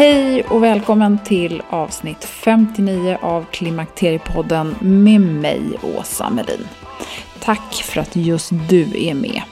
Hej 0.00 0.42
och 0.42 0.62
välkommen 0.62 1.18
till 1.24 1.62
avsnitt 1.70 2.24
59 2.24 3.18
av 3.22 3.44
Klimakteriepodden 3.50 4.74
med 4.80 5.20
mig, 5.20 5.60
Åsa 5.98 6.30
Melin. 6.30 6.68
Tack 7.40 7.74
för 7.74 8.00
att 8.00 8.16
just 8.16 8.50
du 8.68 9.08
är 9.08 9.14
med. 9.14 9.42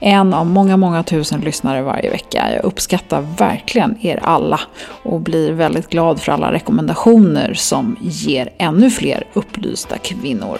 En 0.00 0.34
av 0.34 0.46
många, 0.46 0.76
många 0.76 1.02
tusen 1.02 1.40
lyssnare 1.40 1.82
varje 1.82 2.10
vecka. 2.10 2.52
Jag 2.54 2.64
uppskattar 2.64 3.20
verkligen 3.38 3.98
er 4.00 4.20
alla 4.22 4.60
och 5.02 5.20
blir 5.20 5.52
väldigt 5.52 5.90
glad 5.90 6.20
för 6.20 6.32
alla 6.32 6.52
rekommendationer 6.52 7.54
som 7.54 7.96
ger 8.00 8.52
ännu 8.58 8.90
fler 8.90 9.26
upplysta 9.32 9.98
kvinnor. 9.98 10.58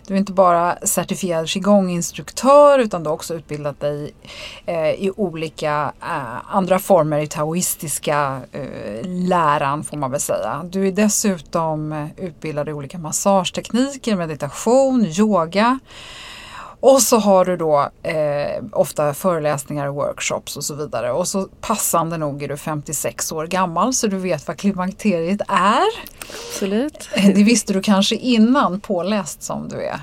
Du 0.06 0.14
är 0.14 0.18
inte 0.18 0.32
bara 0.32 0.78
certifierad 0.82 1.46
qigong-instruktör 1.46 2.78
utan 2.78 3.02
du 3.02 3.08
har 3.08 3.14
också 3.14 3.34
utbildat 3.34 3.80
dig 3.80 4.14
eh, 4.66 4.90
i 4.90 5.10
olika 5.16 5.92
eh, 6.02 6.56
andra 6.56 6.78
former 6.78 7.18
i 7.18 7.26
taoistiska 7.26 8.40
eh, 8.52 9.04
läran 9.04 9.84
får 9.84 9.96
man 9.96 10.10
väl 10.10 10.20
säga. 10.20 10.62
Du 10.70 10.88
är 10.88 10.92
dessutom 10.92 12.08
utbildad 12.16 12.68
i 12.68 12.72
olika 12.72 12.98
massagetekniker, 12.98 14.16
meditation, 14.16 15.04
yoga. 15.04 15.78
Och 16.80 17.02
så 17.02 17.18
har 17.18 17.44
du 17.44 17.56
då 17.56 17.90
eh, 18.02 18.64
ofta 18.72 19.14
föreläsningar 19.14 19.88
workshops 19.88 20.56
och 20.56 20.64
så 20.64 20.74
vidare. 20.74 21.12
Och 21.12 21.28
så 21.28 21.48
passande 21.60 22.18
nog 22.18 22.42
är 22.42 22.48
du 22.48 22.56
56 22.56 23.32
år 23.32 23.46
gammal 23.46 23.94
så 23.94 24.06
du 24.06 24.16
vet 24.16 24.48
vad 24.48 24.56
klimakteriet 24.56 25.40
är. 25.48 25.88
Absolut. 26.48 27.08
Eh, 27.14 27.34
det 27.34 27.42
visste 27.42 27.72
du 27.72 27.82
kanske 27.82 28.14
innan, 28.14 28.80
påläst 28.80 29.42
som 29.42 29.68
du 29.68 29.76
är. 29.82 30.00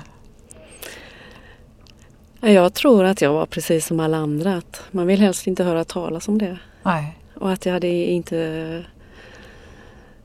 Jag 2.52 2.74
tror 2.74 3.04
att 3.04 3.20
jag 3.20 3.32
var 3.32 3.46
precis 3.46 3.86
som 3.86 4.00
alla 4.00 4.16
andra. 4.16 4.56
Att 4.56 4.82
man 4.90 5.06
vill 5.06 5.20
helst 5.20 5.46
inte 5.46 5.64
höra 5.64 5.84
talas 5.84 6.28
om 6.28 6.38
det. 6.38 6.58
Nej. 6.82 7.18
Och 7.34 7.52
att 7.52 7.66
jag 7.66 7.72
hade 7.72 7.88
inte 7.88 8.84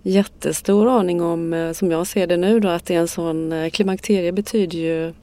jättestor 0.02 1.00
aning 1.00 1.22
om, 1.22 1.54
eh, 1.54 1.72
som 1.72 1.92
jag 1.92 2.08
ser 2.08 2.28
det 2.28 2.38
nu 2.38 2.60
då, 2.60 2.70
att 2.70 2.86
det 2.86 2.96
är 2.96 3.00
en 3.00 3.08
sån, 3.08 3.52
eh, 3.52 3.70
klimakterie 3.70 4.32
betyder 4.32 4.78
ju 4.78 5.14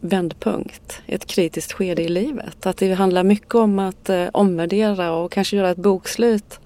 vändpunkt, 0.00 1.02
ett 1.06 1.26
kritiskt 1.26 1.72
skede 1.72 2.02
i 2.02 2.08
livet. 2.08 2.66
Att 2.66 2.76
det 2.76 2.92
handlar 2.92 3.24
mycket 3.24 3.54
om 3.54 3.78
att 3.78 4.08
eh, 4.08 4.26
omvärdera 4.32 5.12
och 5.12 5.32
kanske 5.32 5.56
göra 5.56 5.70
ett 5.70 5.78
bokslut 5.78 6.60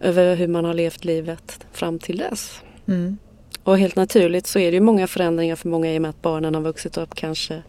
över 0.00 0.36
hur 0.36 0.48
man 0.48 0.64
har 0.64 0.74
levt 0.74 1.04
livet 1.04 1.66
fram 1.72 1.98
till 1.98 2.18
dess. 2.18 2.60
Mm. 2.86 3.18
Och 3.62 3.78
helt 3.78 3.96
naturligt 3.96 4.46
så 4.46 4.58
är 4.58 4.70
det 4.70 4.74
ju 4.74 4.80
många 4.80 5.06
förändringar 5.06 5.56
för 5.56 5.68
många 5.68 5.94
i 5.94 5.98
och 5.98 6.02
med 6.02 6.08
att 6.08 6.22
barnen 6.22 6.54
har 6.54 6.62
vuxit 6.62 6.96
upp 6.96 7.14
kanske. 7.14 7.62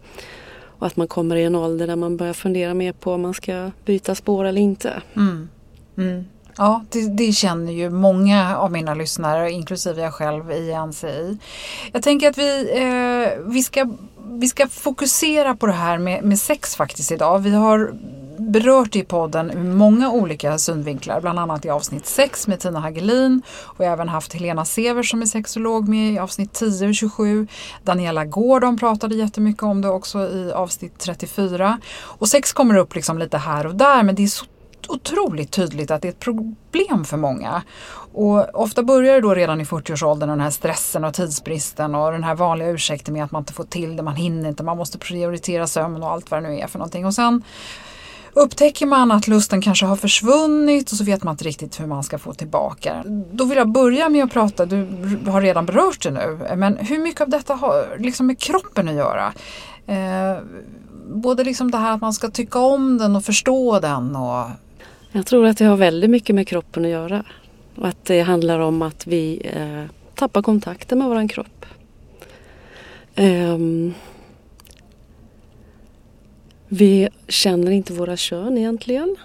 Och 0.78 0.86
att 0.86 0.96
man 0.96 1.08
kommer 1.08 1.36
i 1.36 1.44
en 1.44 1.54
ålder 1.54 1.86
där 1.86 1.96
man 1.96 2.16
börjar 2.16 2.32
fundera 2.32 2.74
mer 2.74 2.92
på 2.92 3.12
om 3.12 3.22
man 3.22 3.34
ska 3.34 3.70
byta 3.84 4.14
spår 4.14 4.44
eller 4.44 4.60
inte. 4.60 5.02
Mm. 5.16 5.48
Mm. 5.96 6.24
Ja, 6.58 6.84
det, 6.90 7.16
det, 7.16 7.32
känner 7.32 7.72
ju 7.72 7.90
många 7.90 8.56
av 8.56 8.72
mina 8.72 8.94
lyssnare, 8.94 9.50
inklusive 9.50 10.02
jag 10.02 10.14
själv, 10.14 10.50
igen 10.50 10.92
sig 10.92 11.10
i. 11.10 11.38
Jag 11.92 12.02
tänker 12.02 12.30
att 12.30 12.38
vi, 12.38 12.70
eh, 12.74 13.44
vi, 13.52 13.62
ska, 13.62 13.86
vi 14.30 14.48
ska 14.48 14.68
fokusera 14.68 15.56
på 15.56 15.66
det 15.66 15.72
här 15.72 15.98
med, 15.98 16.24
med 16.24 16.38
sex 16.38 16.76
faktiskt 16.76 17.12
idag. 17.12 17.38
Vi 17.38 17.50
har 17.50 17.94
berört 18.38 18.96
i 18.96 19.04
podden 19.04 19.76
många 19.76 20.10
olika 20.10 20.58
synvinklar, 20.58 21.20
bland 21.20 21.38
annat 21.38 21.64
i 21.64 21.70
avsnitt 21.70 22.06
6 22.06 22.46
med 22.46 22.60
Tina 22.60 22.80
Hagelin 22.80 23.42
och 23.62 23.84
jag 23.84 23.88
har 23.88 23.92
även 23.92 24.08
haft 24.08 24.32
Helena 24.32 24.64
Sever 24.64 25.02
som 25.02 25.22
är 25.22 25.26
sexolog 25.26 25.88
med 25.88 26.12
i 26.12 26.18
avsnitt 26.18 26.52
10 26.52 26.88
och 26.88 26.94
27. 26.94 27.46
Daniela 27.84 28.24
Gordon 28.24 28.78
pratade 28.78 29.14
jättemycket 29.14 29.62
om 29.62 29.82
det 29.82 29.88
också 29.88 30.18
i 30.18 30.52
avsnitt 30.52 30.98
34. 30.98 31.80
Och 31.98 32.28
sex 32.28 32.52
kommer 32.52 32.76
upp 32.76 32.94
liksom 32.94 33.18
lite 33.18 33.38
här 33.38 33.66
och 33.66 33.74
där 33.74 34.02
men 34.02 34.14
det 34.14 34.22
är 34.22 34.26
så 34.26 34.44
otroligt 34.88 35.50
tydligt 35.50 35.90
att 35.90 36.02
det 36.02 36.08
är 36.08 36.12
ett 36.12 36.20
problem 36.20 37.04
för 37.04 37.16
många. 37.16 37.62
Och 38.12 38.62
ofta 38.62 38.82
börjar 38.82 39.14
det 39.14 39.20
då 39.20 39.34
redan 39.34 39.60
i 39.60 39.64
40-årsåldern 39.64 40.28
den 40.28 40.40
här 40.40 40.50
stressen 40.50 41.04
och 41.04 41.14
tidsbristen 41.14 41.94
och 41.94 42.12
den 42.12 42.24
här 42.24 42.34
vanliga 42.34 42.70
ursäkten 42.70 43.14
med 43.14 43.24
att 43.24 43.32
man 43.32 43.42
inte 43.42 43.52
får 43.52 43.64
till 43.64 43.96
det, 43.96 44.02
man 44.02 44.16
hinner 44.16 44.48
inte, 44.48 44.62
man 44.62 44.76
måste 44.76 44.98
prioritera 44.98 45.66
sömn 45.66 46.02
och 46.02 46.12
allt 46.12 46.30
vad 46.30 46.42
det 46.42 46.48
nu 46.48 46.58
är 46.58 46.66
för 46.66 46.78
någonting. 46.78 47.06
Och 47.06 47.14
sen 47.14 47.42
Upptäcker 48.36 48.86
man 48.86 49.12
att 49.12 49.28
lusten 49.28 49.62
kanske 49.62 49.86
har 49.86 49.96
försvunnit 49.96 50.92
och 50.92 50.98
så 50.98 51.04
vet 51.04 51.22
man 51.22 51.32
inte 51.32 51.44
riktigt 51.44 51.80
hur 51.80 51.86
man 51.86 52.04
ska 52.04 52.18
få 52.18 52.34
tillbaka 52.34 52.94
den. 52.94 53.24
Då 53.32 53.44
vill 53.44 53.58
jag 53.58 53.68
börja 53.68 54.08
med 54.08 54.24
att 54.24 54.32
prata, 54.32 54.66
du 54.66 54.86
har 55.26 55.40
redan 55.40 55.66
berört 55.66 56.02
det 56.02 56.10
nu, 56.10 56.38
men 56.56 56.76
hur 56.76 56.98
mycket 56.98 57.20
av 57.20 57.28
detta 57.28 57.54
har 57.54 57.96
liksom 57.98 58.26
med 58.26 58.38
kroppen 58.38 58.88
att 58.88 58.94
göra? 58.94 59.32
Eh, 59.86 60.42
både 61.14 61.44
liksom 61.44 61.70
det 61.70 61.78
här 61.78 61.94
att 61.94 62.00
man 62.00 62.12
ska 62.12 62.30
tycka 62.30 62.58
om 62.58 62.98
den 62.98 63.16
och 63.16 63.24
förstå 63.24 63.80
den. 63.80 64.16
Och... 64.16 64.44
Jag 65.16 65.26
tror 65.26 65.46
att 65.46 65.58
det 65.58 65.64
har 65.64 65.76
väldigt 65.76 66.10
mycket 66.10 66.34
med 66.34 66.48
kroppen 66.48 66.84
att 66.84 66.90
göra. 66.90 67.24
Och 67.74 67.88
att 67.88 68.04
det 68.04 68.20
handlar 68.20 68.58
om 68.58 68.82
att 68.82 69.06
vi 69.06 69.50
eh, 69.54 69.84
tappar 70.14 70.42
kontakten 70.42 70.98
med 70.98 71.08
våran 71.08 71.28
kropp. 71.28 71.66
Um, 73.16 73.94
vi 76.68 77.08
känner 77.28 77.70
inte 77.70 77.92
våra 77.92 78.16
kön 78.16 78.58
egentligen. 78.58 79.16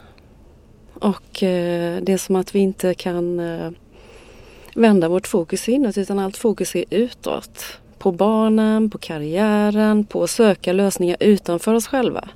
Och 0.94 1.44
eh, 1.44 2.02
det 2.02 2.14
är 2.14 2.18
som 2.18 2.36
att 2.36 2.56
vi 2.56 2.60
inte 2.60 2.94
kan 2.94 3.40
eh, 3.40 3.72
vända 4.76 5.10
vårt 5.10 5.28
fokus 5.28 5.70
inåt 5.70 5.98
utan 5.98 6.20
allt 6.20 6.38
fokus 6.38 6.76
är 6.76 6.86
utåt. 6.90 7.80
På 7.98 8.12
barnen, 8.12 8.90
på 8.90 8.98
karriären, 8.98 10.06
på 10.06 10.24
att 10.24 10.30
söka 10.30 10.74
lösningar 10.74 11.18
utanför 11.20 11.74
oss 11.74 11.88
själva. 11.88 12.30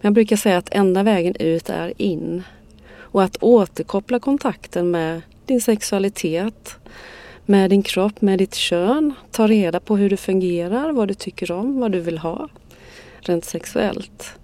jag 0.00 0.12
brukar 0.12 0.36
säga 0.36 0.58
att 0.58 0.74
enda 0.74 1.02
vägen 1.02 1.36
ut 1.36 1.70
är 1.70 1.92
in. 1.96 2.42
Och 3.10 3.22
att 3.22 3.36
återkoppla 3.40 4.18
kontakten 4.18 4.90
med 4.90 5.22
din 5.46 5.60
sexualitet, 5.60 6.76
med 7.46 7.70
din 7.70 7.82
kropp, 7.82 8.20
med 8.20 8.38
ditt 8.38 8.54
kön. 8.54 9.14
Ta 9.30 9.46
reda 9.46 9.80
på 9.80 9.96
hur 9.96 10.10
du 10.10 10.16
fungerar, 10.16 10.92
vad 10.92 11.08
du 11.08 11.14
tycker 11.14 11.52
om, 11.52 11.80
vad 11.80 11.92
du 11.92 12.00
vill 12.00 12.18
ha 12.18 12.48
rent 13.20 13.44
sexuellt. 13.44 14.38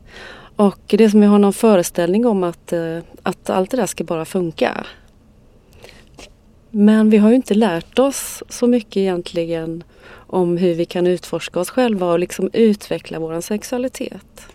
Och 0.57 0.81
det 0.87 1.11
som 1.11 1.23
jag 1.23 1.31
har 1.31 1.39
någon 1.39 1.53
föreställning 1.53 2.27
om 2.27 2.45
att, 2.45 2.73
eh, 2.73 2.99
att 3.23 3.51
allt 3.51 3.71
det 3.71 3.77
där 3.77 3.87
ska 3.87 4.05
bara 4.05 4.25
funka. 4.25 4.87
Men 6.71 7.11
vi 7.11 7.17
har 7.17 7.29
ju 7.29 7.37
inte 7.37 7.55
lärt 7.55 7.99
oss 7.99 8.43
så 8.49 8.67
mycket 8.67 8.97
egentligen 8.97 9.85
om 10.13 10.57
hur 10.57 10.75
vi 10.75 10.85
kan 10.85 11.07
utforska 11.07 11.61
oss 11.61 11.71
själva 11.71 12.13
och 12.13 12.19
liksom 12.19 12.51
utveckla 12.53 13.19
vår 13.19 13.41
sexualitet. 13.41 14.54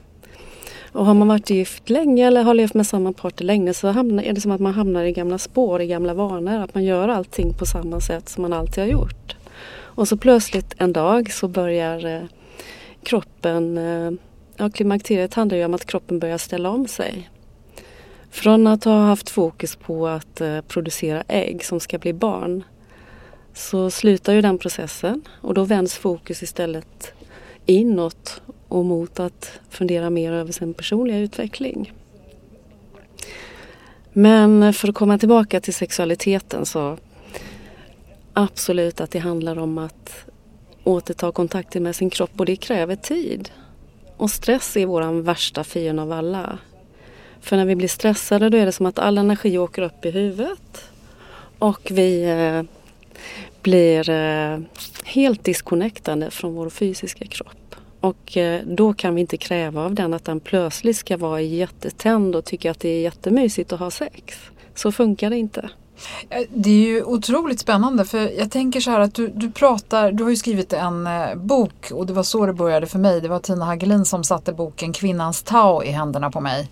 Och 0.91 1.05
har 1.05 1.13
man 1.13 1.27
varit 1.27 1.49
gift 1.49 1.89
länge 1.89 2.27
eller 2.27 2.43
har 2.43 2.53
levt 2.53 2.73
med 2.73 2.87
samma 2.87 3.13
partner 3.13 3.45
länge 3.45 3.73
så 3.73 3.87
är 3.87 4.33
det 4.33 4.41
som 4.41 4.51
att 4.51 4.61
man 4.61 4.73
hamnar 4.73 5.03
i 5.03 5.11
gamla 5.11 5.37
spår, 5.37 5.81
i 5.81 5.87
gamla 5.87 6.13
vanor. 6.13 6.59
Att 6.59 6.73
man 6.73 6.83
gör 6.83 7.07
allting 7.07 7.53
på 7.53 7.65
samma 7.65 7.99
sätt 7.99 8.29
som 8.29 8.41
man 8.41 8.53
alltid 8.53 8.83
har 8.83 8.91
gjort. 8.91 9.35
Och 9.71 10.07
så 10.07 10.17
plötsligt 10.17 10.75
en 10.77 10.93
dag 10.93 11.31
så 11.31 11.47
börjar 11.47 12.05
eh, 12.05 12.23
kroppen, 13.03 13.77
eh, 13.77 14.11
ja 14.57 14.69
klimakteriet 14.69 15.33
handlar 15.33 15.57
ju 15.57 15.65
om 15.65 15.73
att 15.73 15.85
kroppen 15.85 16.19
börjar 16.19 16.37
ställa 16.37 16.69
om 16.69 16.87
sig. 16.87 17.29
Från 18.31 18.67
att 18.67 18.83
ha 18.83 19.05
haft 19.05 19.29
fokus 19.29 19.75
på 19.75 20.07
att 20.07 20.41
eh, 20.41 20.61
producera 20.61 21.23
ägg 21.27 21.65
som 21.65 21.79
ska 21.79 21.97
bli 21.97 22.13
barn 22.13 22.63
så 23.53 23.91
slutar 23.91 24.33
ju 24.33 24.41
den 24.41 24.57
processen 24.57 25.21
och 25.41 25.53
då 25.53 25.63
vänds 25.63 25.97
fokus 25.97 26.43
istället 26.43 27.13
inåt 27.65 28.41
och 28.69 28.85
mot 28.85 29.19
att 29.19 29.59
fundera 29.69 30.09
mer 30.09 30.31
över 30.31 30.51
sin 30.51 30.73
personliga 30.73 31.17
utveckling. 31.17 31.93
Men 34.13 34.73
för 34.73 34.87
att 34.87 34.95
komma 34.95 35.17
tillbaka 35.17 35.61
till 35.61 35.73
sexualiteten 35.73 36.65
så 36.65 36.97
absolut 38.33 39.01
att 39.01 39.11
det 39.11 39.19
handlar 39.19 39.59
om 39.59 39.77
att 39.77 40.25
återta 40.83 41.31
kontakten 41.31 41.83
med 41.83 41.95
sin 41.95 42.09
kropp 42.09 42.31
och 42.37 42.45
det 42.45 42.55
kräver 42.55 42.95
tid. 42.95 43.49
Och 44.17 44.31
stress 44.31 44.77
är 44.77 44.85
vår 44.85 45.21
värsta 45.21 45.63
fiende 45.63 46.01
av 46.01 46.11
alla. 46.11 46.57
För 47.41 47.57
när 47.57 47.65
vi 47.65 47.75
blir 47.75 47.87
stressade 47.87 48.49
då 48.49 48.57
är 48.57 48.65
det 48.65 48.71
som 48.71 48.85
att 48.85 48.99
all 48.99 49.17
energi 49.17 49.57
åker 49.57 49.81
upp 49.81 50.05
i 50.05 50.11
huvudet 50.11 50.89
och 51.59 51.87
vi 51.91 52.23
eh, 52.23 52.63
blir 53.61 54.09
eh, 54.09 54.59
helt 55.03 55.43
disconnectade 55.43 56.31
från 56.31 56.53
vår 56.53 56.69
fysiska 56.69 57.25
kropp. 57.25 57.58
Och 58.01 58.37
eh, 58.37 58.61
då 58.65 58.93
kan 58.93 59.15
vi 59.15 59.21
inte 59.21 59.37
kräva 59.37 59.85
av 59.85 59.93
den 59.93 60.13
att 60.13 60.25
den 60.25 60.39
plötsligt 60.39 60.97
ska 60.97 61.17
vara 61.17 61.41
jättetänd 61.41 62.35
och 62.35 62.45
tycka 62.45 62.71
att 62.71 62.79
det 62.79 62.89
är 62.89 63.01
jättemysigt 63.01 63.73
att 63.73 63.79
ha 63.79 63.91
sex. 63.91 64.35
Så 64.75 64.91
funkar 64.91 65.29
det 65.29 65.37
inte. 65.37 65.69
Eh, 66.29 66.41
det 66.49 66.69
är 66.69 66.87
ju 66.87 67.03
otroligt 67.03 67.59
spännande 67.59 68.05
för 68.05 68.39
jag 68.39 68.51
tänker 68.51 68.79
så 68.79 68.91
här 68.91 68.99
att 68.99 69.13
du, 69.13 69.27
du 69.27 69.51
pratar, 69.51 70.11
du 70.11 70.23
har 70.23 70.29
ju 70.29 70.35
skrivit 70.35 70.73
en 70.73 71.07
eh, 71.07 71.35
bok 71.35 71.91
och 71.91 72.05
det 72.05 72.13
var 72.13 72.23
så 72.23 72.45
det 72.45 72.53
började 72.53 72.87
för 72.87 72.99
mig. 72.99 73.21
Det 73.21 73.27
var 73.27 73.39
Tina 73.39 73.65
Hagelin 73.65 74.05
som 74.05 74.23
satte 74.23 74.53
boken 74.53 74.93
Kvinnans 74.93 75.43
Tao 75.43 75.83
i 75.83 75.89
händerna 75.89 76.31
på 76.31 76.41
mig. 76.41 76.69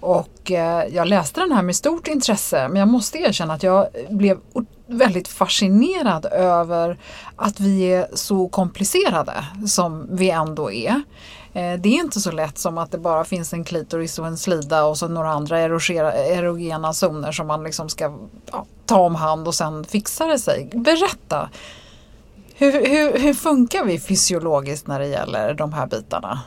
Och 0.00 0.50
jag 0.90 1.08
läste 1.08 1.40
den 1.40 1.52
här 1.52 1.62
med 1.62 1.76
stort 1.76 2.08
intresse 2.08 2.68
men 2.68 2.76
jag 2.76 2.88
måste 2.88 3.18
erkänna 3.18 3.54
att 3.54 3.62
jag 3.62 3.86
blev 4.10 4.38
väldigt 4.86 5.28
fascinerad 5.28 6.26
över 6.26 6.98
att 7.36 7.60
vi 7.60 7.92
är 7.92 8.06
så 8.14 8.48
komplicerade 8.48 9.44
som 9.66 10.16
vi 10.16 10.30
ändå 10.30 10.72
är. 10.72 11.02
Eh, 11.52 11.74
det 11.78 11.88
är 11.88 12.00
inte 12.00 12.20
så 12.20 12.30
lätt 12.30 12.58
som 12.58 12.78
att 12.78 12.90
det 12.90 12.98
bara 12.98 13.24
finns 13.24 13.52
en 13.52 13.64
klitoris 13.64 14.18
och 14.18 14.26
en 14.26 14.36
slida 14.36 14.84
och 14.84 14.98
så 14.98 15.08
några 15.08 15.30
andra 15.30 15.60
erogena 15.60 16.92
zoner 16.92 17.32
som 17.32 17.46
man 17.46 17.64
liksom 17.64 17.88
ska 17.88 18.18
ja, 18.52 18.66
ta 18.86 19.00
om 19.00 19.14
hand 19.14 19.48
och 19.48 19.54
sen 19.54 19.84
fixa 19.84 20.26
det 20.26 20.38
sig. 20.38 20.70
Berätta! 20.74 21.50
Hur, 22.56 22.72
hur, 22.72 23.18
hur 23.18 23.34
funkar 23.34 23.84
vi 23.84 24.00
fysiologiskt 24.00 24.86
när 24.86 24.98
det 25.00 25.06
gäller 25.06 25.54
de 25.54 25.72
här 25.72 25.86
bitarna? 25.86 26.40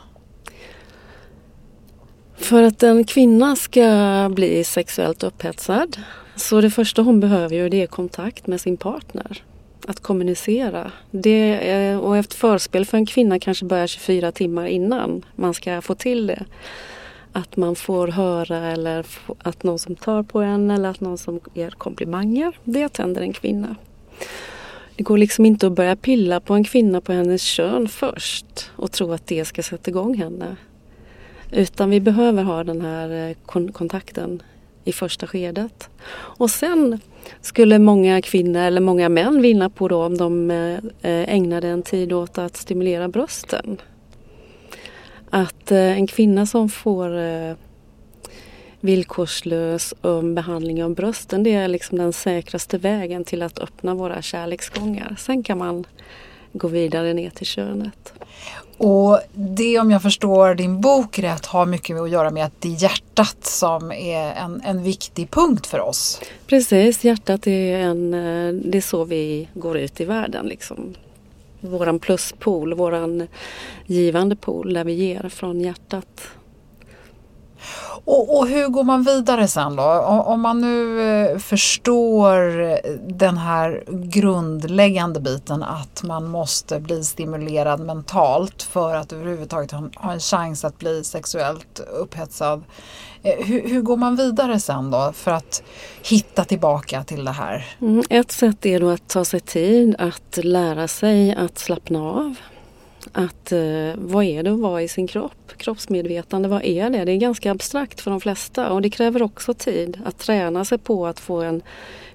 För 2.37 2.63
att 2.63 2.83
en 2.83 3.03
kvinna 3.03 3.55
ska 3.55 4.29
bli 4.35 4.63
sexuellt 4.63 5.23
upphetsad 5.23 5.97
så 6.37 6.61
det 6.61 6.69
första 6.69 7.01
hon 7.01 7.19
behöver 7.19 7.55
ju 7.55 7.69
det 7.69 7.81
är 7.81 7.87
kontakt 7.87 8.47
med 8.47 8.61
sin 8.61 8.77
partner. 8.77 9.43
Att 9.87 9.99
kommunicera. 9.99 10.91
Det, 11.11 11.95
och 11.95 12.17
ett 12.17 12.33
förspel 12.33 12.85
för 12.85 12.97
en 12.97 13.05
kvinna 13.05 13.39
kanske 13.39 13.65
börjar 13.65 13.87
24 13.87 14.31
timmar 14.31 14.65
innan 14.65 15.25
man 15.35 15.53
ska 15.53 15.81
få 15.81 15.95
till 15.95 16.27
det. 16.27 16.45
Att 17.31 17.57
man 17.57 17.75
får 17.75 18.07
höra 18.07 18.57
eller 18.57 19.05
att 19.39 19.63
någon 19.63 19.79
som 19.79 19.95
tar 19.95 20.23
på 20.23 20.41
en 20.41 20.71
eller 20.71 20.89
att 20.89 21.01
någon 21.01 21.17
som 21.17 21.39
ger 21.53 21.69
komplimanger. 21.69 22.57
Det 22.63 22.89
tänder 22.89 23.21
en 23.21 23.33
kvinna. 23.33 23.75
Det 24.95 25.03
går 25.03 25.17
liksom 25.17 25.45
inte 25.45 25.67
att 25.67 25.73
börja 25.73 25.95
pilla 25.95 26.39
på 26.39 26.53
en 26.53 26.63
kvinna 26.63 27.01
på 27.01 27.13
hennes 27.13 27.41
kön 27.41 27.87
först 27.87 28.71
och 28.75 28.91
tro 28.91 29.13
att 29.13 29.27
det 29.27 29.45
ska 29.45 29.63
sätta 29.63 29.91
igång 29.91 30.17
henne. 30.17 30.55
Utan 31.51 31.89
vi 31.89 31.99
behöver 31.99 32.43
ha 32.43 32.63
den 32.63 32.81
här 32.81 33.29
eh, 33.29 33.35
kontakten 33.71 34.43
i 34.87 34.91
första 34.91 35.27
skedet. 35.27 35.89
Och 36.11 36.49
sen 36.49 36.99
skulle 37.41 37.79
många 37.79 38.21
kvinnor 38.21 38.61
eller 38.61 38.81
många 38.81 39.09
män 39.09 39.41
vinna 39.41 39.69
på 39.69 39.87
då 39.87 40.03
om 40.03 40.17
de 40.17 40.51
eh, 40.51 40.79
ägnade 41.01 41.67
en 41.67 41.83
tid 41.83 42.13
åt 42.13 42.37
att 42.37 42.57
stimulera 42.57 43.07
brösten. 43.07 43.81
Att 45.29 45.71
eh, 45.71 45.97
en 45.97 46.07
kvinna 46.07 46.45
som 46.45 46.69
får 46.69 47.17
eh, 47.17 47.53
villkorslös 48.79 49.93
um, 50.01 50.35
behandling 50.35 50.83
av 50.83 50.95
brösten 50.95 51.43
det 51.43 51.53
är 51.53 51.67
liksom 51.67 51.97
den 51.97 52.13
säkraste 52.13 52.77
vägen 52.77 53.23
till 53.23 53.41
att 53.41 53.59
öppna 53.59 53.95
våra 53.95 54.21
kärleksgångar. 54.21 55.15
Sen 55.19 55.43
kan 55.43 55.57
man 55.57 55.85
gå 56.53 56.67
vidare 56.67 57.13
ner 57.13 57.29
till 57.29 57.45
könet. 57.45 58.13
Och 58.77 59.19
det 59.33 59.79
om 59.79 59.91
jag 59.91 60.01
förstår 60.01 60.55
din 60.55 60.81
bok 60.81 61.19
rätt 61.19 61.45
har 61.45 61.65
mycket 61.65 61.97
att 61.97 62.09
göra 62.09 62.31
med 62.31 62.45
att 62.45 62.61
det 62.61 62.67
är 62.67 62.83
hjärtat 62.83 63.45
som 63.45 63.91
är 63.91 64.33
en, 64.33 64.61
en 64.65 64.83
viktig 64.83 65.31
punkt 65.31 65.67
för 65.67 65.79
oss. 65.79 66.21
Precis, 66.47 67.03
hjärtat 67.03 67.47
är, 67.47 67.77
en, 67.77 68.13
eh, 68.13 68.53
det 68.53 68.77
är 68.77 68.81
så 68.81 69.03
vi 69.03 69.49
går 69.53 69.77
ut 69.77 70.01
i 70.01 70.05
världen. 70.05 70.45
Liksom. 70.45 70.93
Våran 71.61 71.99
pluspol, 71.99 72.73
våran 72.73 73.27
givande 73.85 74.35
pool 74.35 74.73
där 74.73 74.83
vi 74.83 74.93
ger 74.93 75.29
från 75.29 75.61
hjärtat. 75.61 76.29
Och, 78.07 78.37
och, 78.37 78.47
hur 78.47 78.67
går 78.67 78.83
man 78.83 79.03
vidare 79.03 79.47
sen 79.47 79.75
då? 79.75 79.83
Om 80.25 80.41
man 80.41 80.61
nu 80.61 81.01
eh, 81.01 81.37
förstår 81.37 82.41
den 83.17 83.37
här 83.37 83.83
grundläggande 83.87 85.19
biten 85.19 85.63
att 85.63 86.03
man 86.03 86.27
måste 86.27 86.79
bli 86.79 87.03
stimulerad 87.03 87.79
mentalt 87.79 88.63
för 88.63 88.95
att 88.95 89.13
överhuvudtaget 89.13 89.71
ha 89.71 90.13
en 90.13 90.19
chans 90.19 90.65
att 90.65 90.79
bli 90.79 91.03
sexuellt 91.03 91.79
upphetsad. 91.79 92.63
Eh, 93.23 93.45
hur, 93.45 93.69
hur 93.69 93.81
går 93.81 93.97
man 93.97 94.15
vidare 94.15 94.59
sen 94.59 94.91
då 94.91 95.11
för 95.13 95.31
att 95.31 95.63
hitta 96.03 96.45
tillbaka 96.45 97.03
till 97.03 97.25
det 97.25 97.31
här? 97.31 97.65
Mm, 97.81 98.03
ett 98.09 98.31
sätt 98.31 98.65
är 98.65 98.79
då 98.79 98.89
att 98.89 99.07
ta 99.07 99.25
sig 99.25 99.39
tid 99.39 99.95
att 99.99 100.39
lära 100.43 100.87
sig 100.87 101.35
att 101.35 101.57
slappna 101.57 101.99
av. 101.99 102.35
att 103.11 103.51
eh, 103.51 103.59
vad 103.95 104.23
är 104.23 104.43
det 104.43 104.53
att 104.53 104.59
vara 104.59 104.81
i 104.81 104.87
sin 104.87 105.07
kropp? 105.07 105.46
Kroppsmedvetande, 105.57 106.49
vad 106.49 106.65
är 106.65 106.89
det? 106.89 107.05
Det 107.05 107.11
är 107.11 107.17
ganska 107.17 107.51
abstrakt 107.51 108.01
för 108.01 108.11
de 108.11 108.21
flesta 108.21 108.71
och 108.71 108.81
det 108.81 108.89
kräver 108.89 109.21
också 109.21 109.53
tid 109.53 110.01
att 110.05 110.17
träna 110.17 110.65
sig 110.65 110.77
på 110.77 111.07
att 111.07 111.19
få 111.19 111.41
en 111.41 111.61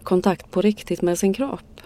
kontakt 0.02 0.50
på 0.50 0.60
riktigt 0.62 1.02
med 1.02 1.18
sin 1.18 1.34
kropp. 1.34 1.80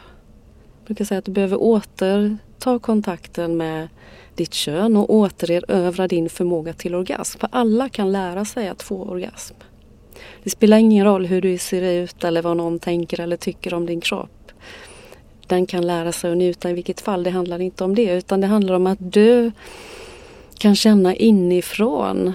Jag 0.79 0.87
brukar 0.87 1.05
säga 1.05 1.19
att 1.19 1.25
du 1.25 1.33
behöver 1.33 1.63
återta 1.63 2.79
kontakten 2.79 3.57
med 3.57 3.89
ditt 4.35 4.55
kön 4.55 4.97
och 4.97 5.15
återerövra 5.15 6.09
din 6.09 6.29
förmåga 6.29 6.73
till 6.73 6.95
orgasm. 6.95 7.39
För 7.39 7.49
alla 7.53 7.89
kan 7.89 8.13
lära 8.13 8.45
sig 8.45 8.69
att 8.69 8.83
få 8.83 9.05
orgasm. 9.05 9.55
Det 10.43 10.51
spelar 10.51 10.77
ingen 10.77 11.05
roll 11.05 11.27
hur 11.27 11.43
du 11.43 11.59
ser 11.59 11.83
ut 11.83 12.25
eller 12.25 12.43
vad 12.43 12.57
någon 12.57 12.79
tänker 12.79 13.21
eller 13.21 13.37
tycker 13.37 13.75
om 13.75 13.87
din 13.87 14.01
kropp. 14.01 14.53
Den 15.47 15.67
kan 15.67 15.87
lära 15.87 16.13
sig 16.13 16.31
att 16.31 16.37
njuta 16.37 16.71
i 16.71 16.73
vilket 16.73 17.01
fall. 17.01 17.23
Det 17.23 17.31
handlar 17.31 17.61
inte 17.61 17.85
om 17.85 17.95
det 17.95 18.17
utan 18.17 18.41
det 18.41 18.47
handlar 18.47 18.75
om 18.75 18.87
att 18.87 19.13
du 19.13 19.53
kan 20.59 20.77
känna 20.77 21.15
inifrån 21.15 22.33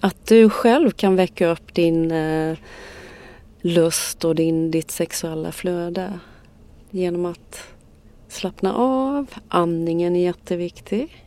att 0.00 0.26
du 0.26 0.50
själv 0.50 0.90
kan 0.90 1.16
väcka 1.16 1.48
upp 1.48 1.74
din 1.74 2.10
eh, 2.10 2.56
lust 3.60 4.24
och 4.24 4.34
din, 4.34 4.70
ditt 4.70 4.90
sexuella 4.90 5.52
flöde 5.52 6.18
genom 6.90 7.26
att 7.26 7.62
slappna 8.28 8.74
av. 8.74 9.26
Andningen 9.48 10.16
är 10.16 10.24
jätteviktig. 10.24 11.24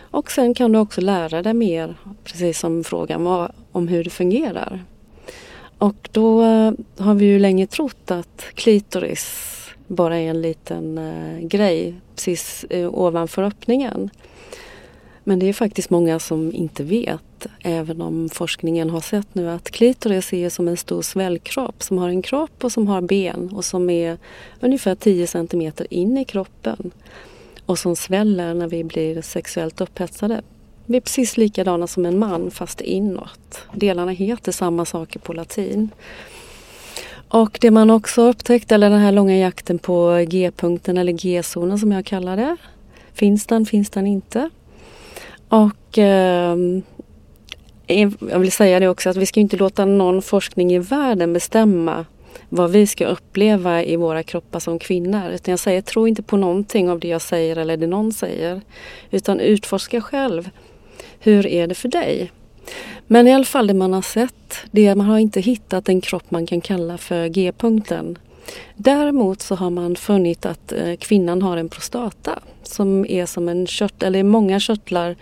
Och 0.00 0.30
sen 0.30 0.54
kan 0.54 0.72
du 0.72 0.78
också 0.78 1.00
lära 1.00 1.42
dig 1.42 1.54
mer, 1.54 1.94
precis 2.24 2.58
som 2.58 2.84
frågan 2.84 3.24
var, 3.24 3.52
om 3.72 3.88
hur 3.88 4.04
det 4.04 4.10
fungerar. 4.10 4.84
Och 5.78 6.08
då 6.12 6.42
eh, 6.42 6.72
har 6.98 7.14
vi 7.14 7.24
ju 7.24 7.38
länge 7.38 7.66
trott 7.66 8.10
att 8.10 8.44
klitoris 8.54 9.48
bara 9.86 10.18
är 10.18 10.30
en 10.30 10.42
liten 10.42 10.98
eh, 10.98 11.38
grej 11.40 11.94
precis 12.14 12.64
eh, 12.70 12.94
ovanför 12.94 13.42
öppningen. 13.42 14.10
Men 15.24 15.38
det 15.38 15.48
är 15.48 15.52
faktiskt 15.52 15.90
många 15.90 16.18
som 16.18 16.52
inte 16.52 16.84
vet, 16.84 17.46
även 17.62 18.00
om 18.00 18.28
forskningen 18.28 18.90
har 18.90 19.00
sett 19.00 19.34
nu 19.34 19.50
att 19.50 19.70
klitoris 19.70 20.32
är 20.32 20.48
som 20.48 20.68
en 20.68 20.76
stor 20.76 21.02
svällkropp 21.02 21.82
som 21.82 21.98
har 21.98 22.08
en 22.08 22.22
kropp 22.22 22.64
och 22.64 22.72
som 22.72 22.88
har 22.88 23.00
ben 23.00 23.50
och 23.52 23.64
som 23.64 23.90
är 23.90 24.18
ungefär 24.60 24.94
10 24.94 25.26
cm 25.26 25.72
in 25.90 26.18
i 26.18 26.24
kroppen 26.24 26.90
och 27.66 27.78
som 27.78 27.96
sväller 27.96 28.54
när 28.54 28.68
vi 28.68 28.84
blir 28.84 29.22
sexuellt 29.22 29.80
upphetsade. 29.80 30.42
Vi 30.86 30.96
är 30.96 31.00
precis 31.00 31.36
likadana 31.36 31.86
som 31.86 32.06
en 32.06 32.18
man 32.18 32.50
fast 32.50 32.80
inåt. 32.80 33.66
Delarna 33.74 34.12
heter 34.12 34.52
samma 34.52 34.84
saker 34.84 35.20
på 35.20 35.32
latin. 35.32 35.90
Och 37.28 37.58
det 37.60 37.70
man 37.70 37.90
också 37.90 38.22
upptäckt, 38.22 38.72
eller 38.72 38.90
den 38.90 39.00
här 39.00 39.12
långa 39.12 39.38
jakten 39.38 39.78
på 39.78 40.24
G-punkten 40.28 40.98
eller 40.98 41.12
G-zonen 41.12 41.78
som 41.78 41.92
jag 41.92 42.04
kallar 42.04 42.36
det. 42.36 42.56
Finns 43.12 43.46
den, 43.46 43.66
finns 43.66 43.90
den 43.90 44.06
inte? 44.06 44.50
Och 45.52 45.98
eh, 45.98 46.56
jag 47.86 48.38
vill 48.38 48.52
säga 48.52 48.80
det 48.80 48.88
också 48.88 49.10
att 49.10 49.16
vi 49.16 49.26
ska 49.26 49.40
inte 49.40 49.56
låta 49.56 49.84
någon 49.84 50.22
forskning 50.22 50.72
i 50.72 50.78
världen 50.78 51.32
bestämma 51.32 52.06
vad 52.48 52.70
vi 52.70 52.86
ska 52.86 53.06
uppleva 53.06 53.84
i 53.84 53.96
våra 53.96 54.22
kroppar 54.22 54.60
som 54.60 54.78
kvinnor. 54.78 55.30
Utan 55.30 55.52
jag 55.52 55.58
säger, 55.58 55.82
tro 55.82 56.08
inte 56.08 56.22
på 56.22 56.36
någonting 56.36 56.90
av 56.90 57.00
det 57.00 57.08
jag 57.08 57.22
säger 57.22 57.56
eller 57.56 57.76
det 57.76 57.86
någon 57.86 58.12
säger. 58.12 58.60
Utan 59.10 59.40
utforska 59.40 60.00
själv. 60.00 60.50
Hur 61.18 61.46
är 61.46 61.66
det 61.66 61.74
för 61.74 61.88
dig? 61.88 62.32
Men 63.06 63.28
i 63.28 63.34
alla 63.34 63.44
fall 63.44 63.66
det 63.66 63.74
man 63.74 63.92
har 63.92 64.02
sett, 64.02 64.56
det 64.70 64.94
man 64.94 65.06
har 65.06 65.18
inte 65.18 65.40
hittat 65.40 65.88
en 65.88 66.00
kropp 66.00 66.30
man 66.30 66.46
kan 66.46 66.60
kalla 66.60 66.98
för 66.98 67.28
G-punkten. 67.28 68.18
Däremot 68.76 69.42
så 69.42 69.54
har 69.54 69.70
man 69.70 69.96
funnit 69.96 70.46
att 70.46 70.72
eh, 70.72 70.96
kvinnan 70.96 71.42
har 71.42 71.56
en 71.56 71.68
prostata 71.68 72.38
som 72.66 73.06
är 73.06 73.26
som 73.26 73.48
en 73.48 73.66
kört, 73.66 74.02
eller 74.02 74.22
många 74.22 74.60
körtlar 74.60 75.16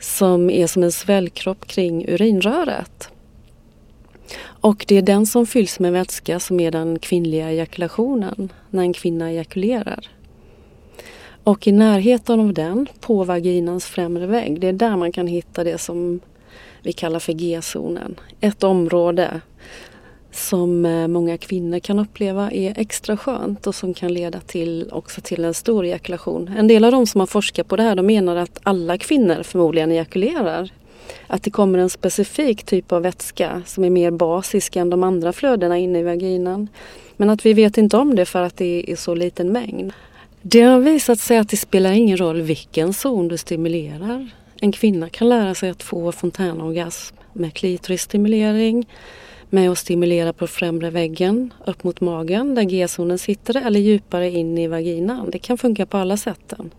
som 0.00 0.50
är 0.50 0.66
som 0.66 0.82
en 0.82 0.92
svällkropp 0.92 1.66
kring 1.66 2.08
urinröret. 2.08 3.10
Och 4.44 4.84
det 4.88 4.96
är 4.96 5.02
den 5.02 5.26
som 5.26 5.46
fylls 5.46 5.80
med 5.80 5.92
vätska 5.92 6.40
som 6.40 6.60
är 6.60 6.70
den 6.70 6.98
kvinnliga 6.98 7.50
ejakulationen, 7.50 8.52
när 8.70 8.82
en 8.82 8.92
kvinna 8.92 9.30
ejakulerar. 9.30 10.08
Och 11.44 11.66
i 11.66 11.72
närheten 11.72 12.40
av 12.40 12.52
den, 12.52 12.86
på 13.00 13.24
vaginans 13.24 13.86
främre 13.86 14.26
vägg, 14.26 14.60
det 14.60 14.68
är 14.68 14.72
där 14.72 14.96
man 14.96 15.12
kan 15.12 15.26
hitta 15.26 15.64
det 15.64 15.78
som 15.78 16.20
vi 16.82 16.92
kallar 16.92 17.18
för 17.18 17.32
G-zonen. 17.32 18.20
Ett 18.40 18.64
område 18.64 19.40
som 20.38 20.86
eh, 20.86 21.08
många 21.08 21.38
kvinnor 21.38 21.78
kan 21.78 21.98
uppleva 21.98 22.50
är 22.50 22.78
extra 22.78 23.16
skönt 23.16 23.66
och 23.66 23.74
som 23.74 23.94
kan 23.94 24.12
leda 24.12 24.40
till 24.40 24.88
också 24.92 25.20
till 25.20 25.44
en 25.44 25.54
stor 25.54 25.84
ejakulation. 25.84 26.50
En 26.56 26.68
del 26.68 26.84
av 26.84 26.92
de 26.92 27.06
som 27.06 27.20
har 27.20 27.26
forskat 27.26 27.68
på 27.68 27.76
det 27.76 27.82
här 27.82 27.94
de 27.94 28.06
menar 28.06 28.36
att 28.36 28.60
alla 28.62 28.98
kvinnor 28.98 29.42
förmodligen 29.42 29.92
ejakulerar. 29.92 30.70
Att 31.26 31.42
det 31.42 31.50
kommer 31.50 31.78
en 31.78 31.90
specifik 31.90 32.62
typ 32.62 32.92
av 32.92 33.02
vätska 33.02 33.62
som 33.66 33.84
är 33.84 33.90
mer 33.90 34.10
basisk 34.10 34.76
än 34.76 34.90
de 34.90 35.02
andra 35.02 35.32
flödena 35.32 35.78
inne 35.78 35.98
i 35.98 36.02
vaginan. 36.02 36.68
Men 37.16 37.30
att 37.30 37.46
vi 37.46 37.52
vet 37.52 37.78
inte 37.78 37.96
om 37.96 38.16
det 38.16 38.24
för 38.24 38.42
att 38.42 38.56
det 38.56 38.92
är 38.92 38.96
så 38.96 39.14
liten 39.14 39.52
mängd. 39.52 39.92
Det 40.42 40.62
har 40.62 40.80
visat 40.80 41.18
sig 41.18 41.38
att 41.38 41.48
det 41.48 41.56
spelar 41.56 41.92
ingen 41.92 42.16
roll 42.16 42.42
vilken 42.42 42.94
zon 42.94 43.28
du 43.28 43.36
stimulerar. 43.36 44.30
En 44.60 44.72
kvinna 44.72 45.08
kan 45.08 45.28
lära 45.28 45.54
sig 45.54 45.70
att 45.70 45.82
få 45.82 46.12
fontänorgasm 46.12 47.16
med 47.32 47.54
klitorisstimulering, 47.54 48.86
med 49.50 49.70
att 49.70 49.78
stimulera 49.78 50.32
på 50.32 50.46
främre 50.46 50.90
väggen 50.90 51.52
upp 51.66 51.84
mot 51.84 52.00
magen 52.00 52.54
där 52.54 52.62
G-zonen 52.62 53.18
sitter 53.18 53.66
eller 53.66 53.80
djupare 53.80 54.30
in 54.30 54.58
i 54.58 54.66
vaginan. 54.66 55.30
Det 55.30 55.38
kan 55.38 55.58
funka 55.58 55.86
på 55.86 55.96
alla 55.96 56.16
sätten. 56.16 56.70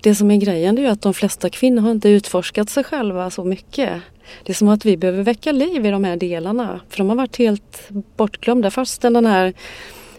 Det 0.00 0.14
som 0.14 0.30
är 0.30 0.36
grejen 0.36 0.78
är 0.78 0.90
att 0.90 1.02
de 1.02 1.14
flesta 1.14 1.50
kvinnor 1.50 1.82
har 1.82 1.90
inte 1.90 2.08
utforskat 2.08 2.70
sig 2.70 2.84
själva 2.84 3.30
så 3.30 3.44
mycket. 3.44 4.02
Det 4.42 4.52
är 4.52 4.54
som 4.54 4.68
att 4.68 4.84
vi 4.84 4.96
behöver 4.96 5.22
väcka 5.22 5.52
liv 5.52 5.86
i 5.86 5.90
de 5.90 6.04
här 6.04 6.16
delarna 6.16 6.80
för 6.88 6.98
de 6.98 7.08
har 7.08 7.16
varit 7.16 7.36
helt 7.36 7.88
bortglömda. 8.16 8.70
Fastän 8.70 9.12
den 9.12 9.26
här 9.26 9.52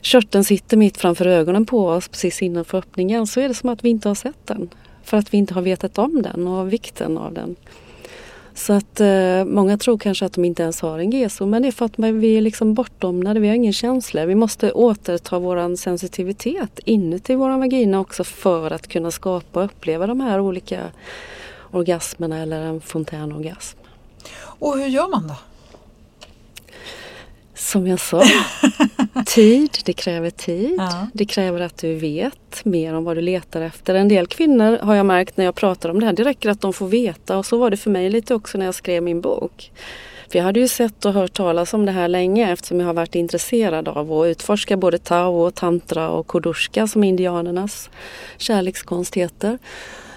körteln 0.01 0.43
sitter 0.43 0.77
mitt 0.77 0.97
framför 0.97 1.25
ögonen 1.25 1.65
på 1.65 1.88
oss 1.88 2.07
precis 2.07 2.41
innanför 2.41 2.77
öppningen 2.77 3.27
så 3.27 3.39
är 3.39 3.47
det 3.47 3.53
som 3.53 3.69
att 3.69 3.83
vi 3.83 3.89
inte 3.89 4.07
har 4.07 4.15
sett 4.15 4.47
den. 4.47 4.69
För 5.03 5.17
att 5.17 5.33
vi 5.33 5.38
inte 5.38 5.53
har 5.53 5.62
vetat 5.62 5.97
om 5.97 6.21
den 6.21 6.47
och 6.47 6.74
vikten 6.74 7.17
av 7.17 7.33
den. 7.33 7.55
Så 8.57 8.73
att 8.73 8.99
eh, 8.99 9.45
många 9.45 9.77
tror 9.77 9.97
kanske 9.97 10.25
att 10.25 10.33
de 10.33 10.45
inte 10.45 10.63
ens 10.63 10.81
har 10.81 10.99
en 10.99 11.11
GESO 11.11 11.45
men 11.45 11.61
det 11.61 11.67
är 11.67 11.71
för 11.71 11.85
att 11.85 11.99
vi 11.99 12.37
är 12.37 12.41
liksom 12.41 12.73
bortdomnade, 12.73 13.39
vi 13.39 13.47
har 13.47 13.55
ingen 13.55 13.73
känsla. 13.73 14.25
Vi 14.25 14.35
måste 14.35 14.71
återta 14.71 15.39
våran 15.39 15.77
sensitivitet 15.77 16.79
inuti 16.85 17.35
våran 17.35 17.59
vagina 17.59 17.99
också 17.99 18.23
för 18.23 18.71
att 18.71 18.87
kunna 18.87 19.11
skapa 19.11 19.59
och 19.59 19.65
uppleva 19.65 20.07
de 20.07 20.19
här 20.19 20.39
olika 20.39 20.91
orgasmerna 21.71 22.37
eller 22.37 22.61
en 22.61 22.81
fontänorgasm. 22.81 23.77
Och 24.39 24.77
hur 24.77 24.87
gör 24.87 25.07
man 25.07 25.27
då? 25.27 25.35
Som 27.55 27.87
jag 27.87 27.99
sa, 27.99 28.23
tid, 29.25 29.77
det 29.86 29.93
kräver 29.93 30.29
tid. 30.29 30.75
Ja. 30.77 31.07
Det 31.13 31.25
kräver 31.25 31.62
att 31.62 31.77
du 31.77 31.95
vet 31.95 32.65
mer 32.65 32.93
om 32.93 33.03
vad 33.03 33.17
du 33.17 33.21
letar 33.21 33.62
efter. 33.62 33.95
En 33.95 34.07
del 34.07 34.27
kvinnor 34.27 34.77
har 34.81 34.95
jag 34.95 35.05
märkt 35.05 35.38
när 35.38 35.45
jag 35.45 35.55
pratar 35.55 35.89
om 35.89 36.00
det 36.00 36.05
här, 36.05 36.13
det 36.13 36.24
räcker 36.24 36.50
att 36.50 36.62
de 36.62 36.74
får 36.74 36.88
veta 36.88 37.38
och 37.38 37.45
så 37.45 37.57
var 37.57 37.69
det 37.69 37.77
för 37.77 37.89
mig 37.89 38.09
lite 38.09 38.36
också 38.36 38.57
när 38.57 38.65
jag 38.65 38.75
skrev 38.75 39.03
min 39.03 39.21
bok. 39.21 39.71
För 40.31 40.39
jag 40.39 40.43
hade 40.43 40.59
ju 40.59 40.67
sett 40.67 41.05
och 41.05 41.13
hört 41.13 41.33
talas 41.33 41.74
om 41.74 41.86
det 41.86 41.91
här 41.91 42.07
länge 42.07 42.51
eftersom 42.51 42.79
jag 42.79 42.88
har 42.88 42.93
varit 42.93 43.15
intresserad 43.15 43.88
av 43.88 44.13
att 44.13 44.25
utforska 44.27 44.77
både 44.77 44.97
tao 44.97 45.41
och 45.41 45.55
tantra 45.55 46.09
och 46.09 46.27
kodushka 46.27 46.88
som 46.88 47.03
indianernas 47.03 47.89
kärlekskonst 48.38 49.15
heter. 49.15 49.57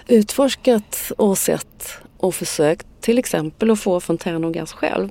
Utforskat 0.08 1.12
och 1.18 1.38
sett 1.38 1.98
och 2.16 2.34
försökt 2.34 2.86
till 3.00 3.18
exempel 3.18 3.70
att 3.70 3.80
få 3.80 4.00
fontänorgasm 4.00 4.76
själv. 4.76 5.10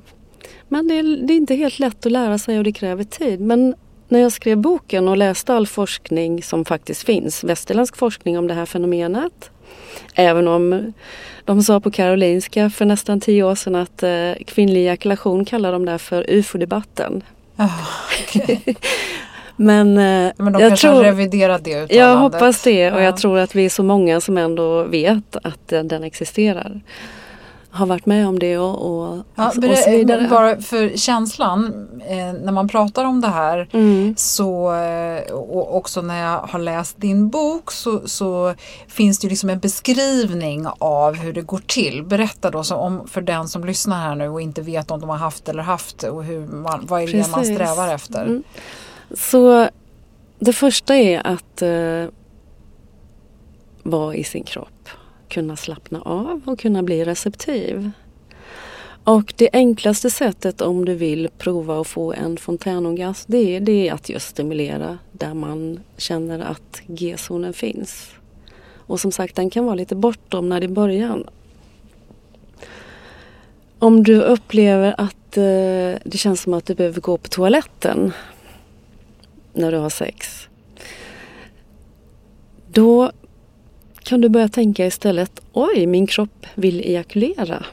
Men 0.72 0.88
det 0.88 0.94
är, 0.98 1.26
det 1.26 1.32
är 1.32 1.36
inte 1.36 1.54
helt 1.54 1.78
lätt 1.78 2.06
att 2.06 2.12
lära 2.12 2.38
sig 2.38 2.58
och 2.58 2.64
det 2.64 2.72
kräver 2.72 3.04
tid. 3.04 3.40
Men 3.40 3.74
när 4.08 4.20
jag 4.20 4.32
skrev 4.32 4.58
boken 4.58 5.08
och 5.08 5.16
läste 5.16 5.54
all 5.54 5.66
forskning 5.66 6.42
som 6.42 6.64
faktiskt 6.64 7.02
finns, 7.02 7.44
västerländsk 7.44 7.96
forskning 7.96 8.38
om 8.38 8.46
det 8.46 8.54
här 8.54 8.66
fenomenet. 8.66 9.50
Även 10.14 10.48
om 10.48 10.92
de 11.44 11.62
sa 11.62 11.80
på 11.80 11.90
Karolinska 11.90 12.70
för 12.70 12.84
nästan 12.84 13.20
tio 13.20 13.42
år 13.42 13.54
sedan 13.54 13.74
att 13.74 14.02
eh, 14.02 14.32
kvinnlig 14.46 14.80
ejakulation 14.80 15.44
kallar 15.44 15.72
de 15.72 15.84
där 15.86 15.98
för 15.98 16.24
ufo-debatten. 16.28 17.22
Oh, 17.56 17.80
okay. 18.24 18.58
Men, 19.56 19.88
eh, 19.88 20.32
Men 20.36 20.52
de 20.52 20.60
jag 20.60 20.70
kanske 20.70 20.86
tror, 20.88 20.96
har 20.96 21.04
reviderat 21.04 21.64
det 21.64 21.70
uttalandet. 21.70 21.96
Jag 21.96 22.16
hoppas 22.16 22.62
det 22.62 22.92
och 22.92 23.00
Ja. 23.00 23.04
jag 23.04 23.16
tror 23.16 23.38
att 23.38 23.54
vi 23.54 23.64
är 23.64 23.68
så 23.68 23.82
många 23.82 24.20
som 24.20 24.38
ändå 24.38 24.82
vet 24.84 25.36
att 25.42 25.72
eh, 25.72 25.82
den 25.82 26.04
existerar. 26.04 26.80
Har 27.72 27.86
varit 27.86 28.06
med 28.06 28.28
om 28.28 28.38
det 28.38 28.58
och, 28.58 28.74
och, 29.10 29.16
Ja, 29.34 29.48
och, 29.48 29.54
så 29.54 29.90
vidare. 29.90 30.26
bara 30.30 30.60
för 30.60 30.96
känslan 30.96 31.88
eh, 32.06 32.32
när 32.32 32.52
man 32.52 32.68
pratar 32.68 33.04
om 33.04 33.20
det 33.20 33.28
här 33.28 33.68
Mm. 33.72 34.14
så 34.16 34.74
eh, 34.74 35.32
och 35.32 35.76
också 35.76 36.02
när 36.02 36.22
jag 36.22 36.38
har 36.38 36.58
läst 36.58 37.00
din 37.00 37.28
bok 37.28 37.70
så, 37.72 38.08
så 38.08 38.54
finns 38.88 39.18
det 39.18 39.24
ju 39.24 39.28
liksom 39.30 39.50
en 39.50 39.58
beskrivning 39.58 40.66
av 40.78 41.14
hur 41.16 41.32
det 41.32 41.42
går 41.42 41.60
till. 41.66 42.04
Berätta 42.04 42.50
då 42.50 42.62
om, 42.74 43.08
för 43.08 43.20
den 43.20 43.48
som 43.48 43.64
lyssnar 43.64 43.96
här 44.00 44.14
nu 44.14 44.28
och 44.28 44.40
inte 44.40 44.62
vet 44.62 44.90
om 44.90 45.00
de 45.00 45.08
har 45.08 45.16
haft 45.16 45.48
eller 45.48 45.62
haft 45.62 46.02
och 46.02 46.24
hur 46.24 46.46
man, 46.46 46.86
vad 46.86 47.02
är 47.02 47.06
det 47.06 47.30
man 47.30 47.40
Precis. 47.40 47.54
strävar 47.56 47.94
efter. 47.94 48.22
Mm. 48.24 48.42
Så 49.14 49.68
det 50.38 50.52
första 50.52 50.96
är 50.96 51.26
att 51.26 51.62
eh, 51.62 52.14
vara 53.82 54.14
i 54.14 54.24
sin 54.24 54.44
kropp 54.44 54.68
kunna 55.30 55.56
slappna 55.56 56.00
av 56.00 56.40
och 56.46 56.58
kunna 56.58 56.82
bli 56.82 57.04
receptiv. 57.04 57.90
Och 59.04 59.34
det 59.36 59.50
enklaste 59.52 60.10
sättet 60.10 60.60
om 60.60 60.84
du 60.84 60.94
vill 60.94 61.28
prova 61.38 61.80
att 61.80 61.86
få 61.86 62.12
en 62.12 62.36
fontänorgasm 62.36 63.32
det 63.32 63.56
är, 63.56 63.60
det 63.60 63.88
är 63.88 63.92
att 63.92 64.08
just 64.08 64.28
stimulera 64.28 64.98
där 65.12 65.34
man 65.34 65.80
känner 65.96 66.40
att 66.40 66.82
G-zonen 66.86 67.52
finns. 67.52 68.10
Och 68.74 69.00
som 69.00 69.12
sagt 69.12 69.36
den 69.36 69.50
kan 69.50 69.64
vara 69.64 69.74
lite 69.74 69.96
bortom 69.96 70.48
när 70.48 70.60
det 70.60 70.66
är 70.66 70.68
början. 70.68 71.26
Om 73.78 74.02
du 74.02 74.20
upplever 74.22 74.94
att 74.98 75.36
eh, 75.36 76.00
det 76.04 76.18
känns 76.18 76.40
som 76.42 76.54
att 76.54 76.66
du 76.66 76.74
behöver 76.74 77.00
gå 77.00 77.16
på 77.16 77.28
toaletten 77.28 78.12
när 79.52 79.72
du 79.72 79.78
har 79.78 79.90
sex. 79.90 80.48
Då 82.72 83.12
kan 84.02 84.20
du 84.20 84.28
börja 84.28 84.48
tänka 84.48 84.86
istället, 84.86 85.40
oj 85.52 85.86
min 85.86 86.06
kropp 86.06 86.46
vill 86.54 86.80
ejakulera. 86.80 87.64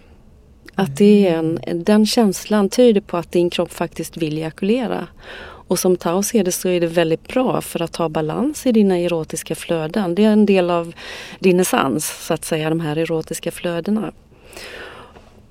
Att 0.76 0.98
det 0.98 1.28
är 1.28 1.38
en, 1.38 1.60
den 1.86 2.06
känslan 2.06 2.70
tyder 2.70 3.02
på 3.02 3.18
att 3.18 3.32
din 3.32 3.50
kropp 3.50 3.74
faktiskt 3.74 4.18
vill 4.18 4.38
ejakulera. 4.38 5.08
Och 5.68 5.80
som 5.80 5.98
Tao 5.98 6.24
ser 6.24 6.44
det 6.44 6.52
så 6.52 6.70
är 6.70 6.82
det 6.82 6.88
väldigt 6.88 7.28
bra 7.28 7.62
för 7.62 7.82
att 7.82 7.96
ha 7.96 8.10
balans 8.10 8.66
i 8.66 8.72
dina 8.72 8.98
erotiska 8.98 9.56
flöden. 9.56 10.16
Det 10.16 10.24
är 10.24 10.32
en 10.32 10.46
del 10.46 10.70
av 10.70 10.94
din 11.40 11.60
essens, 11.60 12.26
så 12.26 12.34
att 12.34 12.46
säga, 12.46 12.70
de 12.70 12.80
här 12.80 12.98
erotiska 12.98 13.52
flödena. 13.52 14.12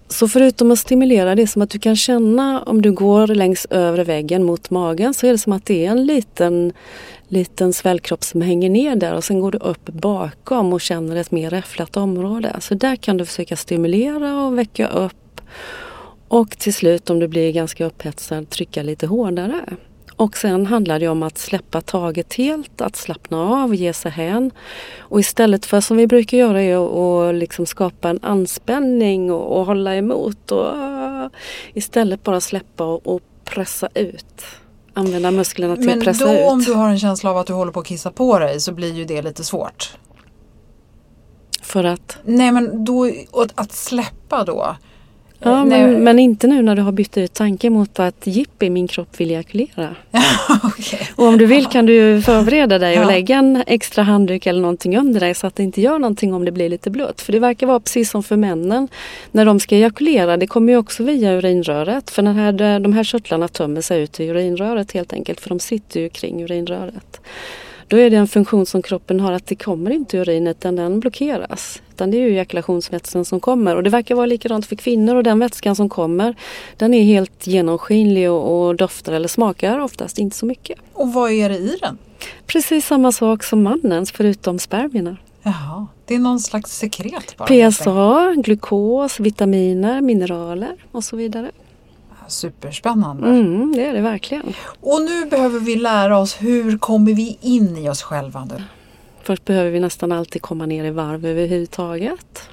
Så 0.08 0.28
förutom 0.28 0.70
att 0.70 0.78
stimulera 0.78 1.34
det 1.34 1.46
som 1.46 1.62
att 1.62 1.70
du 1.70 1.78
kan 1.78 1.96
känna 1.96 2.62
om 2.62 2.82
du 2.82 2.92
går 2.92 3.26
längs 3.26 3.66
övre 3.70 4.04
väggen 4.04 4.44
mot 4.44 4.70
magen 4.70 5.14
så 5.14 5.26
är 5.26 5.32
det 5.32 5.38
som 5.38 5.52
att 5.52 5.66
det 5.66 5.86
är 5.86 5.90
en 5.90 6.06
liten, 6.06 6.72
liten 7.28 7.72
svällkropp 7.72 8.24
som 8.24 8.40
hänger 8.40 8.70
ner 8.70 8.96
där 8.96 9.14
och 9.14 9.24
sen 9.24 9.40
går 9.40 9.50
du 9.50 9.58
upp 9.58 9.84
bakom 9.84 10.72
och 10.72 10.80
känner 10.80 11.16
ett 11.16 11.30
mer 11.30 11.50
räfflat 11.50 11.96
område. 11.96 12.56
Så 12.60 12.74
där 12.74 12.96
kan 12.96 13.16
du 13.16 13.24
försöka 13.24 13.56
stimulera 13.56 14.44
och 14.44 14.58
väcka 14.58 14.88
upp 14.88 15.40
och 16.28 16.50
till 16.58 16.74
slut 16.74 17.10
om 17.10 17.18
du 17.18 17.28
blir 17.28 17.52
ganska 17.52 17.84
upphetsad 17.84 18.50
trycka 18.50 18.82
lite 18.82 19.06
hårdare. 19.06 19.64
Och 20.16 20.36
sen 20.36 20.66
handlar 20.66 21.00
det 21.00 21.08
om 21.08 21.22
att 21.22 21.38
släppa 21.38 21.80
taget 21.80 22.34
helt, 22.34 22.80
att 22.80 22.96
slappna 22.96 23.40
av 23.40 23.68
och 23.68 23.74
ge 23.74 23.92
sig 23.92 24.10
hän. 24.10 24.50
Och 24.98 25.20
istället 25.20 25.66
för 25.66 25.80
som 25.80 25.96
vi 25.96 26.06
brukar 26.06 26.38
göra 26.38 26.62
är 26.62 27.28
att 27.28 27.34
liksom 27.34 27.66
skapa 27.66 28.08
en 28.08 28.18
anspänning 28.22 29.32
och, 29.32 29.58
och 29.58 29.66
hålla 29.66 29.96
emot. 29.96 30.52
Och, 30.52 30.74
uh, 30.74 31.26
istället 31.74 32.22
bara 32.22 32.40
släppa 32.40 32.84
och, 32.84 33.06
och 33.06 33.20
pressa 33.44 33.88
ut. 33.94 34.42
Använda 34.94 35.30
musklerna 35.30 35.76
till 35.76 35.86
Men 35.86 35.98
att 35.98 36.04
pressa 36.04 36.24
då 36.24 36.32
ut. 36.32 36.46
om 36.46 36.62
du 36.62 36.72
har 36.72 36.88
en 36.88 36.98
känsla 36.98 37.30
av 37.30 37.36
att 37.36 37.46
du 37.46 37.52
håller 37.52 37.72
på 37.72 37.80
att 37.80 37.86
kissa 37.86 38.10
på 38.10 38.38
dig 38.38 38.60
så 38.60 38.72
blir 38.72 38.92
ju 38.92 39.04
det 39.04 39.22
lite 39.22 39.44
svårt. 39.44 39.96
För 41.62 41.84
att, 41.84 42.18
Nej 42.24 42.52
men 42.52 42.84
då, 42.84 43.10
att 43.54 43.72
släppa 43.72 44.44
då. 44.44 44.76
Ja, 45.40 45.64
Nej, 45.64 45.82
men, 45.86 46.04
men 46.04 46.18
inte 46.18 46.46
nu 46.46 46.62
när 46.62 46.76
du 46.76 46.82
har 46.82 46.92
bytt 46.92 47.18
ut 47.18 47.34
tanken 47.34 47.72
mot 47.72 47.98
att 47.98 48.26
jippi, 48.26 48.70
min 48.70 48.88
kropp 48.88 49.20
vill 49.20 49.30
ejakulera. 49.30 49.94
Okej. 50.64 51.00
Och 51.16 51.26
om 51.26 51.38
du 51.38 51.46
vill 51.46 51.66
kan 51.66 51.86
du 51.86 52.22
förbereda 52.22 52.78
dig 52.78 52.98
och 52.98 53.04
Ja. 53.04 53.08
lägga 53.10 53.36
en 53.36 53.62
extra 53.66 54.02
handduk 54.02 54.46
eller 54.46 54.60
någonting 54.60 54.96
under 54.98 55.20
dig 55.20 55.34
så 55.34 55.46
att 55.46 55.56
det 55.56 55.62
inte 55.62 55.80
gör 55.80 55.98
någonting 55.98 56.34
om 56.34 56.44
det 56.44 56.52
blir 56.52 56.68
lite 56.68 56.90
blött. 56.90 57.20
För 57.20 57.32
det 57.32 57.38
verkar 57.38 57.66
vara 57.66 57.80
precis 57.80 58.10
som 58.10 58.22
för 58.22 58.36
männen. 58.36 58.88
När 59.32 59.44
de 59.44 59.60
ska 59.60 59.76
ejakulera, 59.76 60.36
det 60.36 60.46
kommer 60.46 60.72
ju 60.72 60.78
också 60.78 61.02
via 61.02 61.32
urinröret. 61.32 62.10
För 62.10 62.22
den 62.22 62.36
här, 62.36 62.78
de 62.80 62.92
här 62.92 63.04
körtlarna 63.04 63.48
tömmer 63.48 63.80
sig 63.80 64.02
ut 64.02 64.20
i 64.20 64.24
urinröret 64.28 64.92
helt 64.92 65.12
enkelt 65.12 65.40
för 65.40 65.48
de 65.48 65.60
sitter 65.60 66.00
ju 66.00 66.08
kring 66.08 66.42
urinröret. 66.44 67.20
Då 67.88 67.96
är 67.96 68.10
det 68.10 68.16
en 68.16 68.28
funktion 68.28 68.66
som 68.66 68.82
kroppen 68.82 69.20
har 69.20 69.32
att 69.32 69.46
det 69.46 69.54
kommer 69.54 69.90
inte 69.90 70.18
urin 70.18 70.46
utan 70.46 70.76
den 70.76 71.00
blockeras. 71.00 71.82
Utan 71.96 72.10
det 72.10 72.16
är 72.16 72.20
ju 72.20 72.32
ejakulationsvätskan 72.32 73.24
som 73.24 73.40
kommer 73.40 73.76
och 73.76 73.82
det 73.82 73.90
verkar 73.90 74.14
vara 74.14 74.26
likadant 74.26 74.66
för 74.66 74.76
kvinnor 74.76 75.14
och 75.14 75.22
den 75.22 75.38
vätskan 75.38 75.76
som 75.76 75.88
kommer 75.88 76.34
den 76.76 76.94
är 76.94 77.02
helt 77.02 77.46
genomskinlig 77.46 78.30
och, 78.30 78.66
och 78.66 78.76
doftar 78.76 79.12
eller 79.12 79.28
smakar 79.28 79.78
oftast 79.78 80.18
inte 80.18 80.36
så 80.36 80.46
mycket. 80.46 80.78
Och 80.92 81.12
vad 81.12 81.30
är 81.30 81.48
det 81.48 81.56
i 81.56 81.78
den? 81.82 81.98
Precis 82.46 82.86
samma 82.86 83.12
sak 83.12 83.44
som 83.44 83.62
mannens 83.62 84.12
förutom 84.12 84.58
spermierna. 84.58 85.16
Jaha, 85.42 85.86
det 86.06 86.14
är 86.14 86.18
någon 86.18 86.40
slags 86.40 86.78
sekret 86.78 87.36
bara. 87.36 87.70
PSA, 87.70 88.34
glukos, 88.36 89.20
vitaminer, 89.20 90.00
mineraler 90.00 90.76
och 90.92 91.04
så 91.04 91.16
vidare. 91.16 91.50
Superspännande. 92.28 93.28
Mm, 93.28 93.72
det 93.76 93.84
är 93.84 93.92
det 93.94 94.00
verkligen. 94.00 94.54
Och 94.80 95.02
nu 95.02 95.26
behöver 95.26 95.60
vi 95.60 95.76
lära 95.76 96.18
oss 96.18 96.36
hur 96.40 96.78
kommer 96.78 97.14
vi 97.14 97.38
in 97.40 97.76
i 97.76 97.88
oss 97.88 98.02
själva 98.02 98.44
nu? 98.44 98.62
Först 99.26 99.44
behöver 99.44 99.70
vi 99.70 99.80
nästan 99.80 100.12
alltid 100.12 100.42
komma 100.42 100.66
ner 100.66 100.84
i 100.84 100.90
varv 100.90 101.26
överhuvudtaget. 101.26 102.50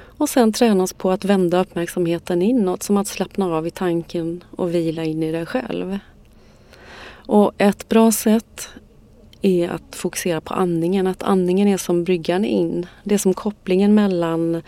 Och 0.00 0.28
sen 0.28 0.52
träna 0.52 0.82
oss 0.82 0.92
på 0.92 1.10
att 1.10 1.24
vända 1.24 1.60
uppmärksamheten 1.60 2.42
inåt 2.42 2.82
som 2.82 2.96
att 2.96 3.06
slappna 3.06 3.46
av 3.46 3.66
i 3.66 3.70
tanken 3.70 4.44
och 4.50 4.74
vila 4.74 5.04
in 5.04 5.22
i 5.22 5.32
dig 5.32 5.46
själv. 5.46 5.98
Och 7.10 7.52
ett 7.58 7.88
bra 7.88 8.12
sätt 8.12 8.68
är 9.42 9.68
att 9.68 9.96
fokusera 9.96 10.40
på 10.40 10.54
andningen. 10.54 11.06
Att 11.06 11.22
andningen 11.22 11.68
är 11.68 11.76
som 11.76 12.04
bryggan 12.04 12.44
in. 12.44 12.86
Det 13.04 13.14
är 13.14 13.18
som 13.18 13.34
kopplingen 13.34 13.94
mellan 13.94 14.62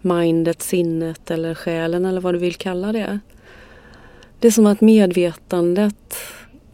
mindet, 0.00 0.62
sinnet 0.62 1.30
eller 1.30 1.54
själen 1.54 2.04
eller 2.04 2.20
vad 2.20 2.34
du 2.34 2.38
vill 2.38 2.54
kalla 2.54 2.92
det. 2.92 3.18
Det 4.40 4.48
är 4.48 4.52
som 4.52 4.66
att 4.66 4.80
medvetandet 4.80 6.16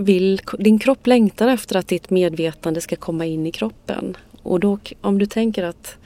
vill, 0.01 0.41
din 0.59 0.79
kropp 0.79 1.07
längtar 1.07 1.49
efter 1.49 1.77
att 1.77 1.89
ditt 1.89 2.11
medvetande 2.11 2.81
ska 2.81 2.97
komma 2.97 3.27
in 3.27 3.47
i 3.47 3.51
kroppen. 3.53 4.17
Och 4.43 4.61
då, 4.61 4.79
om 5.01 5.19
du 5.19 5.27
tänker 5.27 5.65
att, 5.65 5.97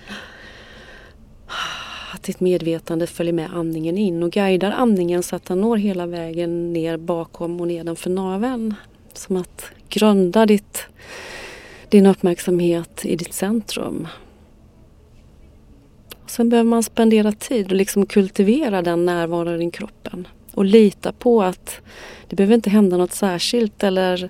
att 2.15 2.23
ditt 2.23 2.41
medvetande 2.41 3.07
följer 3.07 3.33
med 3.33 3.51
andningen 3.55 3.99
in 3.99 4.23
och 4.23 4.31
guidar 4.31 4.71
andningen 4.71 5.23
så 5.23 5.37
att 5.37 5.45
den 5.45 5.61
når 5.61 5.77
hela 5.77 6.07
vägen 6.07 6.73
ner 6.73 6.97
bakom 6.97 7.61
och 7.61 7.69
nedanför 7.69 8.11
naveln. 8.11 8.75
Som 9.13 9.37
att 9.37 9.65
grunda 9.89 10.47
ditt, 10.47 10.83
din 11.89 12.07
uppmärksamhet 12.07 13.05
i 13.05 13.17
ditt 13.17 13.35
centrum. 13.35 14.09
Sen 16.27 16.49
behöver 16.49 16.71
man 16.71 16.83
spendera 16.83 17.33
tid 17.33 17.67
och 17.67 17.77
liksom 17.77 18.07
kultivera 18.07 18.83
den 18.83 19.05
närvaron 19.05 19.63
i 19.63 19.71
kroppen. 19.71 20.29
Och 20.55 20.65
lita 20.65 21.13
på 21.13 21.43
att 21.43 21.81
det 22.29 22.37
behöver 22.37 22.55
inte 22.55 22.71
hända 22.71 22.97
något 22.97 23.13
särskilt 23.13 23.83
eller 23.83 24.29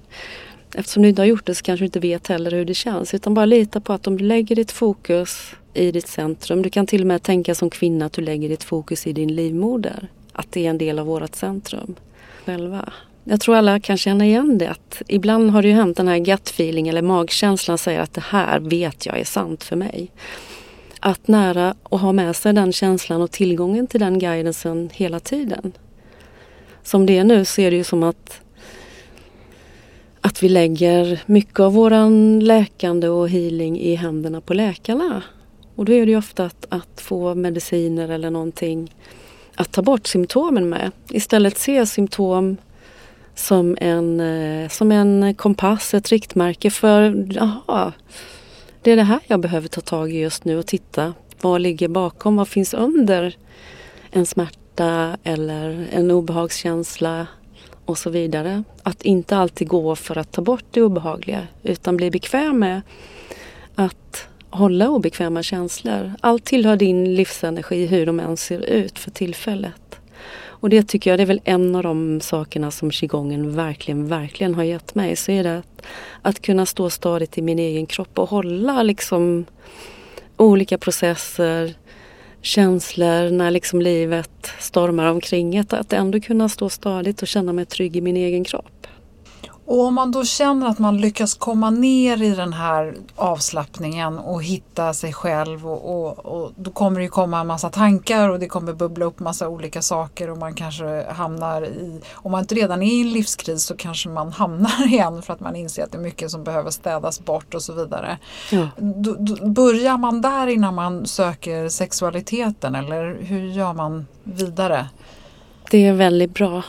eftersom 0.74 1.02
du 1.02 1.08
inte 1.08 1.22
har 1.22 1.26
gjort 1.26 1.46
det 1.46 1.54
så 1.54 1.62
kanske 1.62 1.82
du 1.82 1.86
inte 1.86 2.00
vet 2.00 2.26
heller 2.26 2.50
hur 2.50 2.64
det 2.64 2.74
känns. 2.74 3.14
Utan 3.14 3.34
bara 3.34 3.46
lita 3.46 3.80
på 3.80 3.92
att 3.92 4.06
om 4.06 4.16
du 4.16 4.24
lägger 4.24 4.56
ditt 4.56 4.72
fokus 4.72 5.54
i 5.74 5.92
ditt 5.92 6.08
centrum. 6.08 6.62
Du 6.62 6.70
kan 6.70 6.86
till 6.86 7.00
och 7.00 7.06
med 7.06 7.22
tänka 7.22 7.54
som 7.54 7.70
kvinna 7.70 8.06
att 8.06 8.12
du 8.12 8.22
lägger 8.22 8.48
ditt 8.48 8.64
fokus 8.64 9.06
i 9.06 9.12
din 9.12 9.34
livmoder. 9.34 10.08
Att 10.32 10.52
det 10.52 10.66
är 10.66 10.70
en 10.70 10.78
del 10.78 10.98
av 10.98 11.06
vårt 11.06 11.34
centrum. 11.34 11.94
Själva. 12.44 12.92
Jag 13.24 13.40
tror 13.40 13.56
alla 13.56 13.80
kan 13.80 13.96
känna 13.96 14.26
igen 14.26 14.58
det. 14.58 14.70
Att 14.70 15.02
ibland 15.08 15.50
har 15.50 15.62
det 15.62 15.68
ju 15.68 15.74
hänt 15.74 15.96
den 15.96 16.08
här 16.08 16.18
gut 16.18 16.48
feeling 16.48 16.88
eller 16.88 17.02
magkänslan 17.02 17.78
säger 17.78 18.00
att 18.00 18.14
det 18.14 18.24
här 18.24 18.60
vet 18.60 19.06
jag 19.06 19.18
är 19.18 19.24
sant 19.24 19.64
för 19.64 19.76
mig. 19.76 20.10
Att 21.00 21.28
nära 21.28 21.74
och 21.82 21.98
ha 21.98 22.12
med 22.12 22.36
sig 22.36 22.52
den 22.52 22.72
känslan 22.72 23.22
och 23.22 23.30
tillgången 23.30 23.86
till 23.86 24.00
den 24.00 24.18
guidansen 24.18 24.90
hela 24.92 25.20
tiden. 25.20 25.72
Som 26.84 27.06
det 27.06 27.18
är 27.18 27.24
nu 27.24 27.44
så 27.44 27.60
är 27.60 27.70
det 27.70 27.76
ju 27.76 27.84
som 27.84 28.02
att 28.02 28.40
att 30.20 30.42
vi 30.42 30.48
lägger 30.48 31.22
mycket 31.26 31.60
av 31.60 31.72
våran 31.72 32.40
läkande 32.40 33.08
och 33.08 33.28
healing 33.28 33.80
i 33.80 33.94
händerna 33.94 34.40
på 34.40 34.54
läkarna. 34.54 35.22
Och 35.74 35.84
då 35.84 35.92
är 35.92 36.06
det 36.06 36.12
ju 36.12 36.18
ofta 36.18 36.44
att, 36.44 36.66
att 36.68 37.00
få 37.00 37.34
mediciner 37.34 38.08
eller 38.08 38.30
någonting 38.30 38.94
att 39.54 39.72
ta 39.72 39.82
bort 39.82 40.06
symptomen 40.06 40.68
med. 40.68 40.90
Istället 41.10 41.58
se 41.58 41.86
symptom 41.86 42.56
som 43.34 43.76
en, 43.80 44.20
eh, 44.20 44.68
som 44.68 44.92
en 44.92 45.34
kompass, 45.34 45.94
ett 45.94 46.08
riktmärke 46.08 46.70
för 46.70 47.26
aha, 47.40 47.92
det 48.82 48.90
är 48.90 48.96
det 48.96 49.02
här 49.02 49.20
jag 49.26 49.40
behöver 49.40 49.68
ta 49.68 49.80
tag 49.80 50.12
i 50.12 50.18
just 50.18 50.44
nu 50.44 50.58
och 50.58 50.66
titta. 50.66 51.14
Vad 51.40 51.60
ligger 51.60 51.88
bakom? 51.88 52.36
Vad 52.36 52.48
finns 52.48 52.74
under 52.74 53.36
en 54.10 54.26
smärta 54.26 54.58
eller 55.24 55.88
en 55.92 56.10
obehagskänsla 56.10 57.26
och 57.84 57.98
så 57.98 58.10
vidare. 58.10 58.62
Att 58.82 59.02
inte 59.02 59.36
alltid 59.36 59.68
gå 59.68 59.96
för 59.96 60.18
att 60.18 60.32
ta 60.32 60.42
bort 60.42 60.64
det 60.70 60.82
obehagliga 60.82 61.46
utan 61.62 61.96
bli 61.96 62.10
bekväm 62.10 62.58
med 62.58 62.82
att 63.74 64.28
hålla 64.50 64.88
obekväma 64.88 65.42
känslor. 65.42 66.12
Allt 66.20 66.44
tillhör 66.44 66.76
din 66.76 67.14
livsenergi 67.14 67.86
hur 67.86 68.06
de 68.06 68.20
än 68.20 68.36
ser 68.36 68.60
ut 68.60 68.98
för 68.98 69.10
tillfället. 69.10 70.00
Och 70.64 70.70
det 70.70 70.88
tycker 70.88 71.10
jag 71.10 71.18
det 71.18 71.22
är 71.22 71.26
väl 71.26 71.40
en 71.44 71.76
av 71.76 71.82
de 71.82 72.20
sakerna 72.20 72.70
som 72.70 72.90
qigongen 72.90 73.56
verkligen, 73.56 74.08
verkligen 74.08 74.54
har 74.54 74.62
gett 74.62 74.94
mig. 74.94 75.16
Så 75.16 75.32
är 75.32 75.44
det 75.44 75.58
att, 75.58 75.82
att 76.22 76.42
kunna 76.42 76.66
stå 76.66 76.90
stadigt 76.90 77.38
i 77.38 77.42
min 77.42 77.58
egen 77.58 77.86
kropp 77.86 78.18
och 78.18 78.28
hålla 78.28 78.82
liksom 78.82 79.44
olika 80.36 80.78
processer, 80.78 81.74
känslor 82.44 83.30
när 83.30 83.50
liksom 83.50 83.82
livet 83.82 84.50
stormar 84.58 85.06
omkring 85.06 85.56
ett. 85.56 85.72
Att 85.72 85.92
ändå 85.92 86.20
kunna 86.20 86.48
stå 86.48 86.68
stadigt 86.68 87.22
och 87.22 87.28
känna 87.28 87.52
mig 87.52 87.66
trygg 87.66 87.96
i 87.96 88.00
min 88.00 88.16
egen 88.16 88.44
kropp. 88.44 88.73
Och 89.66 89.80
om 89.84 89.94
man 89.94 90.10
då 90.10 90.24
känner 90.24 90.66
att 90.66 90.78
man 90.78 90.96
lyckas 90.96 91.34
komma 91.34 91.70
ner 91.70 92.22
i 92.22 92.34
den 92.34 92.52
här 92.52 92.94
avslappningen 93.16 94.18
och 94.18 94.42
hitta 94.42 94.94
sig 94.94 95.12
själv 95.12 95.68
och, 95.68 96.06
och, 96.06 96.26
och, 96.26 96.52
då 96.56 96.70
kommer 96.70 97.00
det 97.00 97.08
komma 97.08 97.40
en 97.40 97.46
massa 97.46 97.70
tankar 97.70 98.28
och 98.28 98.38
det 98.38 98.48
kommer 98.48 98.72
bubbla 98.72 99.04
upp 99.04 99.20
massa 99.20 99.48
olika 99.48 99.82
saker 99.82 100.30
och 100.30 100.38
man 100.38 100.54
kanske 100.54 101.06
hamnar 101.12 101.62
i, 101.62 102.00
om 102.12 102.32
man 102.32 102.40
inte 102.40 102.54
redan 102.54 102.82
är 102.82 102.92
i 102.92 103.00
en 103.00 103.12
livskris 103.12 103.64
så 103.64 103.76
kanske 103.76 104.08
man 104.08 104.32
hamnar 104.32 104.86
igen 104.86 105.22
för 105.22 105.32
att 105.32 105.40
man 105.40 105.56
inser 105.56 105.84
att 105.84 105.92
det 105.92 105.98
är 105.98 106.02
mycket 106.02 106.30
som 106.30 106.44
behöver 106.44 106.70
städas 106.70 107.24
bort 107.24 107.54
och 107.54 107.62
så 107.62 107.72
vidare. 107.72 108.18
Ja. 108.50 108.68
Då, 108.76 109.16
då 109.18 109.46
börjar 109.46 109.98
man 109.98 110.20
där 110.20 110.46
innan 110.46 110.74
man 110.74 111.06
söker 111.06 111.68
sexualiteten 111.68 112.74
eller 112.74 113.18
hur 113.20 113.40
gör 113.40 113.72
man 113.72 114.06
vidare? 114.24 114.88
Det 115.70 115.86
är 115.86 115.92
väldigt 115.92 116.34
bra 116.34 116.62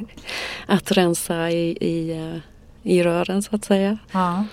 att 0.66 0.92
rensa 0.92 1.50
i, 1.50 1.76
i, 1.80 2.10
eh, 2.10 2.38
i 2.92 3.02
rören 3.02 3.42
så 3.42 3.56
att 3.56 3.64
säga. 3.64 3.98
Ja. 4.12 4.44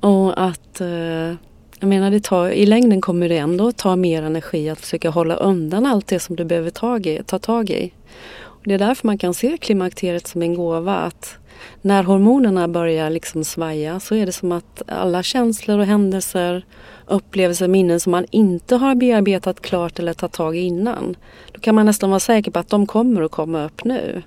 Och 0.00 0.44
att 0.46 0.80
eh, 0.80 1.34
jag 1.80 1.88
menar, 1.88 2.10
det 2.10 2.24
tar, 2.24 2.48
i 2.48 2.66
längden 2.66 3.00
kommer 3.00 3.28
det 3.28 3.38
ändå 3.38 3.72
ta 3.72 3.96
mer 3.96 4.22
energi 4.22 4.70
att 4.70 4.80
försöka 4.80 5.10
hålla 5.10 5.34
undan 5.34 5.86
allt 5.86 6.06
det 6.06 6.20
som 6.20 6.36
du 6.36 6.44
behöver 6.44 6.70
ta, 6.70 6.98
i, 6.98 7.22
ta 7.26 7.38
tag 7.38 7.70
i. 7.70 7.92
Och 8.36 8.62
det 8.64 8.74
är 8.74 8.78
därför 8.78 9.06
man 9.06 9.18
kan 9.18 9.34
se 9.34 9.56
klimakteriet 9.56 10.26
som 10.26 10.42
en 10.42 10.54
gåva. 10.54 10.96
Att 10.96 11.38
när 11.82 12.02
hormonerna 12.02 12.68
börjar 12.68 13.10
liksom 13.10 13.44
svaja 13.44 14.00
så 14.00 14.14
är 14.14 14.26
det 14.26 14.32
som 14.32 14.52
att 14.52 14.82
alla 14.86 15.22
känslor 15.22 15.78
och 15.78 15.86
händelser, 15.86 16.64
upplevelser, 17.06 17.68
minnen 17.68 18.00
som 18.00 18.10
man 18.10 18.26
inte 18.30 18.76
har 18.76 18.94
bearbetat 18.94 19.60
klart 19.60 19.98
eller 19.98 20.12
tagit 20.12 20.32
tag 20.32 20.56
i 20.56 20.60
innan. 20.60 21.16
Då 21.52 21.60
kan 21.60 21.74
man 21.74 21.86
nästan 21.86 22.10
vara 22.10 22.20
säker 22.20 22.50
på 22.50 22.58
att 22.58 22.68
de 22.68 22.86
kommer 22.86 23.22
att 23.22 23.30
komma 23.30 23.64
upp 23.64 23.84
nu. 23.84 24.22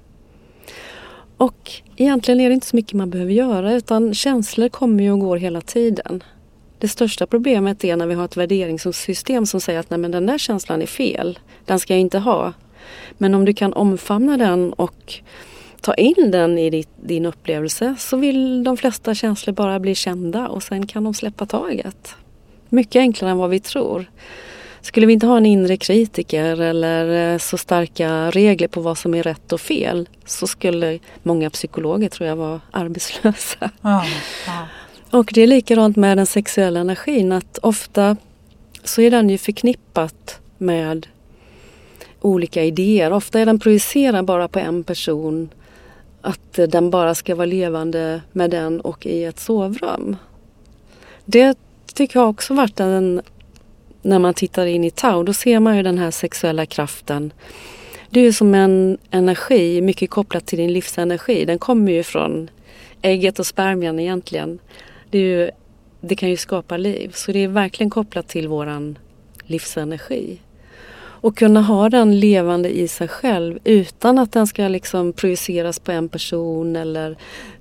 Och 1.37 1.71
egentligen 1.95 2.39
är 2.39 2.49
det 2.49 2.53
inte 2.53 2.67
så 2.67 2.75
mycket 2.75 2.93
man 2.93 3.09
behöver 3.09 3.31
göra 3.31 3.73
utan 3.73 4.13
känslor 4.13 4.69
kommer 4.69 5.03
ju 5.03 5.11
och 5.11 5.19
går 5.19 5.37
hela 5.37 5.61
tiden. 5.61 6.23
Det 6.79 6.87
största 6.87 7.27
problemet 7.27 7.83
är 7.83 7.95
när 7.95 8.07
vi 8.07 8.13
har 8.13 8.25
ett 8.25 8.37
värderingssystem 8.37 9.45
som 9.45 9.61
säger 9.61 9.79
att 9.79 9.89
Nej, 9.89 9.99
men 9.99 10.11
den 10.11 10.25
där 10.25 10.37
känslan 10.37 10.81
är 10.81 10.85
fel, 10.85 11.39
den 11.65 11.79
ska 11.79 11.93
jag 11.93 12.01
inte 12.01 12.19
ha. 12.19 12.53
Men 13.17 13.35
om 13.35 13.45
du 13.45 13.53
kan 13.53 13.73
omfamna 13.73 14.37
den 14.37 14.73
och 14.73 15.13
ta 15.81 15.93
in 15.93 16.31
den 16.31 16.57
i 16.57 16.85
din 16.95 17.25
upplevelse 17.25 17.95
så 17.99 18.17
vill 18.17 18.63
de 18.63 18.77
flesta 18.77 19.15
känslor 19.15 19.53
bara 19.53 19.79
bli 19.79 19.95
kända 19.95 20.47
och 20.47 20.63
sen 20.63 20.87
kan 20.87 21.03
de 21.03 21.13
släppa 21.13 21.45
taget. 21.45 22.15
Mycket 22.69 22.99
enklare 22.99 23.31
än 23.31 23.37
vad 23.37 23.49
vi 23.49 23.59
tror. 23.59 24.05
Skulle 24.81 25.05
vi 25.05 25.13
inte 25.13 25.27
ha 25.27 25.37
en 25.37 25.45
inre 25.45 25.77
kritiker 25.77 26.61
eller 26.61 27.33
eh, 27.33 27.37
så 27.37 27.57
starka 27.57 28.31
regler 28.31 28.67
på 28.67 28.81
vad 28.81 28.97
som 28.97 29.13
är 29.13 29.23
rätt 29.23 29.53
och 29.53 29.61
fel 29.61 30.09
så 30.25 30.47
skulle 30.47 30.99
många 31.23 31.49
psykologer 31.49 32.09
tror 32.09 32.29
jag 32.29 32.35
vara 32.35 32.61
arbetslösa. 32.71 33.71
Ja, 33.81 34.05
ja. 34.47 34.67
Och 35.11 35.31
det 35.33 35.41
är 35.41 35.47
likadant 35.47 35.95
med 35.95 36.17
den 36.17 36.25
sexuella 36.25 36.79
energin 36.79 37.31
att 37.31 37.57
ofta 37.61 38.17
så 38.83 39.01
är 39.01 39.11
den 39.11 39.29
ju 39.29 39.37
förknippat 39.37 40.39
med 40.57 41.07
olika 42.21 42.63
idéer. 42.63 43.13
Ofta 43.13 43.39
är 43.39 43.45
den 43.45 43.59
projicerad 43.59 44.25
bara 44.25 44.47
på 44.47 44.59
en 44.59 44.83
person. 44.83 45.49
Att 46.21 46.53
den 46.53 46.89
bara 46.89 47.15
ska 47.15 47.35
vara 47.35 47.45
levande 47.45 48.21
med 48.31 48.49
den 48.49 48.81
och 48.81 49.05
i 49.05 49.23
ett 49.23 49.39
sovrum. 49.39 50.15
Det 51.25 51.57
tycker 51.93 52.19
jag 52.19 52.29
också 52.29 52.53
varit 52.53 52.79
en 52.79 53.21
när 54.01 54.19
man 54.19 54.33
tittar 54.33 54.65
in 54.65 54.83
i 54.83 54.91
Tau, 54.91 55.23
då 55.23 55.33
ser 55.33 55.59
man 55.59 55.77
ju 55.77 55.83
den 55.83 55.97
här 55.97 56.11
sexuella 56.11 56.65
kraften. 56.65 57.33
Det 58.09 58.19
är 58.19 58.23
ju 58.23 58.33
som 58.33 58.55
en 58.55 58.97
energi, 59.11 59.81
mycket 59.81 60.09
kopplat 60.09 60.45
till 60.45 60.57
din 60.57 60.73
livsenergi. 60.73 61.45
Den 61.45 61.59
kommer 61.59 61.91
ju 61.91 62.03
från 62.03 62.49
ägget 63.01 63.39
och 63.39 63.47
spermien 63.47 63.99
egentligen. 63.99 64.59
Det, 65.09 65.17
ju, 65.19 65.51
det 66.01 66.15
kan 66.15 66.29
ju 66.29 66.37
skapa 66.37 66.77
liv, 66.77 67.11
så 67.13 67.31
det 67.31 67.39
är 67.39 67.47
verkligen 67.47 67.89
kopplat 67.89 68.27
till 68.27 68.47
våran 68.47 68.97
livsenergi. 69.45 70.39
Och 71.21 71.37
kunna 71.37 71.61
ha 71.61 71.89
den 71.89 72.19
levande 72.19 72.77
i 72.77 72.87
sig 72.87 73.07
själv 73.07 73.59
utan 73.63 74.19
att 74.19 74.31
den 74.31 74.47
ska 74.47 74.67
liksom 74.67 75.13
projiceras 75.13 75.79
på 75.79 75.91
en 75.91 76.09
person 76.09 76.75
eller 76.75 77.17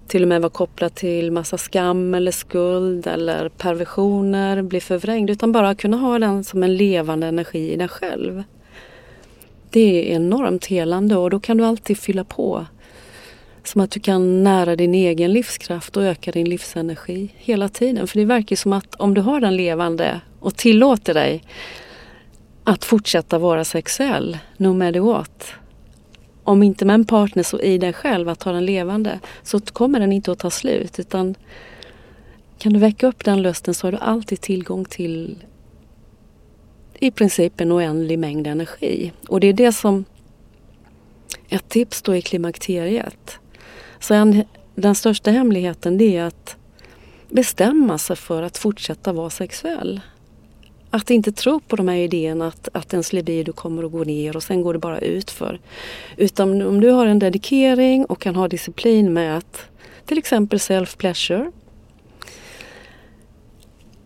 till 0.08 0.22
och 0.22 0.28
med 0.28 0.40
vara 0.40 0.50
kopplad 0.50 0.94
till 0.94 1.32
massa 1.32 1.58
skam 1.58 2.14
eller 2.14 2.30
skuld 2.30 3.06
eller 3.06 3.48
perversioner, 3.48 4.62
bli 4.62 4.80
förvrängd. 4.80 5.30
Utan 5.30 5.52
bara 5.52 5.74
kunna 5.74 5.96
ha 5.96 6.18
den 6.18 6.44
som 6.44 6.62
en 6.62 6.76
levande 6.76 7.26
energi 7.26 7.72
i 7.72 7.76
dig 7.76 7.88
själv. 7.88 8.42
Det 9.70 10.10
är 10.10 10.14
enormt 10.14 10.66
helande 10.66 11.16
och 11.16 11.30
då 11.30 11.40
kan 11.40 11.56
du 11.56 11.64
alltid 11.64 11.98
fylla 11.98 12.24
på. 12.24 12.66
Som 13.64 13.80
att 13.80 13.90
du 13.90 14.00
kan 14.00 14.44
nära 14.44 14.76
din 14.76 14.94
egen 14.94 15.32
livskraft 15.32 15.96
och 15.96 16.02
öka 16.02 16.32
din 16.32 16.48
livsenergi 16.48 17.28
hela 17.36 17.68
tiden. 17.68 18.06
För 18.06 18.18
det 18.18 18.24
verkar 18.24 18.56
som 18.56 18.72
att 18.72 18.94
om 18.94 19.14
du 19.14 19.20
har 19.20 19.40
den 19.40 19.56
levande 19.56 20.20
och 20.40 20.56
tillåter 20.56 21.14
dig 21.14 21.42
att 22.66 22.84
fortsätta 22.84 23.38
vara 23.38 23.64
sexuell, 23.64 24.38
no 24.56 24.72
matter 24.72 25.00
what, 25.00 25.46
om 26.44 26.62
inte 26.62 26.84
med 26.84 26.94
en 26.94 27.04
partner 27.04 27.42
så 27.42 27.60
i 27.60 27.78
dig 27.78 27.92
själv 27.92 28.28
att 28.28 28.42
ha 28.42 28.52
den 28.52 28.66
levande 28.66 29.20
så 29.42 29.60
kommer 29.60 30.00
den 30.00 30.12
inte 30.12 30.32
att 30.32 30.38
ta 30.38 30.50
slut 30.50 30.98
utan 30.98 31.34
kan 32.58 32.72
du 32.72 32.78
väcka 32.78 33.06
upp 33.06 33.24
den 33.24 33.42
lusten 33.42 33.74
så 33.74 33.86
har 33.86 33.92
du 33.92 33.98
alltid 33.98 34.40
tillgång 34.40 34.84
till 34.84 35.44
i 37.00 37.10
princip 37.10 37.60
en 37.60 37.72
oändlig 37.72 38.18
mängd 38.18 38.46
energi. 38.46 39.12
Och 39.28 39.40
det 39.40 39.46
är 39.46 39.52
det 39.52 39.72
som 39.72 40.04
ett 41.48 41.68
tips 41.68 42.02
då 42.02 42.16
i 42.16 42.22
klimakteriet. 42.22 43.38
Så 44.00 44.14
en, 44.14 44.44
den 44.74 44.94
största 44.94 45.30
hemligheten 45.30 45.98
det 45.98 46.16
är 46.16 46.24
att 46.24 46.56
bestämma 47.28 47.98
sig 47.98 48.16
för 48.16 48.42
att 48.42 48.58
fortsätta 48.58 49.12
vara 49.12 49.30
sexuell. 49.30 50.00
Att 50.96 51.10
inte 51.10 51.32
tro 51.32 51.60
på 51.60 51.76
de 51.76 51.88
här 51.88 51.96
idéerna 51.96 52.46
att, 52.46 52.68
att 52.72 52.92
ens 52.92 53.12
libido 53.12 53.52
kommer 53.52 53.84
att 53.84 53.92
gå 53.92 54.04
ner 54.04 54.36
och 54.36 54.42
sen 54.42 54.62
går 54.62 54.72
det 54.72 54.78
bara 54.78 54.98
ut 54.98 55.30
för. 55.30 55.60
Utan 56.16 56.62
om 56.62 56.80
du 56.80 56.90
har 56.90 57.06
en 57.06 57.18
dedikering 57.18 58.04
och 58.04 58.20
kan 58.20 58.36
ha 58.36 58.48
disciplin 58.48 59.12
med 59.12 59.36
att 59.36 59.66
till 60.06 60.18
exempel 60.18 60.58
self-pleasure. 60.58 61.52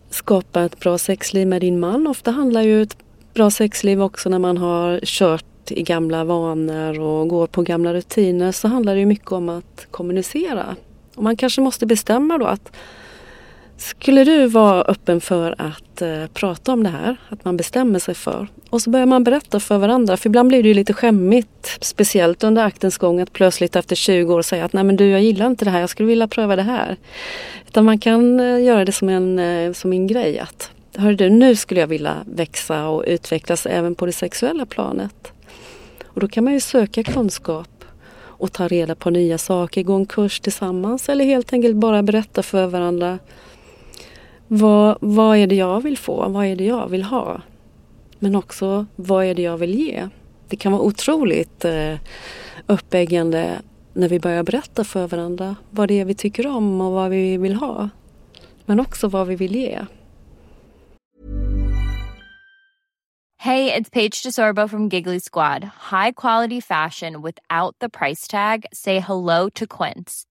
Skapa 0.09 0.61
ett 0.61 0.79
bra 0.79 0.97
sexliv 0.97 1.47
med 1.47 1.61
din 1.61 1.79
man. 1.79 2.07
Ofta 2.07 2.31
handlar 2.31 2.61
ju 2.61 2.81
ett 2.81 2.97
bra 3.33 3.51
sexliv 3.51 4.01
också 4.01 4.29
när 4.29 4.39
man 4.39 4.57
har 4.57 4.99
kört 5.03 5.71
i 5.71 5.83
gamla 5.83 6.23
vanor 6.23 6.99
och 6.99 7.27
går 7.27 7.47
på 7.47 7.61
gamla 7.61 7.93
rutiner 7.93 8.51
så 8.51 8.67
handlar 8.67 8.95
det 8.95 9.05
mycket 9.05 9.31
om 9.31 9.49
att 9.49 9.87
kommunicera. 9.91 10.75
Och 11.15 11.23
man 11.23 11.37
kanske 11.37 11.61
måste 11.61 11.85
bestämma 11.85 12.37
då 12.37 12.45
att 12.45 12.71
skulle 13.81 14.23
du 14.23 14.47
vara 14.47 14.81
öppen 14.81 15.21
för 15.21 15.55
att 15.57 16.01
eh, 16.01 16.25
prata 16.33 16.73
om 16.73 16.83
det 16.83 16.89
här, 16.89 17.17
att 17.29 17.45
man 17.45 17.57
bestämmer 17.57 17.99
sig 17.99 18.15
för? 18.15 18.47
Och 18.69 18.81
så 18.81 18.89
börjar 18.89 19.05
man 19.05 19.23
berätta 19.23 19.59
för 19.59 19.77
varandra, 19.77 20.17
för 20.17 20.29
ibland 20.29 20.47
blir 20.47 20.63
det 20.63 20.69
ju 20.69 20.75
lite 20.75 20.93
skämmigt, 20.93 21.77
speciellt 21.81 22.43
under 22.43 22.63
aktens 22.63 22.97
gång, 22.97 23.19
att 23.19 23.33
plötsligt 23.33 23.75
efter 23.75 23.95
20 23.95 24.33
år 24.33 24.41
säga 24.41 24.65
att 24.65 24.73
nej 24.73 24.83
men 24.83 24.95
du 24.95 25.09
jag 25.09 25.21
gillar 25.21 25.47
inte 25.47 25.65
det 25.65 25.71
här, 25.71 25.79
jag 25.79 25.89
skulle 25.89 26.07
vilja 26.07 26.27
pröva 26.27 26.55
det 26.55 26.61
här. 26.61 26.97
Utan 27.67 27.85
man 27.85 27.99
kan 27.99 28.39
eh, 28.39 28.63
göra 28.63 28.85
det 28.85 28.91
som 28.91 29.09
en, 29.09 29.39
eh, 29.39 29.73
som 29.73 29.93
en 29.93 30.07
grej 30.07 30.39
att 30.39 30.71
Hör 30.95 31.13
du, 31.13 31.29
nu 31.29 31.55
skulle 31.55 31.79
jag 31.79 31.87
vilja 31.87 32.17
växa 32.25 32.87
och 32.87 33.03
utvecklas 33.07 33.65
även 33.65 33.95
på 33.95 34.05
det 34.05 34.11
sexuella 34.11 34.65
planet. 34.65 35.31
Och 36.05 36.21
då 36.21 36.27
kan 36.27 36.43
man 36.43 36.53
ju 36.53 36.59
söka 36.59 37.03
kunskap 37.03 37.85
och 38.41 38.51
ta 38.51 38.67
reda 38.67 38.95
på 38.95 39.09
nya 39.09 39.37
saker, 39.37 39.83
gå 39.83 39.93
en 39.93 40.05
kurs 40.05 40.39
tillsammans 40.39 41.09
eller 41.09 41.25
helt 41.25 41.53
enkelt 41.53 41.75
bara 41.75 42.03
berätta 42.03 42.43
för 42.43 42.65
varandra 42.65 43.19
vad, 44.53 44.97
vad 45.01 45.37
är 45.37 45.47
det 45.47 45.55
jag 45.55 45.81
vill 45.81 45.97
få? 45.97 46.29
Vad 46.29 46.45
är 46.45 46.55
det 46.55 46.65
jag 46.65 46.89
vill 46.89 47.03
ha? 47.03 47.41
Men 48.19 48.35
också 48.35 48.85
vad 48.95 49.25
är 49.25 49.35
det 49.35 49.41
jag 49.41 49.57
vill 49.57 49.75
ge? 49.75 50.09
Det 50.47 50.55
kan 50.55 50.71
vara 50.71 50.81
otroligt 50.81 51.65
eh, 51.65 51.95
uppeggande 52.67 53.61
när 53.93 54.09
vi 54.09 54.19
börjar 54.19 54.43
berätta 54.43 54.83
för 54.83 55.07
varandra 55.07 55.55
vad 55.69 55.87
det 55.87 55.99
är 55.99 56.05
vi 56.05 56.13
tycker 56.13 56.47
om 56.47 56.81
och 56.81 56.91
vad 56.91 57.09
vi 57.09 57.37
vill 57.37 57.53
ha. 57.53 57.89
Men 58.65 58.79
också 58.79 59.07
vad 59.07 59.27
vi 59.27 59.35
vill 59.35 59.55
ge. 59.55 59.79
Hej, 63.37 63.65
det 63.65 63.75
är 63.75 63.83
Paige 63.83 64.23
DeSorbo 64.25 64.67
från 64.67 64.89
Giggly 64.89 65.19
Squad. 65.31 65.63
High 65.91 66.11
quality 66.15 66.61
fashion 66.61 67.21
without 67.21 67.79
the 67.79 67.89
price 67.89 68.31
tag. 68.31 68.65
Say 68.71 68.99
hello 68.99 69.49
to 69.49 69.65
Quince. 69.67 70.30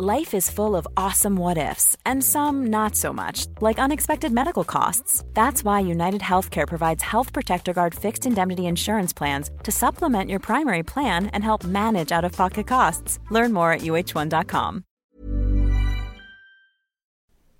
Life 0.00 0.32
is 0.36 0.48
full 0.48 0.76
of 0.76 0.86
awesome 0.96 1.34
what 1.34 1.58
ifs, 1.58 1.96
and 2.06 2.22
some 2.22 2.70
not 2.70 2.94
so 2.94 3.12
much, 3.12 3.46
like 3.60 3.82
unexpected 3.82 4.32
medical 4.32 4.62
costs. 4.62 5.24
That's 5.34 5.64
why 5.64 5.80
United 5.80 6.20
Healthcare 6.20 6.68
provides 6.68 7.02
Health 7.02 7.32
Protector 7.32 7.72
Guard 7.72 7.94
fixed 7.94 8.26
indemnity 8.26 8.62
insurance 8.62 9.12
plans 9.16 9.50
to 9.64 9.72
supplement 9.72 10.30
your 10.30 10.40
primary 10.40 10.82
plan 10.84 11.26
and 11.26 11.42
help 11.42 11.64
manage 11.64 12.12
out 12.12 12.24
of 12.24 12.36
pocket 12.36 12.68
costs. 12.68 13.18
Learn 13.30 13.52
more 13.52 13.72
at 13.72 13.80
uh1.com. 13.80 14.82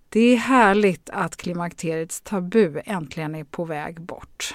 Det 0.08 0.20
är 0.20 0.36
härligt 0.36 1.10
att 1.10 1.36
klimakteriets 1.36 2.20
tabu 2.20 2.80
äntligen 2.84 3.34
är 3.34 3.44
på 3.44 3.64
väg 3.64 4.00
bort. 4.00 4.54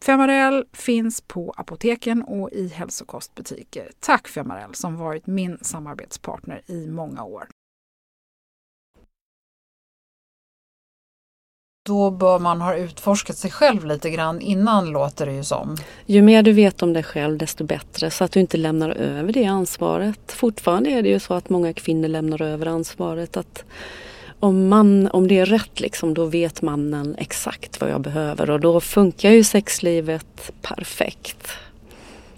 Femarel 0.00 0.64
finns 0.72 1.20
på 1.20 1.54
apoteken 1.56 2.22
och 2.22 2.50
i 2.52 2.68
hälsokostbutiker. 2.68 3.90
Tack 4.00 4.28
Femarel 4.28 4.74
som 4.74 4.96
varit 4.96 5.26
min 5.26 5.58
samarbetspartner 5.60 6.62
i 6.66 6.86
många 6.86 7.24
år. 7.24 7.48
Då 11.86 12.10
bör 12.10 12.38
man 12.38 12.60
ha 12.60 12.76
utforskat 12.76 13.36
sig 13.36 13.50
själv 13.50 13.84
lite 13.84 14.10
grann 14.10 14.40
innan 14.40 14.90
låter 14.90 15.26
det 15.26 15.32
ju 15.32 15.44
som. 15.44 15.76
Ju 16.06 16.22
mer 16.22 16.42
du 16.42 16.52
vet 16.52 16.82
om 16.82 16.92
dig 16.92 17.02
själv 17.02 17.38
desto 17.38 17.64
bättre 17.64 18.10
så 18.10 18.24
att 18.24 18.32
du 18.32 18.40
inte 18.40 18.56
lämnar 18.56 18.90
över 18.90 19.32
det 19.32 19.44
ansvaret. 19.44 20.32
Fortfarande 20.32 20.90
är 20.90 21.02
det 21.02 21.08
ju 21.08 21.18
så 21.18 21.34
att 21.34 21.50
många 21.50 21.72
kvinnor 21.72 22.08
lämnar 22.08 22.42
över 22.42 22.66
ansvaret 22.66 23.36
att 23.36 23.64
om, 24.40 24.68
man, 24.68 25.08
om 25.08 25.28
det 25.28 25.38
är 25.38 25.46
rätt 25.46 25.80
liksom, 25.80 26.14
då 26.14 26.24
vet 26.24 26.62
mannen 26.62 27.16
exakt 27.18 27.80
vad 27.80 27.90
jag 27.90 28.00
behöver 28.00 28.50
och 28.50 28.60
då 28.60 28.80
funkar 28.80 29.30
ju 29.30 29.44
sexlivet 29.44 30.50
perfekt. 30.62 31.48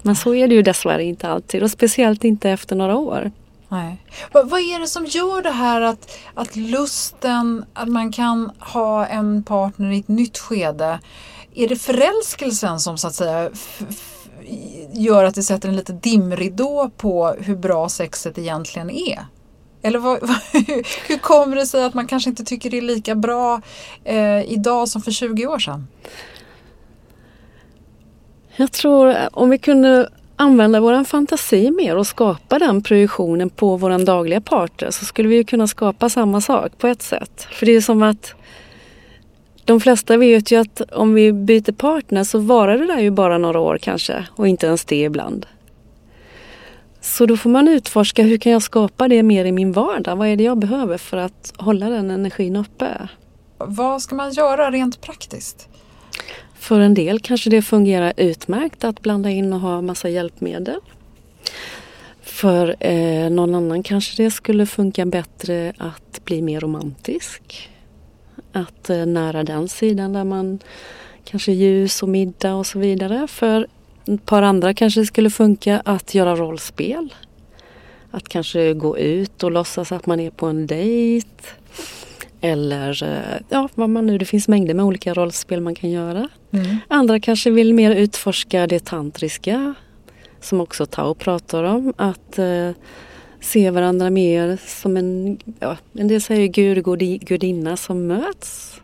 Men 0.03 0.17
så 0.17 0.35
är 0.35 0.49
det 0.49 0.55
ju 0.55 0.63
dessvärre 0.63 1.05
inte 1.05 1.29
alltid 1.29 1.63
och 1.63 1.71
speciellt 1.71 2.25
inte 2.25 2.51
efter 2.51 2.77
några 2.77 2.97
år. 2.97 3.31
Nej. 3.69 3.97
Vad, 4.33 4.51
vad 4.51 4.61
är 4.61 4.81
det 4.81 4.87
som 4.87 5.07
gör 5.07 5.43
det 5.43 5.51
här 5.51 5.81
att, 5.81 6.19
att 6.35 6.57
lusten, 6.57 7.65
att 7.73 7.89
man 7.89 8.13
kan 8.13 8.51
ha 8.59 9.07
en 9.07 9.43
partner 9.45 9.91
i 9.91 9.99
ett 9.99 10.09
nytt 10.09 10.39
skede. 10.39 11.01
Är 11.55 11.69
det 11.69 11.77
förälskelsen 11.77 12.81
som 12.81 12.99
så 12.99 13.07
att 13.07 13.15
säga 13.15 13.51
gör 14.93 15.25
att 15.25 15.35
det 15.35 15.43
sätter 15.43 15.69
en 15.69 15.77
liten 15.77 16.01
dimridå 16.01 16.91
på 16.97 17.37
hur 17.41 17.57
bra 17.57 17.89
sexet 17.89 18.39
egentligen 18.39 18.91
är? 18.91 19.27
Eller 19.83 19.99
vad, 19.99 20.21
hur 21.09 21.19
kommer 21.19 21.57
det 21.57 21.67
sig 21.67 21.85
att 21.85 21.95
man 21.95 22.07
kanske 22.07 22.31
inte 22.31 22.45
tycker 22.45 22.71
det 22.71 22.79
är 22.79 22.83
lika 22.83 23.15
bra 23.15 23.61
eh, 24.05 24.53
idag 24.53 24.89
som 24.89 25.03
för 25.03 25.11
20 25.11 25.47
år 25.47 25.59
sedan? 25.59 25.87
Jag 28.57 28.73
tror 28.73 29.17
om 29.33 29.51
vi 29.51 29.59
kunde 29.59 30.09
använda 30.37 30.81
vår 30.81 31.05
fantasi 31.05 31.71
mer 31.71 31.97
och 31.97 32.07
skapa 32.07 32.59
den 32.59 32.83
projektionen 32.83 33.51
på 33.51 33.77
vår 33.77 34.05
dagliga 34.05 34.41
partner 34.41 34.91
så 34.91 35.05
skulle 35.05 35.29
vi 35.29 35.45
kunna 35.45 35.67
skapa 35.67 36.09
samma 36.09 36.41
sak 36.41 36.79
på 36.79 36.87
ett 36.87 37.03
sätt. 37.03 37.47
För 37.51 37.67
det 37.67 37.73
är 37.73 37.81
som 37.81 38.03
att 38.03 38.35
de 39.65 39.81
flesta 39.81 40.17
vet 40.17 40.51
ju 40.51 40.57
att 40.61 40.81
om 40.81 41.15
vi 41.15 41.33
byter 41.33 41.73
partner 41.73 42.25
så 42.25 42.39
varar 42.39 42.79
det 42.79 42.87
där 42.87 43.01
ju 43.01 43.11
bara 43.11 43.39
några 43.39 43.61
år 43.61 43.79
kanske 43.83 44.27
och 44.37 44.49
inte 44.49 44.67
ens 44.67 44.85
det 44.85 45.03
ibland. 45.03 45.47
Så 47.03 47.27
då 47.27 47.37
får 47.37 47.51
man 47.51 47.69
utforska 47.69 48.23
hur 48.23 48.39
kan 48.39 48.53
jag 48.53 48.63
skapa 48.63 49.09
det 49.09 49.23
mer 49.23 49.45
i 49.45 49.53
min 49.53 49.73
vardag? 49.73 50.17
Vad 50.17 50.29
är 50.29 50.37
det 50.37 50.45
jag 50.45 50.59
behöver 50.59 50.99
för 50.99 51.17
att 51.17 51.53
hålla 51.57 51.89
den 51.89 52.11
energin 52.11 52.57
uppe? 52.57 53.09
Vad 53.59 54.03
ska 54.03 54.15
man 54.15 54.33
göra 54.33 54.71
rent 54.71 55.01
praktiskt? 55.01 55.69
För 56.55 56.81
en 56.81 56.95
del 56.95 57.21
kanske 57.21 57.51
det 57.51 57.63
fungerar 57.63 58.13
utmärkt 58.17 58.85
att 58.85 59.01
blanda 59.01 59.31
in 59.31 59.53
och 59.53 59.61
ha 59.61 59.83
massa 59.83 60.09
hjälpmedel. 60.09 60.81
För 62.23 62.77
eh, 62.81 63.31
någon 63.31 63.55
annan 63.55 63.83
kanske 63.83 64.23
det 64.23 64.31
skulle 64.31 64.67
funka 64.67 65.07
bättre 65.07 65.73
att 65.79 66.25
bli 66.25 66.43
mer 66.43 66.61
romantisk. 66.61 67.71
Att 68.53 68.91
eh, 68.91 69.07
nära 69.07 69.45
den 69.45 69.69
sidan 69.69 70.13
där 70.13 70.25
man 70.25 70.59
kanske 71.25 71.53
ljus 71.53 72.03
och 72.03 72.09
middag 72.09 72.55
och 72.55 72.67
så 72.67 72.79
vidare. 72.79 73.27
För 73.27 73.67
ett 74.07 74.27
par 74.27 74.43
andra 74.43 74.75
kanske 74.75 75.07
skulle 75.07 75.31
funka 75.31 75.83
att 75.85 76.15
göra 76.15 76.37
rollspel. 76.37 77.15
Att 78.11 78.29
kanske 78.29 78.75
gå 78.75 78.99
ut 78.99 79.43
och 79.43 79.51
låtsas 79.51 79.93
att 79.93 80.07
man 80.07 80.21
är 80.21 80.31
på 80.31 80.47
en 80.47 80.67
dejt. 80.67 81.29
Eller 82.41 83.03
eh, 83.03 83.41
ja, 83.49 83.69
vad 83.75 83.91
man 83.91 84.07
nu, 84.07 84.19
det 84.19 84.25
finns 84.25 84.49
mängder 84.49 84.75
med 84.75 84.85
olika 84.85 85.15
rollspel 85.15 85.61
man 85.61 85.75
kan 85.75 85.91
göra. 85.91 86.29
Mm. 86.51 86.77
Andra 86.89 87.21
kanske 87.21 87.51
vill 87.51 87.75
mer 87.75 87.95
utforska 87.95 88.67
det 88.67 88.85
tantriska 88.85 89.75
som 90.41 90.61
också 90.61 90.87
Tao 90.87 91.15
pratar 91.15 91.65
om. 91.65 91.93
Att 91.97 92.39
eh, 92.39 92.71
se 93.41 93.71
varandra 93.71 94.11
mer 94.11 94.59
som 94.67 94.97
en, 94.97 95.39
ja, 95.61 95.77
en 95.93 96.09
del 96.09 96.21
säger 96.21 96.47
gud 96.47 96.89
och 96.89 96.99
gudinna 96.99 97.77
som 97.77 98.07
möts. 98.07 98.82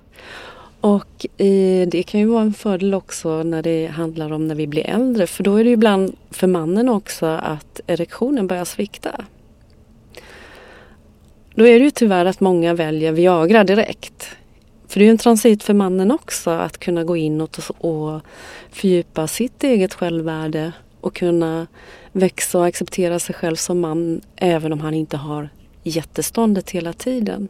Och 0.80 1.26
eh, 1.40 1.88
det 1.88 2.02
kan 2.02 2.20
ju 2.20 2.26
vara 2.26 2.42
en 2.42 2.54
fördel 2.54 2.94
också 2.94 3.42
när 3.42 3.62
det 3.62 3.86
handlar 3.86 4.32
om 4.32 4.48
när 4.48 4.54
vi 4.54 4.66
blir 4.66 4.86
äldre 4.86 5.26
för 5.26 5.44
då 5.44 5.56
är 5.56 5.64
det 5.64 5.70
ju 5.70 5.74
ibland 5.74 6.16
för 6.30 6.46
mannen 6.46 6.88
också 6.88 7.26
att 7.26 7.80
erektionen 7.86 8.46
börjar 8.46 8.64
svikta. 8.64 9.24
Då 11.54 11.66
är 11.66 11.78
det 11.78 11.84
ju 11.84 11.90
tyvärr 11.90 12.24
att 12.24 12.40
många 12.40 12.74
väljer 12.74 13.12
Viagra 13.12 13.64
direkt. 13.64 14.28
För 14.88 15.00
det 15.00 15.04
är 15.04 15.06
ju 15.06 15.10
en 15.10 15.18
transit 15.18 15.62
för 15.62 15.74
mannen 15.74 16.10
också 16.10 16.50
att 16.50 16.78
kunna 16.78 17.04
gå 17.04 17.16
inåt 17.16 17.58
och 17.78 18.20
fördjupa 18.70 19.26
sitt 19.26 19.64
eget 19.64 19.94
självvärde 19.94 20.72
och 21.00 21.14
kunna 21.14 21.66
växa 22.12 22.58
och 22.58 22.66
acceptera 22.66 23.18
sig 23.18 23.34
själv 23.34 23.56
som 23.56 23.80
man 23.80 24.20
även 24.36 24.72
om 24.72 24.80
han 24.80 24.94
inte 24.94 25.16
har 25.16 25.48
jätteståndet 25.82 26.70
hela 26.70 26.92
tiden. 26.92 27.48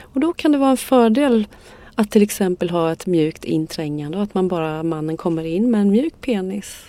Och 0.00 0.20
då 0.20 0.32
kan 0.32 0.52
det 0.52 0.58
vara 0.58 0.70
en 0.70 0.76
fördel 0.76 1.46
att 1.96 2.10
till 2.10 2.22
exempel 2.22 2.70
ha 2.70 2.92
ett 2.92 3.06
mjukt 3.06 3.44
inträngande 3.44 4.18
och 4.18 4.24
att 4.24 4.34
man 4.34 4.48
bara, 4.48 4.82
mannen 4.82 5.16
kommer 5.16 5.44
in 5.44 5.70
med 5.70 5.80
en 5.80 5.90
mjuk 5.90 6.20
penis. 6.20 6.84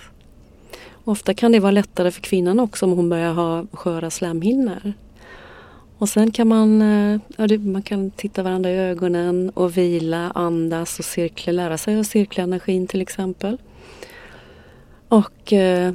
Ofta 1.03 1.33
kan 1.33 1.51
det 1.51 1.59
vara 1.59 1.71
lättare 1.71 2.11
för 2.11 2.21
kvinnan 2.21 2.59
också 2.59 2.85
om 2.85 2.91
hon 2.91 3.09
börjar 3.09 3.33
ha 3.33 3.65
sköra 3.71 4.09
slemhinnor. 4.09 4.93
Och 5.97 6.09
sen 6.09 6.31
kan 6.31 6.47
man, 6.47 6.81
eh, 6.81 7.19
ja, 7.37 7.57
man 7.57 7.81
kan 7.81 8.11
titta 8.11 8.43
varandra 8.43 8.71
i 8.71 8.77
ögonen 8.77 9.49
och 9.49 9.77
vila, 9.77 10.31
andas 10.35 10.99
och 10.99 11.05
cirkla, 11.05 11.51
lära 11.51 11.77
sig 11.77 11.99
att 11.99 12.07
cirkla 12.07 12.43
energin 12.43 12.87
till 12.87 13.01
exempel. 13.01 13.57
Och 15.07 15.53
eh, 15.53 15.93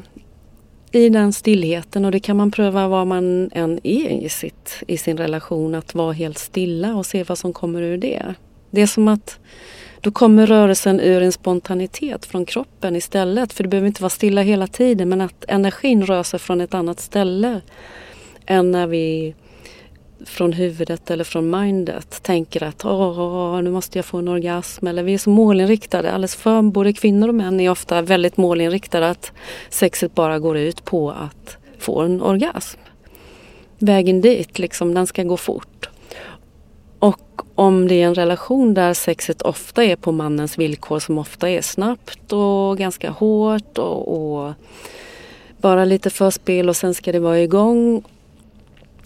i 0.92 1.08
den 1.08 1.32
stillheten 1.32 2.04
och 2.04 2.10
det 2.10 2.20
kan 2.20 2.36
man 2.36 2.50
pröva 2.50 2.88
var 2.88 3.04
man 3.04 3.50
än 3.52 3.80
är 3.82 4.10
i, 4.10 4.28
sitt, 4.28 4.82
i 4.86 4.98
sin 4.98 5.16
relation 5.16 5.74
att 5.74 5.94
vara 5.94 6.12
helt 6.12 6.38
stilla 6.38 6.94
och 6.94 7.06
se 7.06 7.22
vad 7.22 7.38
som 7.38 7.52
kommer 7.52 7.82
ur 7.82 7.98
det. 7.98 8.34
Det 8.72 8.82
är 8.82 8.86
som 8.86 9.08
att 9.08 9.38
då 10.00 10.10
kommer 10.10 10.46
rörelsen 10.46 11.00
ur 11.00 11.22
en 11.22 11.32
spontanitet 11.32 12.26
från 12.26 12.44
kroppen 12.44 12.96
istället. 12.96 13.52
För 13.52 13.62
det 13.62 13.68
behöver 13.68 13.88
inte 13.88 14.02
vara 14.02 14.10
stilla 14.10 14.42
hela 14.42 14.66
tiden 14.66 15.08
men 15.08 15.20
att 15.20 15.44
energin 15.48 16.06
rör 16.06 16.22
sig 16.22 16.38
från 16.38 16.60
ett 16.60 16.74
annat 16.74 17.00
ställe 17.00 17.60
än 18.46 18.70
när 18.70 18.86
vi 18.86 19.34
från 20.24 20.52
huvudet 20.52 21.10
eller 21.10 21.24
från 21.24 21.50
mindet 21.50 22.22
tänker 22.22 22.62
att 22.62 22.84
åh, 22.84 23.62
nu 23.62 23.70
måste 23.70 23.98
jag 23.98 24.04
få 24.04 24.18
en 24.18 24.28
orgasm. 24.28 24.86
Eller 24.86 25.02
vi 25.02 25.14
är 25.14 25.18
så 25.18 25.30
målinriktade, 25.30 26.12
alldeles 26.12 26.36
för 26.36 26.62
både 26.62 26.92
kvinnor 26.92 27.28
och 27.28 27.34
män 27.34 27.60
är 27.60 27.70
ofta 27.70 28.02
väldigt 28.02 28.36
målinriktade 28.36 29.10
att 29.10 29.32
sexet 29.70 30.14
bara 30.14 30.38
går 30.38 30.56
ut 30.56 30.84
på 30.84 31.10
att 31.10 31.56
få 31.78 32.00
en 32.00 32.22
orgasm. 32.22 32.80
vägen 33.78 34.20
dit, 34.20 34.58
liksom, 34.58 34.94
den 34.94 35.06
ska 35.06 35.22
gå 35.22 35.36
fort. 35.36 35.88
Om 37.54 37.88
det 37.88 37.94
är 37.94 38.06
en 38.06 38.14
relation 38.14 38.74
där 38.74 38.94
sexet 38.94 39.42
ofta 39.42 39.84
är 39.84 39.96
på 39.96 40.12
mannens 40.12 40.58
villkor 40.58 40.98
som 40.98 41.18
ofta 41.18 41.50
är 41.50 41.62
snabbt 41.62 42.32
och 42.32 42.78
ganska 42.78 43.10
hårt 43.10 43.78
och, 43.78 44.08
och 44.08 44.54
bara 45.60 45.84
lite 45.84 46.10
förspel 46.10 46.68
och 46.68 46.76
sen 46.76 46.94
ska 46.94 47.12
det 47.12 47.18
vara 47.18 47.40
igång. 47.40 48.02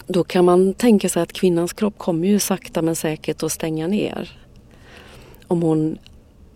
Då 0.07 0.25
kan 0.25 0.45
man 0.45 0.75
tänka 0.75 1.09
sig 1.09 1.23
att 1.23 1.33
kvinnans 1.33 1.73
kropp 1.73 1.99
kommer 1.99 2.29
ju 2.29 2.39
sakta 2.39 2.83
men 2.83 2.97
säkert 2.97 3.43
att 3.43 3.53
stänga 3.53 3.87
ner. 3.87 4.39
Om 5.47 5.63
hon 5.63 5.99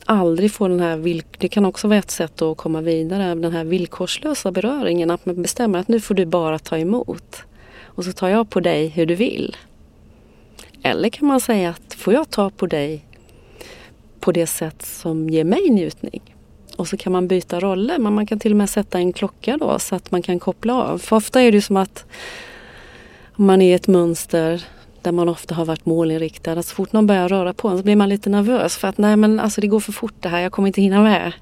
aldrig 0.04 0.52
får 0.52 0.68
den 0.68 0.80
här, 0.80 1.22
det 1.38 1.48
kan 1.48 1.64
också 1.64 1.88
vara 1.88 1.98
ett 1.98 2.10
sätt 2.10 2.42
att 2.42 2.56
komma 2.56 2.80
vidare, 2.80 3.34
den 3.34 3.52
här 3.52 3.64
villkorslösa 3.64 4.52
beröringen. 4.52 5.10
Att 5.10 5.26
man 5.26 5.42
bestämmer 5.42 5.78
att 5.78 5.88
nu 5.88 6.00
får 6.00 6.14
du 6.14 6.26
bara 6.26 6.58
ta 6.58 6.78
emot. 6.78 7.36
Och 7.82 8.04
så 8.04 8.12
tar 8.12 8.28
jag 8.28 8.50
på 8.50 8.60
dig 8.60 8.88
hur 8.88 9.06
du 9.06 9.14
vill. 9.14 9.56
Eller 10.82 11.08
kan 11.08 11.28
man 11.28 11.40
säga 11.40 11.70
att 11.70 11.94
får 11.94 12.12
jag 12.12 12.30
ta 12.30 12.50
på 12.50 12.66
dig 12.66 13.04
på 14.20 14.32
det 14.32 14.46
sätt 14.46 14.82
som 14.82 15.30
ger 15.30 15.44
mig 15.44 15.70
njutning? 15.70 16.34
Och 16.76 16.88
så 16.88 16.96
kan 16.96 17.12
man 17.12 17.28
byta 17.28 17.60
roller, 17.60 17.98
men 17.98 18.14
man 18.14 18.26
kan 18.26 18.38
till 18.38 18.52
och 18.52 18.56
med 18.56 18.70
sätta 18.70 18.98
en 18.98 19.12
klocka 19.12 19.56
då 19.56 19.78
så 19.78 19.94
att 19.94 20.10
man 20.10 20.22
kan 20.22 20.38
koppla 20.38 20.74
av. 20.74 20.98
För 20.98 21.16
ofta 21.16 21.40
är 21.42 21.52
det 21.52 21.56
ju 21.56 21.60
som 21.60 21.76
att 21.76 22.04
man 23.36 23.62
är 23.62 23.70
i 23.70 23.74
ett 23.74 23.88
mönster 23.88 24.64
där 25.02 25.12
man 25.12 25.28
ofta 25.28 25.54
har 25.54 25.64
varit 25.64 25.86
målinriktad. 25.86 26.52
Att 26.52 26.66
så 26.66 26.74
fort 26.74 26.92
någon 26.92 27.06
börjar 27.06 27.28
röra 27.28 27.52
på 27.52 27.68
en 27.68 27.78
så 27.78 27.84
blir 27.84 27.96
man 27.96 28.08
lite 28.08 28.30
nervös 28.30 28.76
för 28.76 28.88
att 28.88 28.98
nej 28.98 29.16
men 29.16 29.40
alltså 29.40 29.60
det 29.60 29.66
går 29.66 29.80
för 29.80 29.92
fort 29.92 30.14
det 30.20 30.28
här, 30.28 30.40
jag 30.40 30.52
kommer 30.52 30.66
inte 30.66 30.80
hinna 30.80 31.02
med. 31.02 31.32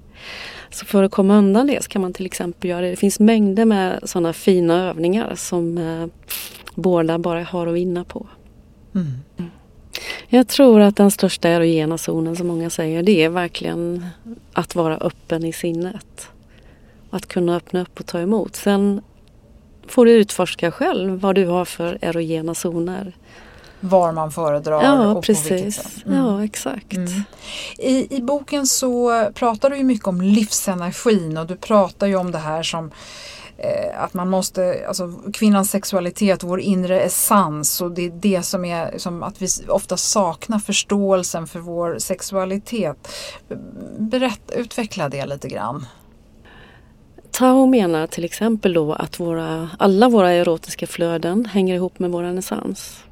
Så 0.70 0.86
för 0.86 1.02
att 1.02 1.12
komma 1.12 1.36
undan 1.36 1.66
det 1.66 1.84
så 1.84 1.88
kan 1.88 2.02
man 2.02 2.12
till 2.12 2.26
exempel 2.26 2.70
göra 2.70 2.80
det. 2.80 2.90
Det 2.90 2.96
finns 2.96 3.20
mängder 3.20 3.64
med 3.64 4.00
sådana 4.02 4.32
fina 4.32 4.88
övningar 4.88 5.34
som 5.34 5.78
eh, 5.78 6.06
båda 6.74 7.18
bara 7.18 7.42
har 7.42 7.66
att 7.66 7.74
vinna 7.74 8.04
på. 8.04 8.26
Mm. 8.94 9.50
Jag 10.28 10.48
tror 10.48 10.80
att 10.80 10.96
den 10.96 11.10
största 11.10 11.48
erogena 11.48 11.98
zonen 11.98 12.36
som 12.36 12.46
många 12.46 12.70
säger 12.70 13.02
det 13.02 13.24
är 13.24 13.28
verkligen 13.28 14.06
att 14.52 14.74
vara 14.74 14.96
öppen 14.96 15.44
i 15.44 15.52
sinnet. 15.52 16.28
Att 17.10 17.26
kunna 17.26 17.56
öppna 17.56 17.82
upp 17.82 18.00
och 18.00 18.06
ta 18.06 18.20
emot. 18.20 18.56
Sen 18.56 19.02
får 19.86 20.06
du 20.06 20.12
utforska 20.12 20.70
själv 20.70 21.20
vad 21.20 21.34
du 21.34 21.46
har 21.46 21.64
för 21.64 21.98
erogena 22.00 22.54
zoner. 22.54 23.16
Var 23.80 24.12
man 24.12 24.30
föredrar 24.30 24.82
ja, 24.82 25.08
och 25.08 25.24
precis. 25.24 25.48
på 25.48 25.54
vilket 25.54 25.74
sätt. 25.74 26.06
Mm. 26.06 26.18
Ja, 26.18 26.44
exakt. 26.44 26.92
Mm. 26.92 27.22
I, 27.78 28.16
I 28.16 28.22
boken 28.22 28.66
så 28.66 29.24
pratar 29.34 29.70
du 29.70 29.82
mycket 29.82 30.06
om 30.06 30.20
livsenergin 30.20 31.36
och 31.36 31.46
du 31.46 31.56
pratar 31.56 32.06
ju 32.06 32.16
om 32.16 32.30
det 32.30 32.38
här 32.38 32.62
som 32.62 32.90
Eh, 33.58 34.02
att 34.02 34.14
man 34.14 34.30
måste, 34.30 34.84
alltså 34.88 35.12
kvinnans 35.32 35.70
sexualitet, 35.70 36.42
vår 36.42 36.60
inre 36.60 37.00
essens 37.00 37.80
och 37.80 37.90
det 37.90 38.06
är 38.06 38.10
det 38.10 38.42
som 38.42 38.64
är 38.64 38.98
som 38.98 39.22
att 39.22 39.42
vi 39.42 39.46
ofta 39.68 39.96
saknar 39.96 40.58
förståelsen 40.58 41.46
för 41.46 41.60
vår 41.60 41.98
sexualitet. 41.98 43.08
Berätta, 43.98 44.54
utveckla 44.54 45.08
det 45.08 45.26
lite 45.26 45.48
grann. 45.48 45.86
Tao 47.30 47.66
menar 47.66 48.06
till 48.06 48.24
exempel 48.24 48.72
då 48.72 48.92
att 48.92 49.20
våra, 49.20 49.70
alla 49.78 50.08
våra 50.08 50.30
erotiska 50.30 50.86
flöden 50.86 51.44
hänger 51.44 51.74
ihop 51.74 51.98
med 51.98 52.10
vår 52.10 52.24
essens. 52.24 53.04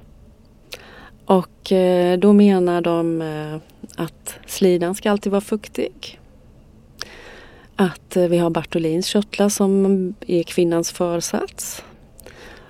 Och 1.25 1.73
eh, 1.73 2.19
då 2.19 2.33
menar 2.33 2.81
de 2.81 3.23
eh, 3.23 3.57
att 3.97 4.35
slidan 4.47 4.95
ska 4.95 5.11
alltid 5.11 5.33
vara 5.33 5.41
fuktig. 5.41 6.21
Att 7.77 8.17
eh, 8.17 8.25
vi 8.25 8.39
har 8.39 8.51
Bartolins 8.51 9.07
körtlar 9.07 9.49
som 9.49 10.15
är 10.27 10.43
kvinnans 10.43 10.91
försats. 10.91 11.85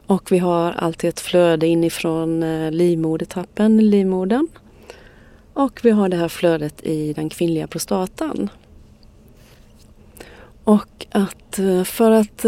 Och 0.06 0.32
vi 0.32 0.38
har 0.38 0.72
alltid 0.72 1.08
ett 1.08 1.20
flöde 1.20 1.66
inifrån 1.66 2.42
eh, 2.42 2.70
livmodertappen, 2.70 3.90
livmodern. 3.90 4.48
Och 5.52 5.80
vi 5.82 5.90
har 5.90 6.08
det 6.08 6.16
här 6.16 6.28
flödet 6.28 6.86
i 6.86 7.12
den 7.12 7.28
kvinnliga 7.28 7.66
prostatan. 7.66 8.48
Och 10.64 11.06
att 11.10 11.58
eh, 11.58 11.84
för 11.84 12.10
att 12.10 12.44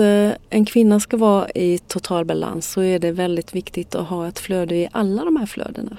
en 0.51 0.65
kvinna 0.67 1.01
ska 1.01 1.17
vara 1.17 1.51
i 1.51 1.79
total 1.79 2.25
balans 2.25 2.71
så 2.71 2.83
är 2.83 2.99
det 2.99 3.13
väldigt 3.13 3.55
viktigt 3.55 3.95
att 3.95 4.09
ha 4.09 4.29
ett 4.29 4.39
flöde 4.39 4.75
i 4.75 4.89
alla 4.93 5.25
de 5.25 5.37
här 5.37 5.47
flödena. 5.47 5.97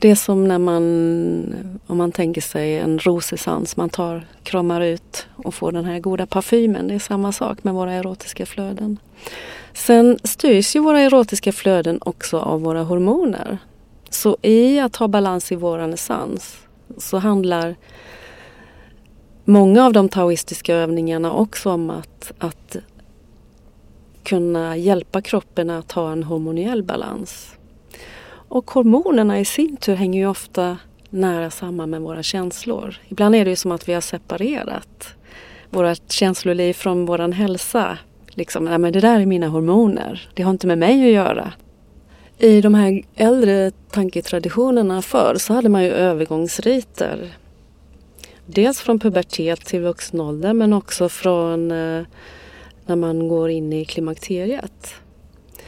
Det 0.00 0.10
är 0.10 0.14
som 0.14 0.48
när 0.48 0.58
man, 0.58 1.54
om 1.86 1.96
man 1.96 2.12
tänker 2.12 2.40
sig 2.40 2.78
en 2.78 2.98
rosessens, 2.98 3.76
man 3.76 3.90
tar, 3.90 4.26
kramar 4.42 4.80
ut 4.80 5.26
och 5.36 5.54
får 5.54 5.72
den 5.72 5.84
här 5.84 5.98
goda 5.98 6.26
parfymen. 6.26 6.88
Det 6.88 6.94
är 6.94 6.98
samma 6.98 7.32
sak 7.32 7.64
med 7.64 7.74
våra 7.74 7.92
erotiska 7.92 8.46
flöden. 8.46 8.98
Sen 9.72 10.18
styrs 10.24 10.76
ju 10.76 10.80
våra 10.80 11.00
erotiska 11.00 11.52
flöden 11.52 11.98
också 12.02 12.38
av 12.38 12.60
våra 12.60 12.82
hormoner. 12.82 13.58
Så 14.10 14.36
i 14.42 14.80
att 14.80 14.96
ha 14.96 15.08
balans 15.08 15.52
i 15.52 15.56
vår 15.56 15.78
essens 15.78 16.58
så 16.98 17.18
handlar 17.18 17.76
många 19.44 19.84
av 19.84 19.92
de 19.92 20.08
taoistiska 20.08 20.74
övningarna 20.74 21.32
också 21.32 21.70
om 21.70 21.90
att, 21.90 22.32
att 22.38 22.76
kunna 24.22 24.76
hjälpa 24.76 25.22
kroppen 25.22 25.70
att 25.70 25.92
ha 25.92 26.12
en 26.12 26.22
hormoniell 26.22 26.82
balans. 26.82 27.54
Och 28.50 28.70
hormonerna 28.70 29.40
i 29.40 29.44
sin 29.44 29.76
tur 29.76 29.94
hänger 29.94 30.20
ju 30.20 30.26
ofta 30.26 30.78
nära 31.10 31.50
samman 31.50 31.90
med 31.90 32.00
våra 32.00 32.22
känslor. 32.22 32.96
Ibland 33.08 33.34
är 33.34 33.44
det 33.44 33.50
ju 33.50 33.56
som 33.56 33.72
att 33.72 33.88
vi 33.88 33.92
har 33.92 34.00
separerat 34.00 35.14
vårt 35.70 36.12
känsloliv 36.12 36.72
från 36.72 37.06
vår 37.06 37.32
hälsa. 37.32 37.98
Liksom, 38.28 38.64
nej 38.64 38.78
men 38.78 38.92
det 38.92 39.00
där 39.00 39.20
är 39.20 39.26
mina 39.26 39.48
hormoner, 39.48 40.28
det 40.34 40.42
har 40.42 40.50
inte 40.50 40.66
med 40.66 40.78
mig 40.78 41.06
att 41.06 41.12
göra. 41.14 41.52
I 42.38 42.60
de 42.60 42.74
här 42.74 43.02
äldre 43.14 43.70
tanketraditionerna 43.90 45.02
förr 45.02 45.36
så 45.38 45.54
hade 45.54 45.68
man 45.68 45.84
ju 45.84 45.90
övergångsriter. 45.90 47.34
Dels 48.46 48.80
från 48.80 48.98
pubertet 48.98 49.66
till 49.66 49.80
vuxen 49.80 50.20
ålder 50.20 50.52
men 50.52 50.72
också 50.72 51.08
från 51.08 51.70
eh, 51.70 52.02
när 52.86 52.96
man 52.96 53.28
går 53.28 53.50
in 53.50 53.72
i 53.72 53.84
klimakteriet. 53.84 54.94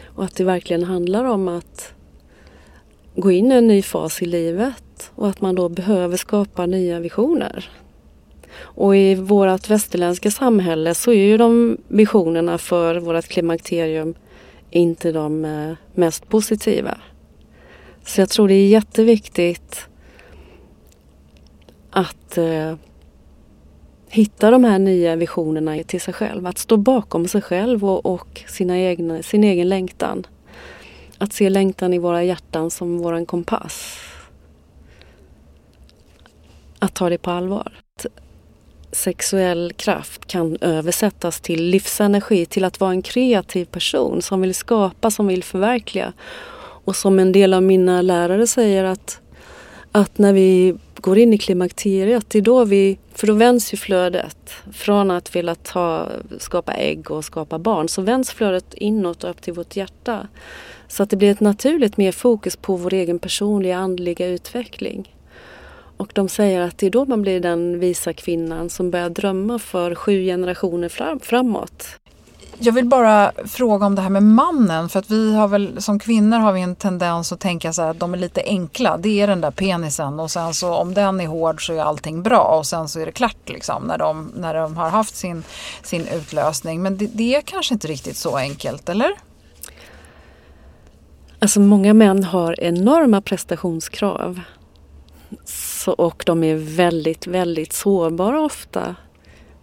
Och 0.04 0.24
att 0.24 0.36
det 0.36 0.44
verkligen 0.44 0.84
handlar 0.84 1.24
om 1.24 1.48
att 1.48 1.94
gå 3.14 3.30
in 3.30 3.52
i 3.52 3.54
en 3.54 3.66
ny 3.66 3.82
fas 3.82 4.22
i 4.22 4.26
livet 4.26 5.10
och 5.14 5.28
att 5.28 5.40
man 5.40 5.54
då 5.54 5.68
behöver 5.68 6.16
skapa 6.16 6.66
nya 6.66 7.00
visioner. 7.00 7.70
Och 8.54 8.96
i 8.96 9.14
vårt 9.14 9.70
västerländska 9.70 10.30
samhälle 10.30 10.94
så 10.94 11.10
är 11.12 11.24
ju 11.24 11.36
de 11.36 11.78
visionerna 11.88 12.58
för 12.58 12.96
vårt 12.96 13.28
klimakterium 13.28 14.14
inte 14.70 15.12
de 15.12 15.44
eh, 15.44 15.72
mest 15.94 16.28
positiva. 16.28 16.98
Så 18.04 18.20
jag 18.20 18.28
tror 18.28 18.48
det 18.48 18.54
är 18.54 18.68
jätteviktigt 18.68 19.88
att 21.90 22.38
eh, 22.38 22.74
hitta 24.08 24.50
de 24.50 24.64
här 24.64 24.78
nya 24.78 25.16
visionerna 25.16 25.82
till 25.82 26.00
sig 26.00 26.14
själv. 26.14 26.46
Att 26.46 26.58
stå 26.58 26.76
bakom 26.76 27.28
sig 27.28 27.42
själv 27.42 27.84
och, 27.84 28.06
och 28.06 28.42
sina 28.48 28.78
egna, 28.78 29.22
sin 29.22 29.44
egen 29.44 29.68
längtan. 29.68 30.26
Att 31.22 31.32
se 31.32 31.50
längtan 31.50 31.94
i 31.94 31.98
våra 31.98 32.24
hjärtan 32.24 32.70
som 32.70 32.98
våran 32.98 33.26
kompass. 33.26 33.98
Att 36.78 36.94
ta 36.94 37.10
det 37.10 37.18
på 37.18 37.30
allvar. 37.30 37.72
Sexuell 38.92 39.72
kraft 39.76 40.26
kan 40.26 40.56
översättas 40.60 41.40
till 41.40 41.64
livsenergi, 41.64 42.46
till 42.46 42.64
att 42.64 42.80
vara 42.80 42.90
en 42.90 43.02
kreativ 43.02 43.64
person 43.64 44.22
som 44.22 44.40
vill 44.40 44.54
skapa, 44.54 45.10
som 45.10 45.26
vill 45.26 45.44
förverkliga. 45.44 46.12
Och 46.84 46.96
som 46.96 47.18
en 47.18 47.32
del 47.32 47.54
av 47.54 47.62
mina 47.62 48.02
lärare 48.02 48.46
säger 48.46 48.84
att, 48.84 49.20
att 49.92 50.18
när 50.18 50.32
vi 50.32 50.74
går 50.96 51.18
in 51.18 51.34
i 51.34 51.38
klimakteriet, 51.38 52.30
det 52.30 52.38
är 52.38 52.42
då 52.42 52.64
vi, 52.64 52.98
för 53.14 53.26
då 53.26 53.32
vänds 53.32 53.74
ju 53.74 53.76
flödet. 53.76 54.50
Från 54.72 55.10
att 55.10 55.36
vilja 55.36 55.54
ta, 55.54 56.08
skapa 56.38 56.72
ägg 56.72 57.10
och 57.10 57.24
skapa 57.24 57.58
barn 57.58 57.88
så 57.88 58.02
vänds 58.02 58.30
flödet 58.30 58.74
inåt 58.74 59.24
och 59.24 59.30
upp 59.30 59.42
till 59.42 59.52
vårt 59.52 59.76
hjärta. 59.76 60.28
Så 60.92 61.02
att 61.02 61.10
det 61.10 61.16
blir 61.16 61.30
ett 61.30 61.40
naturligt 61.40 61.96
mer 61.96 62.12
fokus 62.12 62.56
på 62.56 62.76
vår 62.76 62.94
egen 62.94 63.18
personliga 63.18 63.76
andliga 63.76 64.26
utveckling. 64.26 65.14
Och 65.96 66.10
de 66.14 66.28
säger 66.28 66.60
att 66.60 66.78
det 66.78 66.86
är 66.86 66.90
då 66.90 67.04
man 67.04 67.22
blir 67.22 67.40
den 67.40 67.80
visa 67.80 68.12
kvinnan 68.12 68.70
som 68.70 68.90
börjar 68.90 69.10
drömma 69.10 69.58
för 69.58 69.94
sju 69.94 70.24
generationer 70.24 70.88
fram, 70.88 71.20
framåt. 71.20 71.86
Jag 72.58 72.72
vill 72.72 72.84
bara 72.84 73.32
fråga 73.46 73.86
om 73.86 73.94
det 73.94 74.02
här 74.02 74.10
med 74.10 74.22
mannen 74.22 74.88
för 74.88 74.98
att 74.98 75.10
vi 75.10 75.34
har 75.34 75.48
väl 75.48 75.82
som 75.82 75.98
kvinnor 75.98 76.38
har 76.38 76.52
vi 76.52 76.60
en 76.60 76.76
tendens 76.76 77.32
att 77.32 77.40
tänka 77.40 77.72
så 77.72 77.82
här 77.82 77.90
att 77.90 78.00
de 78.00 78.14
är 78.14 78.18
lite 78.18 78.42
enkla. 78.46 78.96
Det 78.96 79.20
är 79.20 79.26
den 79.26 79.40
där 79.40 79.50
penisen 79.50 80.20
och 80.20 80.30
sen 80.30 80.54
så 80.54 80.74
om 80.74 80.94
den 80.94 81.20
är 81.20 81.26
hård 81.26 81.66
så 81.66 81.72
är 81.72 81.82
allting 81.82 82.22
bra 82.22 82.58
och 82.58 82.66
sen 82.66 82.88
så 82.88 83.00
är 83.00 83.06
det 83.06 83.12
klart 83.12 83.48
liksom 83.48 83.82
när 83.82 83.98
de, 83.98 84.32
när 84.36 84.54
de 84.54 84.76
har 84.76 84.90
haft 84.90 85.16
sin, 85.16 85.44
sin 85.82 86.08
utlösning. 86.08 86.82
Men 86.82 86.96
det, 86.96 87.06
det 87.06 87.34
är 87.34 87.40
kanske 87.40 87.74
inte 87.74 87.88
riktigt 87.88 88.16
så 88.16 88.36
enkelt, 88.36 88.88
eller? 88.88 89.31
Alltså 91.42 91.60
många 91.60 91.94
män 91.94 92.24
har 92.24 92.60
enorma 92.60 93.20
prestationskrav. 93.20 94.40
Så, 95.44 95.92
och 95.92 96.22
de 96.26 96.44
är 96.44 96.54
väldigt, 96.54 97.26
väldigt 97.26 97.72
sårbara 97.72 98.40
ofta 98.40 98.96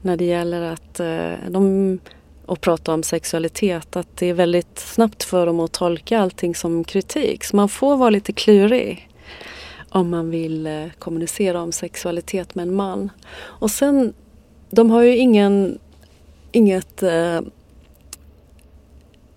när 0.02 0.18
det 0.18 0.26
gäller 0.26 0.62
att 0.62 1.00
eh, 1.00 1.50
de 1.50 2.00
och 2.46 2.62
prata 2.62 2.94
om 2.94 3.04
sexualitet 3.04 3.96
att 3.96 4.18
det 4.18 4.26
är 4.26 4.34
väldigt 4.34 4.80
snabbt 4.80 5.24
för 5.24 5.46
dem 5.46 5.60
att 5.60 5.72
tolka 5.72 6.20
allting 6.20 6.56
som 6.56 6.84
kritik. 6.84 7.44
Så 7.44 7.56
man 7.56 7.70
får 7.70 7.98
vara 7.98 8.10
lite 8.10 8.34
klurig 8.34 9.10
om 9.90 10.10
man 10.10 10.30
vill 10.30 10.68
eh, 10.68 10.86
kommunicera 11.00 11.62
om 11.62 11.72
sexualitet 11.72 12.56
med 12.56 12.64
en 12.64 12.76
man. 12.76 13.12
Och 13.40 13.72
sen, 13.72 14.14
de 14.70 14.92
har 14.92 15.02
ju 15.02 15.18
ingen, 15.18 15.80
inget 16.52 17.04
eh, 17.04 17.42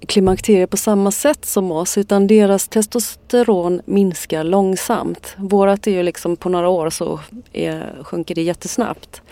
klimakteriet 0.07 0.71
på 0.71 0.77
samma 0.77 1.11
sätt 1.11 1.45
som 1.45 1.73
oss 1.73 1.99
utan 1.99 2.27
deras 2.27 2.69
testosteron 2.69 3.81
minskar 3.85 4.45
långsamt. 4.45 5.35
Vårat 5.37 5.87
är 5.87 5.91
ju 5.91 6.03
liksom 6.03 6.37
på 6.37 6.49
några 6.49 6.69
år 6.69 6.91
så 6.91 7.21
är, 7.53 8.03
sjunker 8.03 8.35
det 8.35 8.43
jättesnabbt. 8.43 9.23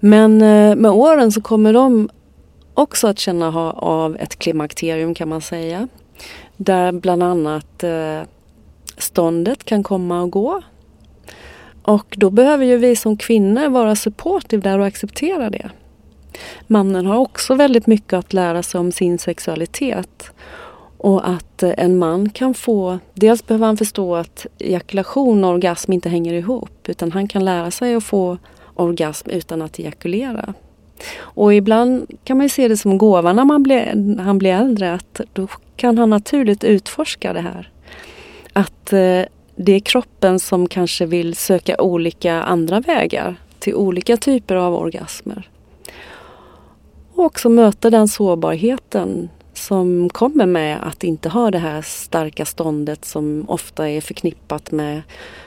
Men 0.00 0.42
eh, 0.42 0.76
med 0.76 0.90
åren 0.90 1.32
så 1.32 1.40
kommer 1.40 1.72
de 1.72 2.08
också 2.74 3.08
att 3.08 3.18
känna 3.18 3.72
av 3.72 4.16
ett 4.16 4.38
klimakterium 4.38 5.14
kan 5.14 5.28
man 5.28 5.40
säga. 5.40 5.88
Där 6.56 6.92
bland 6.92 7.22
annat 7.22 7.82
eh, 7.82 8.20
ståndet 8.96 9.64
kan 9.64 9.82
komma 9.82 10.22
och 10.22 10.30
gå. 10.30 10.62
Och 11.82 12.14
då 12.18 12.30
behöver 12.30 12.64
ju 12.64 12.76
vi 12.76 12.96
som 12.96 13.16
kvinnor 13.16 13.68
vara 13.68 13.96
supportive 13.96 14.62
där 14.62 14.78
och 14.78 14.86
acceptera 14.86 15.50
det. 15.50 15.70
Mannen 16.66 17.06
har 17.06 17.16
också 17.16 17.54
väldigt 17.54 17.86
mycket 17.86 18.12
att 18.12 18.32
lära 18.32 18.62
sig 18.62 18.80
om 18.80 18.92
sin 18.92 19.18
sexualitet. 19.18 20.32
Och 20.96 21.28
att 21.28 21.62
eh, 21.62 21.72
en 21.76 21.98
man 21.98 22.30
kan 22.30 22.54
få, 22.54 22.98
dels 23.14 23.46
behöver 23.46 23.66
han 23.66 23.76
förstå 23.76 24.16
att 24.16 24.46
ejakulation 24.58 25.44
och 25.44 25.50
orgasm 25.50 25.92
inte 25.92 26.08
hänger 26.08 26.34
ihop 26.34 26.88
utan 26.88 27.12
han 27.12 27.28
kan 27.28 27.44
lära 27.44 27.70
sig 27.70 27.94
att 27.94 28.04
få 28.04 28.38
orgasm 28.74 29.30
utan 29.30 29.62
att 29.62 29.78
ejakulera. 29.78 30.54
Och 31.18 31.54
ibland 31.54 32.06
kan 32.24 32.38
man 32.38 32.48
se 32.48 32.68
det 32.68 32.76
som 32.76 32.98
gåva 32.98 33.32
när 33.32 33.44
man 33.44 33.62
blir, 33.62 34.18
han 34.18 34.38
blir 34.38 34.52
äldre 34.52 34.94
att 34.94 35.20
då 35.32 35.48
kan 35.76 35.98
han 35.98 36.10
naturligt 36.10 36.64
utforska 36.64 37.32
det 37.32 37.40
här. 37.40 37.70
Att 38.52 38.92
eh, 38.92 39.22
det 39.56 39.72
är 39.72 39.80
kroppen 39.80 40.40
som 40.40 40.68
kanske 40.68 41.06
vill 41.06 41.34
söka 41.34 41.82
olika 41.82 42.42
andra 42.42 42.80
vägar 42.80 43.36
till 43.58 43.74
olika 43.74 44.16
typer 44.16 44.56
av 44.56 44.74
orgasmer. 44.74 45.48
Och 47.20 47.26
också 47.26 47.48
möta 47.48 47.90
den 47.90 48.08
sårbarheten 48.08 49.28
som 49.54 50.08
kommer 50.08 50.46
med 50.46 50.88
att 50.88 51.04
inte 51.04 51.28
ha 51.28 51.50
det 51.50 51.58
här 51.58 51.82
starka 51.82 52.44
ståndet 52.44 53.04
som 53.04 53.44
ofta 53.48 53.88
är 53.88 54.00
förknippat 54.00 54.70
med 54.70 55.02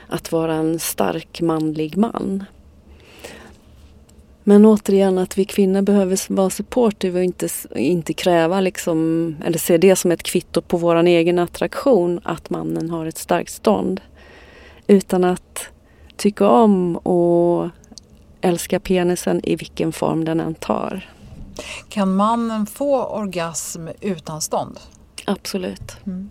att 0.08 0.32
vara 0.32 0.54
en 0.54 0.80
stark 0.80 1.42
manlig 1.42 1.98
man. 1.98 2.44
Men 4.44 4.66
återigen 4.66 5.18
att 5.18 5.38
vi 5.38 5.46
kvinnor 5.46 5.82
behöver 5.82 6.34
vara 6.34 6.50
supportive 6.50 7.20
och 7.20 7.24
inte, 7.24 7.48
inte 7.76 8.14
kräva 8.14 8.62
liksom, 8.62 9.36
eller 9.46 9.58
se 9.58 9.78
det 9.78 9.96
som 9.96 10.12
ett 10.12 10.24
kvitto 10.24 10.62
på 10.62 10.78
vår 10.78 10.96
egen 10.96 11.40
attraktion 11.40 12.20
att 12.24 12.50
mannen 12.50 12.90
har 12.90 13.06
ett 13.06 13.18
starkt 13.18 13.52
stånd. 13.52 14.02
Utan 14.88 15.24
att 15.24 15.68
tycka 16.16 16.48
om 16.48 16.96
och 16.96 17.70
älska 18.42 18.80
penisen 18.80 19.42
i 19.44 19.56
vilken 19.56 19.92
form 19.92 20.26
den 20.26 20.40
än 20.40 20.56
tar. 20.56 21.13
Kan 21.90 22.16
mannen 22.16 22.66
få 22.66 23.06
orgasm 23.06 23.88
utan 24.02 24.42
stånd? 24.42 24.80
Absolut. 25.26 25.98
Mm. 26.06 26.30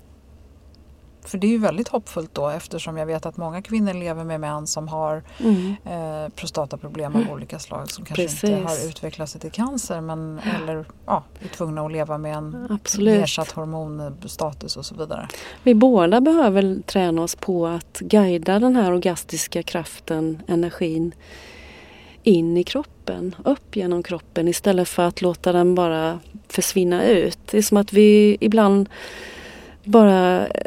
För 1.25 1.39
det 1.39 1.47
är 1.47 1.49
ju 1.49 1.59
väldigt 1.59 1.89
hoppfullt 1.89 2.35
då 2.35 2.49
eftersom 2.49 2.97
jag 2.97 3.07
vet 3.07 3.27
att 3.27 3.37
många 3.37 3.63
kvinnor 3.63 3.95
lever 3.95 4.25
med 4.25 4.41
män 4.41 4.67
som 4.67 4.89
har 4.89 5.23
mm. 5.39 5.77
eh, 5.85 6.29
prostataproblem 6.29 7.15
av 7.15 7.21
mm. 7.21 7.33
olika 7.33 7.59
slag 7.59 7.91
som 7.91 8.05
kanske 8.05 8.23
Precis. 8.23 8.45
inte 8.45 8.69
har 8.69 8.89
utvecklat 8.89 9.31
sig 9.31 9.41
till 9.41 9.51
cancer 9.51 10.01
men 10.01 10.41
eller 10.63 10.85
ja, 11.07 11.25
är 11.41 11.49
tvungna 11.49 11.87
att 11.87 11.93
leva 11.93 12.19
med 12.19 12.37
en 12.37 12.67
Absolut. 12.71 13.21
nedsatt 13.21 13.51
hormonstatus 13.51 14.77
och 14.77 14.87
så 14.87 14.95
vidare. 14.95 15.29
Vi 15.63 15.75
båda 15.75 16.21
behöver 16.21 16.83
träna 16.83 17.23
oss 17.23 17.35
på 17.35 17.67
att 17.67 17.99
guida 17.99 18.59
den 18.59 18.77
här 18.77 18.93
orgastiska 18.93 19.63
kraften, 19.63 20.43
energin 20.47 21.15
in 22.23 22.57
i 22.57 22.65
kroppen, 22.65 22.92
upp 23.45 23.77
genom 23.77 24.03
kroppen 24.03 24.49
istället 24.49 24.89
för 24.89 25.03
att 25.03 25.23
låta 25.23 25.53
den 25.53 25.75
bara 25.75 26.21
försvinna 26.49 27.05
ut. 27.05 27.39
Det 27.51 27.59
är 27.59 27.63
som 27.63 27.77
att 27.77 27.93
vi 27.93 28.37
ibland 28.41 28.89
bara 29.85 30.47
eh, 30.47 30.67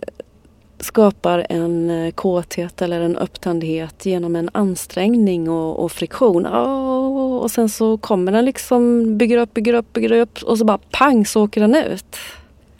skapar 0.79 1.45
en 1.49 1.89
eh, 1.89 2.11
kåthet 2.11 2.81
eller 2.81 3.01
en 3.01 3.17
upptändhet 3.17 4.05
genom 4.05 4.35
en 4.35 4.49
ansträngning 4.53 5.49
och, 5.49 5.83
och 5.83 5.91
friktion. 5.91 6.47
Oh, 6.47 7.37
och 7.37 7.51
sen 7.51 7.69
så 7.69 7.97
kommer 7.97 8.31
den 8.31 8.45
liksom, 8.45 9.17
bygger 9.17 9.37
upp, 9.37 9.53
bygger 9.53 9.73
upp, 9.73 9.93
bygger 9.93 10.11
upp 10.11 10.43
och 10.43 10.57
så 10.57 10.65
bara 10.65 10.79
pang 10.91 11.25
så 11.25 11.43
åker 11.43 11.61
den 11.61 11.75
ut. 11.75 12.15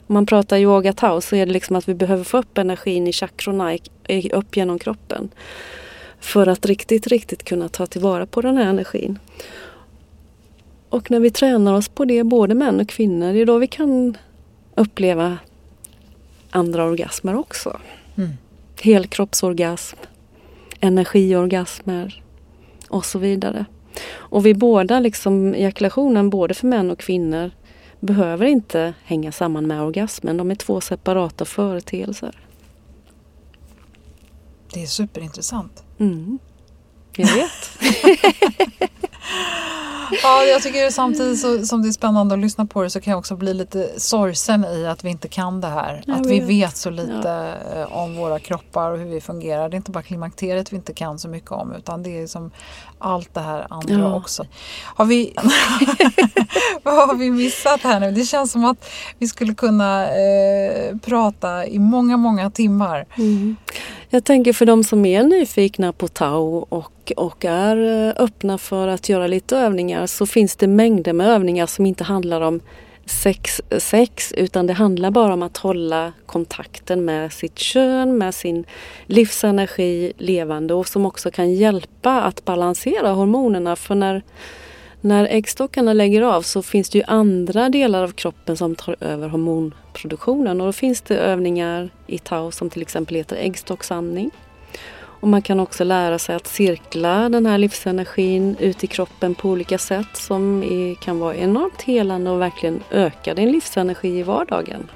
Om 0.06 0.14
man 0.14 0.26
pratar 0.26 0.56
yoga 0.56 0.92
tao 0.92 1.20
så 1.20 1.36
är 1.36 1.46
det 1.46 1.52
liksom 1.52 1.76
att 1.76 1.88
vi 1.88 1.94
behöver 1.94 2.24
få 2.24 2.38
upp 2.38 2.58
energin 2.58 3.06
i 3.06 3.12
chakrona 3.12 3.78
upp 4.32 4.56
genom 4.56 4.78
kroppen. 4.78 5.28
För 6.20 6.46
att 6.46 6.66
riktigt, 6.66 7.06
riktigt 7.06 7.44
kunna 7.44 7.68
ta 7.68 7.86
tillvara 7.86 8.26
på 8.26 8.40
den 8.40 8.56
här 8.56 8.66
energin. 8.66 9.18
Och 10.88 11.10
när 11.10 11.20
vi 11.20 11.30
tränar 11.30 11.74
oss 11.74 11.88
på 11.88 12.04
det, 12.04 12.24
både 12.24 12.54
män 12.54 12.80
och 12.80 12.88
kvinnor, 12.88 13.32
det 13.32 13.40
är 13.40 13.46
då 13.46 13.58
vi 13.58 13.66
kan 13.66 14.16
uppleva 14.74 15.38
andra 16.50 16.84
orgasmer 16.84 17.34
också. 17.34 17.80
Mm. 18.16 18.30
Helkroppsorgasm, 18.80 19.96
energiorgasmer 20.80 22.22
och 22.88 23.04
så 23.04 23.18
vidare. 23.18 23.64
Och 24.14 24.46
vi 24.46 24.54
båda, 24.54 25.00
liksom 25.00 25.54
ejakulationen 25.54 26.30
både 26.30 26.54
för 26.54 26.66
män 26.66 26.90
och 26.90 26.98
kvinnor, 26.98 27.50
behöver 28.00 28.46
inte 28.46 28.94
hänga 29.04 29.32
samman 29.32 29.66
med 29.66 29.82
orgasmen. 29.82 30.36
De 30.36 30.50
är 30.50 30.54
två 30.54 30.80
separata 30.80 31.44
företeelser. 31.44 32.38
Det 34.72 34.82
är 34.82 34.86
superintressant. 34.86 35.85
Mm. 35.98 36.38
Jag 37.16 37.26
vet. 37.26 37.70
Ja, 40.22 40.44
jag 40.44 40.62
tycker 40.62 40.90
samtidigt 40.90 41.40
så, 41.40 41.66
som 41.66 41.82
det 41.82 41.88
är 41.88 41.92
spännande 41.92 42.34
att 42.34 42.40
lyssna 42.40 42.66
på 42.66 42.82
det 42.82 42.90
så 42.90 43.00
kan 43.00 43.10
jag 43.10 43.18
också 43.18 43.36
bli 43.36 43.54
lite 43.54 43.90
sorgsen 43.96 44.64
i 44.64 44.86
att 44.86 45.04
vi 45.04 45.08
inte 45.08 45.28
kan 45.28 45.60
det 45.60 45.68
här. 45.68 46.02
Jag 46.06 46.16
att 46.16 46.26
vet. 46.26 46.32
vi 46.32 46.40
vet 46.40 46.76
så 46.76 46.90
lite 46.90 47.56
ja. 47.74 47.80
Eh, 47.80 47.96
om 47.96 48.16
våra 48.16 48.38
kroppar 48.38 48.90
och 48.90 48.98
hur 48.98 49.06
vi 49.06 49.20
fungerar. 49.20 49.68
Det 49.68 49.74
är 49.74 49.76
inte 49.76 49.90
bara 49.90 50.02
klimakteriet 50.02 50.72
vi 50.72 50.76
inte 50.76 50.92
kan 50.92 51.18
så 51.18 51.28
mycket 51.28 51.50
om 51.50 51.72
utan 51.72 52.02
det 52.02 52.22
är 52.22 52.26
som 52.26 52.50
allt 52.98 53.34
det 53.34 53.40
här 53.40 53.66
andra 53.70 53.94
ja. 53.94 54.16
också. 54.16 54.46
Har 54.84 55.04
vi, 55.04 55.34
vad 56.82 57.08
har 57.08 57.14
vi 57.14 57.30
missat 57.30 57.80
här 57.80 58.00
nu? 58.00 58.10
Det 58.10 58.24
känns 58.24 58.52
som 58.52 58.64
att 58.64 58.88
vi 59.18 59.28
skulle 59.28 59.54
kunna 59.54 60.08
eh, 60.08 60.96
prata 60.96 61.66
i 61.66 61.78
många, 61.78 62.16
många 62.16 62.50
timmar. 62.50 63.06
Mm. 63.16 63.56
Jag 64.10 64.24
tänker 64.24 64.52
för 64.52 64.66
de 64.66 64.84
som 64.84 65.04
är 65.04 65.22
nyfikna 65.22 65.92
på 65.92 66.08
Tao 66.08 66.66
och, 66.68 67.12
och 67.16 67.44
är 67.44 68.06
eh, 68.06 68.14
öppna 68.24 68.58
för 68.58 68.88
att 68.88 69.08
göra 69.08 69.26
lite 69.26 69.56
övningar 69.56 70.06
så 70.06 70.26
finns 70.26 70.56
det 70.56 70.66
mängder 70.66 71.12
med 71.12 71.28
övningar 71.28 71.66
som 71.66 71.86
inte 71.86 72.04
handlar 72.04 72.40
om 72.40 72.60
sex, 73.06 73.60
sex 73.78 74.32
utan 74.32 74.66
det 74.66 74.72
handlar 74.72 75.10
bara 75.10 75.34
om 75.34 75.42
att 75.42 75.56
hålla 75.56 76.12
kontakten 76.26 77.04
med 77.04 77.32
sitt 77.32 77.58
kön, 77.58 78.18
med 78.18 78.34
sin 78.34 78.64
livsenergi 79.06 80.12
levande 80.18 80.74
och 80.74 80.88
som 80.88 81.06
också 81.06 81.30
kan 81.30 81.54
hjälpa 81.54 82.22
att 82.22 82.44
balansera 82.44 83.10
hormonerna. 83.10 83.76
För 83.76 83.94
när, 83.94 84.22
när 85.00 85.24
äggstockarna 85.24 85.92
lägger 85.92 86.22
av 86.22 86.42
så 86.42 86.62
finns 86.62 86.90
det 86.90 86.98
ju 86.98 87.04
andra 87.06 87.68
delar 87.68 88.02
av 88.02 88.12
kroppen 88.12 88.56
som 88.56 88.74
tar 88.74 88.96
över 89.00 89.28
hormonproduktionen 89.28 90.60
och 90.60 90.66
då 90.66 90.72
finns 90.72 91.00
det 91.00 91.16
övningar 91.16 91.90
i 92.06 92.18
tau 92.18 92.50
som 92.50 92.70
till 92.70 92.82
exempel 92.82 93.16
heter 93.16 93.36
äggstocksandning. 93.36 94.30
Och 95.20 95.28
man 95.28 95.42
kan 95.42 95.60
också 95.60 95.84
lära 95.84 96.18
sig 96.18 96.36
att 96.36 96.46
cirkla 96.46 97.28
den 97.28 97.46
här 97.46 97.58
livsenergin 97.58 98.56
ut 98.60 98.84
i 98.84 98.86
kroppen 98.86 99.34
på 99.34 99.48
olika 99.48 99.78
sätt 99.78 100.16
som 100.16 100.62
är, 100.62 100.94
kan 100.94 101.18
vara 101.18 101.36
enormt 101.36 101.82
helande 101.82 102.30
och 102.30 102.40
verkligen 102.40 102.82
öka 102.90 103.34
din 103.34 103.52
livsenergi 103.52 104.18
i 104.18 104.22
vardagen. 104.22 104.88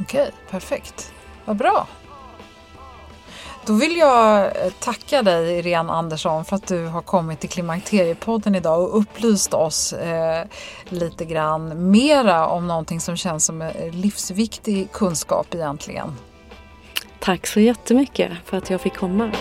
Okej, 0.00 0.30
perfekt. 0.50 1.12
Vad 1.44 1.56
bra. 1.56 1.88
Då 3.66 3.72
vill 3.72 3.96
jag 3.96 4.44
eh, 4.44 4.72
tacka 4.80 5.22
dig 5.22 5.58
Irene 5.58 5.92
Andersson 5.92 6.44
för 6.44 6.56
att 6.56 6.66
du 6.66 6.86
har 6.86 7.02
kommit 7.02 7.40
till 7.40 7.50
Klimakteriepodden 7.50 8.54
idag 8.54 8.82
och 8.82 8.98
upplyst 8.98 9.54
oss 9.54 9.92
eh, 9.92 10.44
lite 10.88 11.24
grann 11.24 11.90
mera 11.90 12.46
om 12.46 12.66
någonting 12.66 13.00
som 13.00 13.16
känns 13.16 13.44
som 13.44 13.70
livsviktig 13.92 14.92
kunskap 14.92 15.54
egentligen. 15.54 16.16
Tack 17.20 17.46
så 17.46 17.60
jättemycket 17.60 18.32
för 18.44 18.56
att 18.56 18.70
jag 18.70 18.80
fick 18.80 18.96
komma. 18.96 19.32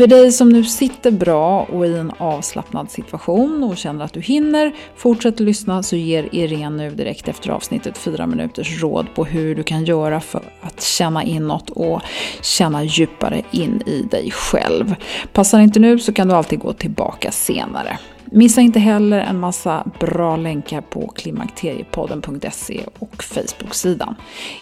För 0.00 0.06
dig 0.06 0.32
som 0.32 0.48
nu 0.48 0.64
sitter 0.64 1.10
bra 1.10 1.62
och 1.62 1.86
i 1.86 1.96
en 1.96 2.12
avslappnad 2.18 2.90
situation 2.90 3.64
och 3.64 3.76
känner 3.76 4.04
att 4.04 4.12
du 4.12 4.20
hinner, 4.20 4.72
fortsätt 4.96 5.40
lyssna 5.40 5.82
så 5.82 5.96
ger 5.96 6.28
Irene 6.32 6.70
nu 6.70 6.90
direkt 6.90 7.28
efter 7.28 7.50
avsnittet 7.50 7.98
fyra 7.98 8.26
minuters 8.26 8.82
råd 8.82 9.06
på 9.14 9.24
hur 9.24 9.54
du 9.54 9.62
kan 9.62 9.84
göra 9.84 10.20
för 10.20 10.42
att 10.60 10.82
känna 10.82 11.24
inåt 11.24 11.70
och 11.70 12.00
känna 12.42 12.84
djupare 12.84 13.42
in 13.50 13.82
i 13.86 14.02
dig 14.02 14.30
själv. 14.30 14.94
Passar 15.32 15.60
inte 15.60 15.80
nu 15.80 15.98
så 15.98 16.12
kan 16.12 16.28
du 16.28 16.34
alltid 16.34 16.58
gå 16.58 16.72
tillbaka 16.72 17.32
senare. 17.32 17.98
Missa 18.32 18.60
inte 18.60 18.78
heller 18.80 19.20
en 19.20 19.38
massa 19.38 19.84
bra 20.00 20.36
länkar 20.36 20.80
på 20.80 21.08
klimakteriepodden.se 21.08 22.80
och 22.98 23.22
Facebook-sidan. 23.22 24.14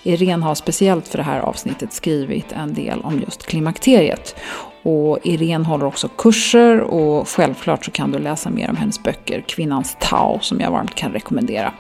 Irene 0.02 0.44
har 0.44 0.54
speciellt 0.54 1.08
för 1.08 1.18
det 1.18 1.24
här 1.24 1.40
avsnittet 1.40 1.92
skrivit 1.92 2.52
en 2.52 2.74
del 2.74 3.00
om 3.00 3.20
just 3.20 3.46
klimakteriet. 3.46 4.36
Och 4.82 5.18
Irene 5.22 5.64
håller 5.64 5.86
också 5.86 6.08
kurser 6.08 6.80
och 6.80 7.28
självklart 7.28 7.84
så 7.84 7.90
kan 7.90 8.12
du 8.12 8.18
läsa 8.18 8.50
mer 8.50 8.70
om 8.70 8.76
hennes 8.76 9.02
böcker 9.02 9.44
Kvinnans 9.48 9.96
Tao 10.00 10.38
som 10.40 10.60
jag 10.60 10.70
varmt 10.70 10.94
kan 10.94 11.12
rekommendera. 11.12 11.72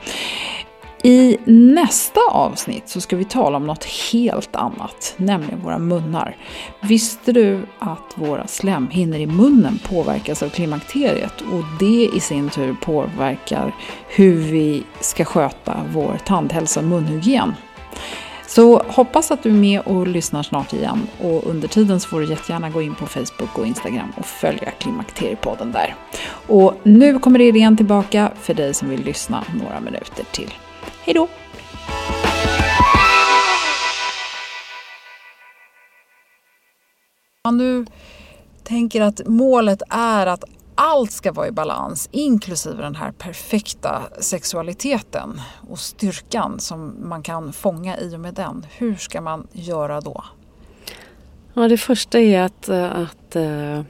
I 1.02 1.36
nästa 1.44 2.20
avsnitt 2.30 2.88
så 2.88 3.00
ska 3.00 3.16
vi 3.16 3.24
tala 3.24 3.56
om 3.56 3.66
något 3.66 3.84
helt 3.84 4.56
annat, 4.56 5.14
nämligen 5.16 5.60
våra 5.60 5.78
munnar. 5.78 6.36
Visste 6.80 7.32
du 7.32 7.62
att 7.78 8.14
våra 8.14 8.46
slemhinnor 8.46 9.18
i 9.18 9.26
munnen 9.26 9.78
påverkas 9.88 10.42
av 10.42 10.48
klimakteriet 10.48 11.40
och 11.40 11.64
det 11.80 12.10
i 12.14 12.20
sin 12.20 12.50
tur 12.50 12.76
påverkar 12.80 13.74
hur 14.08 14.34
vi 14.36 14.82
ska 15.00 15.24
sköta 15.24 15.76
vår 15.92 16.18
tandhälsa 16.24 16.80
och 16.80 16.86
munhygien? 16.86 17.54
Så 18.48 18.78
hoppas 18.78 19.30
att 19.30 19.42
du 19.42 19.48
är 19.48 19.54
med 19.54 19.80
och 19.80 20.06
lyssnar 20.06 20.42
snart 20.42 20.72
igen 20.72 21.06
och 21.22 21.46
under 21.46 21.68
tiden 21.68 22.00
så 22.00 22.08
får 22.08 22.20
du 22.20 22.26
jättegärna 22.26 22.70
gå 22.70 22.82
in 22.82 22.94
på 22.94 23.06
Facebook 23.06 23.58
och 23.58 23.66
Instagram 23.66 24.12
och 24.16 24.26
följa 24.26 24.70
Klimakteriepodden 24.70 25.72
där. 25.72 25.94
Och 26.46 26.74
nu 26.82 27.18
kommer 27.18 27.40
idén 27.40 27.76
tillbaka 27.76 28.32
för 28.40 28.54
dig 28.54 28.74
som 28.74 28.88
vill 28.88 29.04
lyssna 29.04 29.44
några 29.62 29.80
minuter 29.80 30.24
till. 30.32 30.54
Hej 31.04 31.14
då! 31.14 31.28
Om 37.48 37.58
du 37.58 37.86
tänker 38.62 39.00
att 39.00 39.20
målet 39.26 39.82
är 39.90 40.26
att 40.26 40.44
allt 40.80 41.12
ska 41.12 41.32
vara 41.32 41.48
i 41.48 41.52
balans, 41.52 42.08
inklusive 42.12 42.82
den 42.82 42.94
här 42.94 43.12
perfekta 43.12 44.02
sexualiteten 44.20 45.40
och 45.70 45.78
styrkan 45.78 46.60
som 46.60 47.08
man 47.08 47.22
kan 47.22 47.52
fånga 47.52 47.98
i 47.98 48.16
och 48.16 48.20
med 48.20 48.34
den. 48.34 48.66
Hur 48.76 48.94
ska 48.94 49.20
man 49.20 49.46
göra 49.52 50.00
då? 50.00 50.24
Ja, 51.54 51.68
det 51.68 51.78
första 51.78 52.18
är 52.18 52.42
att, 52.42 52.68
eh, 52.68 53.00
att 53.00 53.36
uh, 53.36 53.82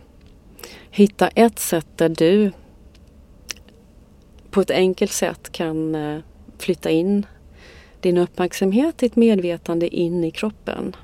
hitta 0.90 1.28
ett 1.28 1.58
sätt 1.58 1.86
där 1.96 2.08
du 2.08 2.52
på 4.50 4.60
ett 4.60 4.70
enkelt 4.70 5.12
sätt 5.12 5.52
kan 5.52 5.94
uh, 5.94 6.20
flytta 6.58 6.90
in 6.90 7.26
din 8.00 8.18
uppmärksamhet, 8.18 8.98
ditt 8.98 9.16
medvetande 9.16 9.96
in 9.96 10.24
i 10.24 10.30
kroppen. 10.30 10.96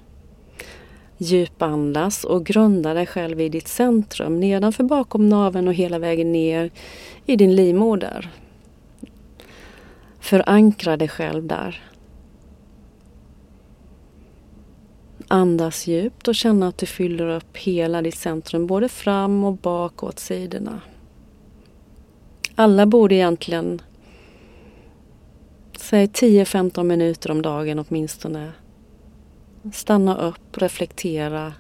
Djupandas 1.18 2.24
och 2.24 2.46
grunda 2.46 2.94
dig 2.94 3.06
själv 3.06 3.40
i 3.40 3.48
ditt 3.48 3.68
centrum 3.68 4.40
nedanför 4.40 4.84
bakom 4.84 5.28
naveln 5.28 5.68
och 5.68 5.74
hela 5.74 5.98
vägen 5.98 6.32
ner 6.32 6.70
i 7.26 7.36
din 7.36 7.56
livmoder. 7.56 8.30
Förankra 10.20 10.96
dig 10.96 11.08
själv 11.08 11.46
där. 11.46 11.82
Andas 15.28 15.86
djupt 15.86 16.28
och 16.28 16.34
känna 16.34 16.68
att 16.68 16.78
du 16.78 16.86
fyller 16.86 17.28
upp 17.28 17.56
hela 17.56 18.02
ditt 18.02 18.18
centrum 18.18 18.66
både 18.66 18.88
fram 18.88 19.44
och 19.44 19.54
bak 19.54 20.02
åt 20.02 20.18
sidorna. 20.18 20.80
Alla 22.54 22.86
borde 22.86 23.14
egentligen 23.14 23.82
Säg 25.84 26.06
10-15 26.06 26.82
minuter 26.82 27.30
om 27.30 27.42
dagen 27.42 27.78
åtminstone. 27.78 28.52
Stanna 29.72 30.16
upp, 30.16 30.43
reflektera 30.58 31.52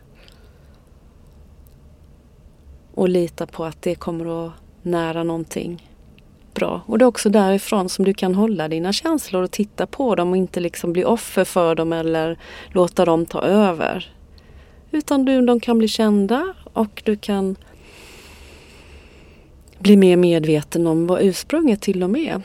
och 2.94 3.08
lita 3.08 3.46
på 3.46 3.64
att 3.64 3.82
det 3.82 3.94
kommer 3.94 4.46
att 4.46 4.52
nära 4.82 5.22
någonting 5.22 5.90
bra. 6.54 6.82
Och 6.86 6.98
det 6.98 7.04
är 7.04 7.06
också 7.06 7.28
därifrån 7.28 7.88
som 7.88 8.04
du 8.04 8.14
kan 8.14 8.34
hålla 8.34 8.68
dina 8.68 8.92
känslor 8.92 9.42
och 9.42 9.50
titta 9.50 9.86
på 9.86 10.14
dem 10.14 10.30
och 10.30 10.36
inte 10.36 10.60
liksom 10.60 10.92
bli 10.92 11.04
offer 11.04 11.44
för 11.44 11.74
dem 11.74 11.92
eller 11.92 12.38
låta 12.72 13.04
dem 13.04 13.26
ta 13.26 13.42
över. 13.42 14.12
Utan 14.90 15.24
du, 15.24 15.46
de 15.46 15.60
kan 15.60 15.78
bli 15.78 15.88
kända 15.88 16.54
och 16.72 17.02
du 17.04 17.16
kan 17.16 17.56
bli 19.78 19.96
mer 19.96 20.16
medveten 20.16 20.86
om 20.86 21.06
vad 21.06 21.22
ursprunget 21.22 21.80
till 21.80 22.02
och 22.02 22.10
med 22.10 22.42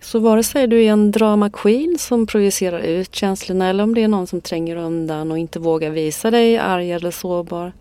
så 0.00 0.18
vare 0.18 0.42
sig 0.42 0.66
du 0.66 0.84
är 0.84 0.92
en 0.92 1.10
drama 1.10 1.50
queen 1.50 1.98
som 1.98 2.26
projicerar 2.26 2.80
ut 2.80 3.14
känslorna 3.14 3.68
eller 3.68 3.84
om 3.84 3.94
det 3.94 4.02
är 4.02 4.08
någon 4.08 4.26
som 4.26 4.40
tränger 4.40 4.76
undan 4.76 5.30
och 5.30 5.38
inte 5.38 5.58
vågar 5.58 5.90
visa 5.90 6.30
dig 6.30 6.58
arg 6.58 6.92
eller 6.92 7.10
sårbar 7.10 7.72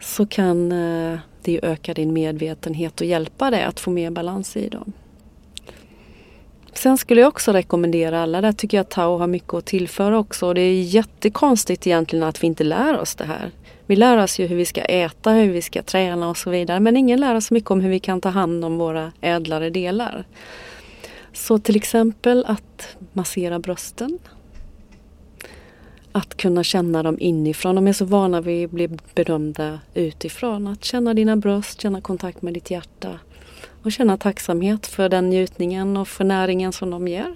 så 0.00 0.26
kan 0.26 0.72
eh, 0.72 1.18
det 1.42 1.60
öka 1.62 1.94
din 1.94 2.12
medvetenhet 2.12 3.00
och 3.00 3.06
hjälpa 3.06 3.50
dig 3.50 3.62
att 3.62 3.80
få 3.80 3.90
mer 3.90 4.10
balans 4.10 4.56
i 4.56 4.68
dem. 4.68 4.92
Sen 6.72 6.98
skulle 6.98 7.20
jag 7.20 7.28
också 7.28 7.52
rekommendera 7.52 8.22
alla, 8.22 8.40
där 8.40 8.52
tycker 8.52 8.76
jag 8.76 8.84
att 8.84 8.90
Tao 8.90 9.18
har 9.18 9.26
mycket 9.26 9.54
att 9.54 9.66
tillföra 9.66 10.18
också. 10.18 10.46
Och 10.46 10.54
det 10.54 10.60
är 10.60 10.82
jättekonstigt 10.82 11.86
egentligen 11.86 12.22
att 12.22 12.42
vi 12.42 12.46
inte 12.46 12.64
lär 12.64 12.98
oss 12.98 13.14
det 13.14 13.24
här. 13.24 13.50
Vi 13.92 13.96
lär 13.96 14.16
oss 14.16 14.38
ju 14.38 14.46
hur 14.46 14.56
vi 14.56 14.64
ska 14.64 14.80
äta, 14.80 15.30
hur 15.30 15.52
vi 15.52 15.62
ska 15.62 15.82
träna 15.82 16.28
och 16.28 16.36
så 16.36 16.50
vidare. 16.50 16.80
Men 16.80 16.96
ingen 16.96 17.20
lär 17.20 17.34
oss 17.34 17.50
mycket 17.50 17.70
om 17.70 17.80
hur 17.80 17.90
vi 17.90 17.98
kan 17.98 18.20
ta 18.20 18.28
hand 18.28 18.64
om 18.64 18.78
våra 18.78 19.12
ädlare 19.20 19.70
delar. 19.70 20.24
Så 21.32 21.58
till 21.58 21.76
exempel 21.76 22.44
att 22.48 22.96
massera 23.12 23.58
brösten. 23.58 24.18
Att 26.12 26.36
kunna 26.36 26.64
känna 26.64 27.02
dem 27.02 27.16
inifrån. 27.20 27.74
De 27.74 27.86
är 27.86 27.92
så 27.92 28.04
vana 28.04 28.40
vid 28.40 28.64
att 28.64 28.70
bli 28.70 28.88
bedömda 29.14 29.80
utifrån. 29.94 30.66
Att 30.66 30.84
känna 30.84 31.14
dina 31.14 31.36
bröst, 31.36 31.80
känna 31.80 32.00
kontakt 32.00 32.42
med 32.42 32.54
ditt 32.54 32.70
hjärta. 32.70 33.18
Och 33.82 33.92
känna 33.92 34.16
tacksamhet 34.16 34.86
för 34.86 35.08
den 35.08 35.30
njutningen 35.30 35.96
och 35.96 36.08
för 36.08 36.24
näringen 36.24 36.72
som 36.72 36.90
de 36.90 37.08
ger. 37.08 37.34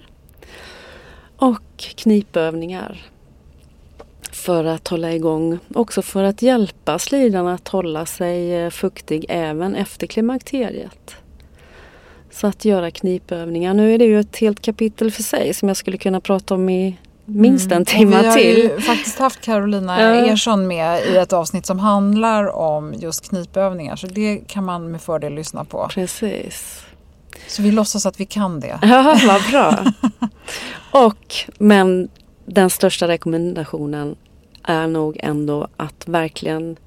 Och 1.35 1.77
knipövningar 1.77 3.05
för 4.31 4.65
att 4.65 4.87
hålla 4.87 5.13
igång, 5.13 5.59
också 5.73 6.01
för 6.01 6.23
att 6.23 6.41
hjälpa 6.41 6.99
slidan 6.99 7.47
att 7.47 7.67
hålla 7.67 8.05
sig 8.05 8.55
eh, 8.55 8.69
fuktig 8.69 9.25
även 9.29 9.75
efter 9.75 10.07
klimakteriet. 10.07 11.15
Så 12.31 12.47
att 12.47 12.65
göra 12.65 12.91
knipövningar. 12.91 13.73
Nu 13.73 13.93
är 13.93 13.97
det 13.97 14.05
ju 14.05 14.19
ett 14.19 14.37
helt 14.37 14.61
kapitel 14.61 15.11
för 15.11 15.23
sig 15.23 15.53
som 15.53 15.67
jag 15.67 15.77
skulle 15.77 15.97
kunna 15.97 16.21
prata 16.21 16.53
om 16.53 16.69
i 16.69 16.97
minst 17.25 17.65
en 17.65 17.71
mm. 17.71 17.85
timme 17.85 18.33
till. 18.33 18.55
Vi 18.55 18.67
har 18.67 18.75
ju 18.75 18.81
faktiskt 18.81 19.19
haft 19.19 19.41
Carolina 19.41 20.01
ja. 20.01 20.25
Ersson 20.25 20.67
med 20.67 21.05
i 21.05 21.17
ett 21.17 21.33
avsnitt 21.33 21.65
som 21.65 21.79
handlar 21.79 22.55
om 22.55 22.93
just 22.93 23.29
knipövningar. 23.29 23.95
Så 23.95 24.07
det 24.07 24.37
kan 24.47 24.65
man 24.65 24.91
med 24.91 25.01
fördel 25.01 25.33
lyssna 25.33 25.65
på. 25.65 25.87
Precis. 25.93 26.81
Så 27.47 27.61
vi 27.61 27.71
låtsas 27.71 28.05
att 28.05 28.19
vi 28.19 28.25
kan 28.25 28.59
det. 28.59 28.79
Ja, 28.81 29.17
vad 29.27 29.41
bra. 29.51 29.85
Och, 31.05 31.35
men 31.57 32.09
den 32.49 32.69
största 32.69 33.07
rekommendationen 33.07 34.15
är 34.63 34.87
nog 34.87 35.17
ändå 35.19 35.67
att 35.77 36.07
verkligen 36.07 36.77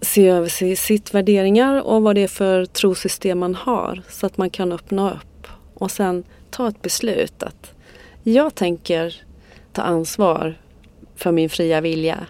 se 0.00 0.28
över 0.28 0.74
sitt 0.74 1.14
värderingar 1.14 1.82
och 1.82 2.02
vad 2.02 2.14
det 2.14 2.20
är 2.20 2.28
för 2.28 2.66
trosystem 2.66 3.38
man 3.38 3.54
har 3.54 4.02
så 4.08 4.26
att 4.26 4.36
man 4.36 4.50
kan 4.50 4.72
öppna 4.72 5.10
upp 5.12 5.46
och 5.74 5.90
sen 5.90 6.24
ta 6.50 6.68
ett 6.68 6.82
beslut 6.82 7.42
att 7.42 7.72
jag 8.22 8.54
tänker 8.54 9.22
ta 9.72 9.82
ansvar 9.82 10.58
för 11.16 11.32
min 11.32 11.50
fria 11.50 11.80
vilja 11.80 12.26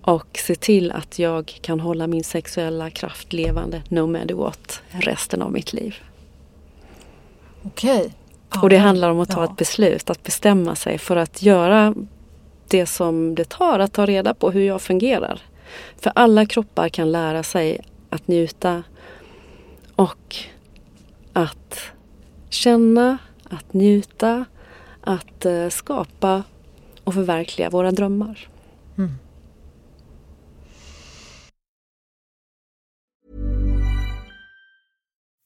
och 0.00 0.38
se 0.46 0.54
till 0.54 0.92
att 0.92 1.18
jag 1.18 1.58
kan 1.62 1.80
hålla 1.80 2.06
min 2.06 2.24
sexuella 2.24 2.90
kraft 2.90 3.32
levande 3.32 3.82
no 3.88 4.06
matter 4.06 4.34
what 4.34 4.82
resten 4.90 5.42
av 5.42 5.52
mitt 5.52 5.72
liv. 5.72 5.94
Okej. 7.62 8.12
Och 8.62 8.68
det 8.68 8.76
handlar 8.76 9.10
om 9.10 9.20
att 9.20 9.30
ta 9.30 9.40
ja. 9.40 9.44
ett 9.44 9.56
beslut, 9.56 10.10
att 10.10 10.22
bestämma 10.22 10.74
sig 10.74 10.98
för 10.98 11.16
att 11.16 11.42
göra 11.42 11.94
det 12.68 12.86
som 12.86 13.34
det 13.34 13.48
tar 13.48 13.78
att 13.78 13.92
ta 13.92 14.06
reda 14.06 14.34
på 14.34 14.50
hur 14.50 14.62
jag 14.62 14.82
fungerar. 14.82 15.42
För 15.96 16.12
alla 16.14 16.46
kroppar 16.46 16.88
kan 16.88 17.12
lära 17.12 17.42
sig 17.42 17.80
att 18.10 18.28
njuta 18.28 18.82
och 19.96 20.36
att 21.32 21.80
känna, 22.50 23.18
att 23.50 23.72
njuta, 23.72 24.44
att 25.00 25.46
uh, 25.46 25.68
skapa 25.68 26.42
och 27.04 27.14
förverkliga 27.14 27.70
våra 27.70 27.90
drömmar. 27.90 28.48
Mm. 28.98 29.10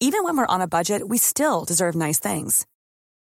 Even 0.02 0.24
when 0.24 0.36
we're 0.36 0.54
on 0.54 0.60
a 0.60 0.66
budget 0.66 1.02
we 1.10 1.18
still 1.18 1.64
deserve 1.68 2.06
nice 2.06 2.20
things. 2.20 2.66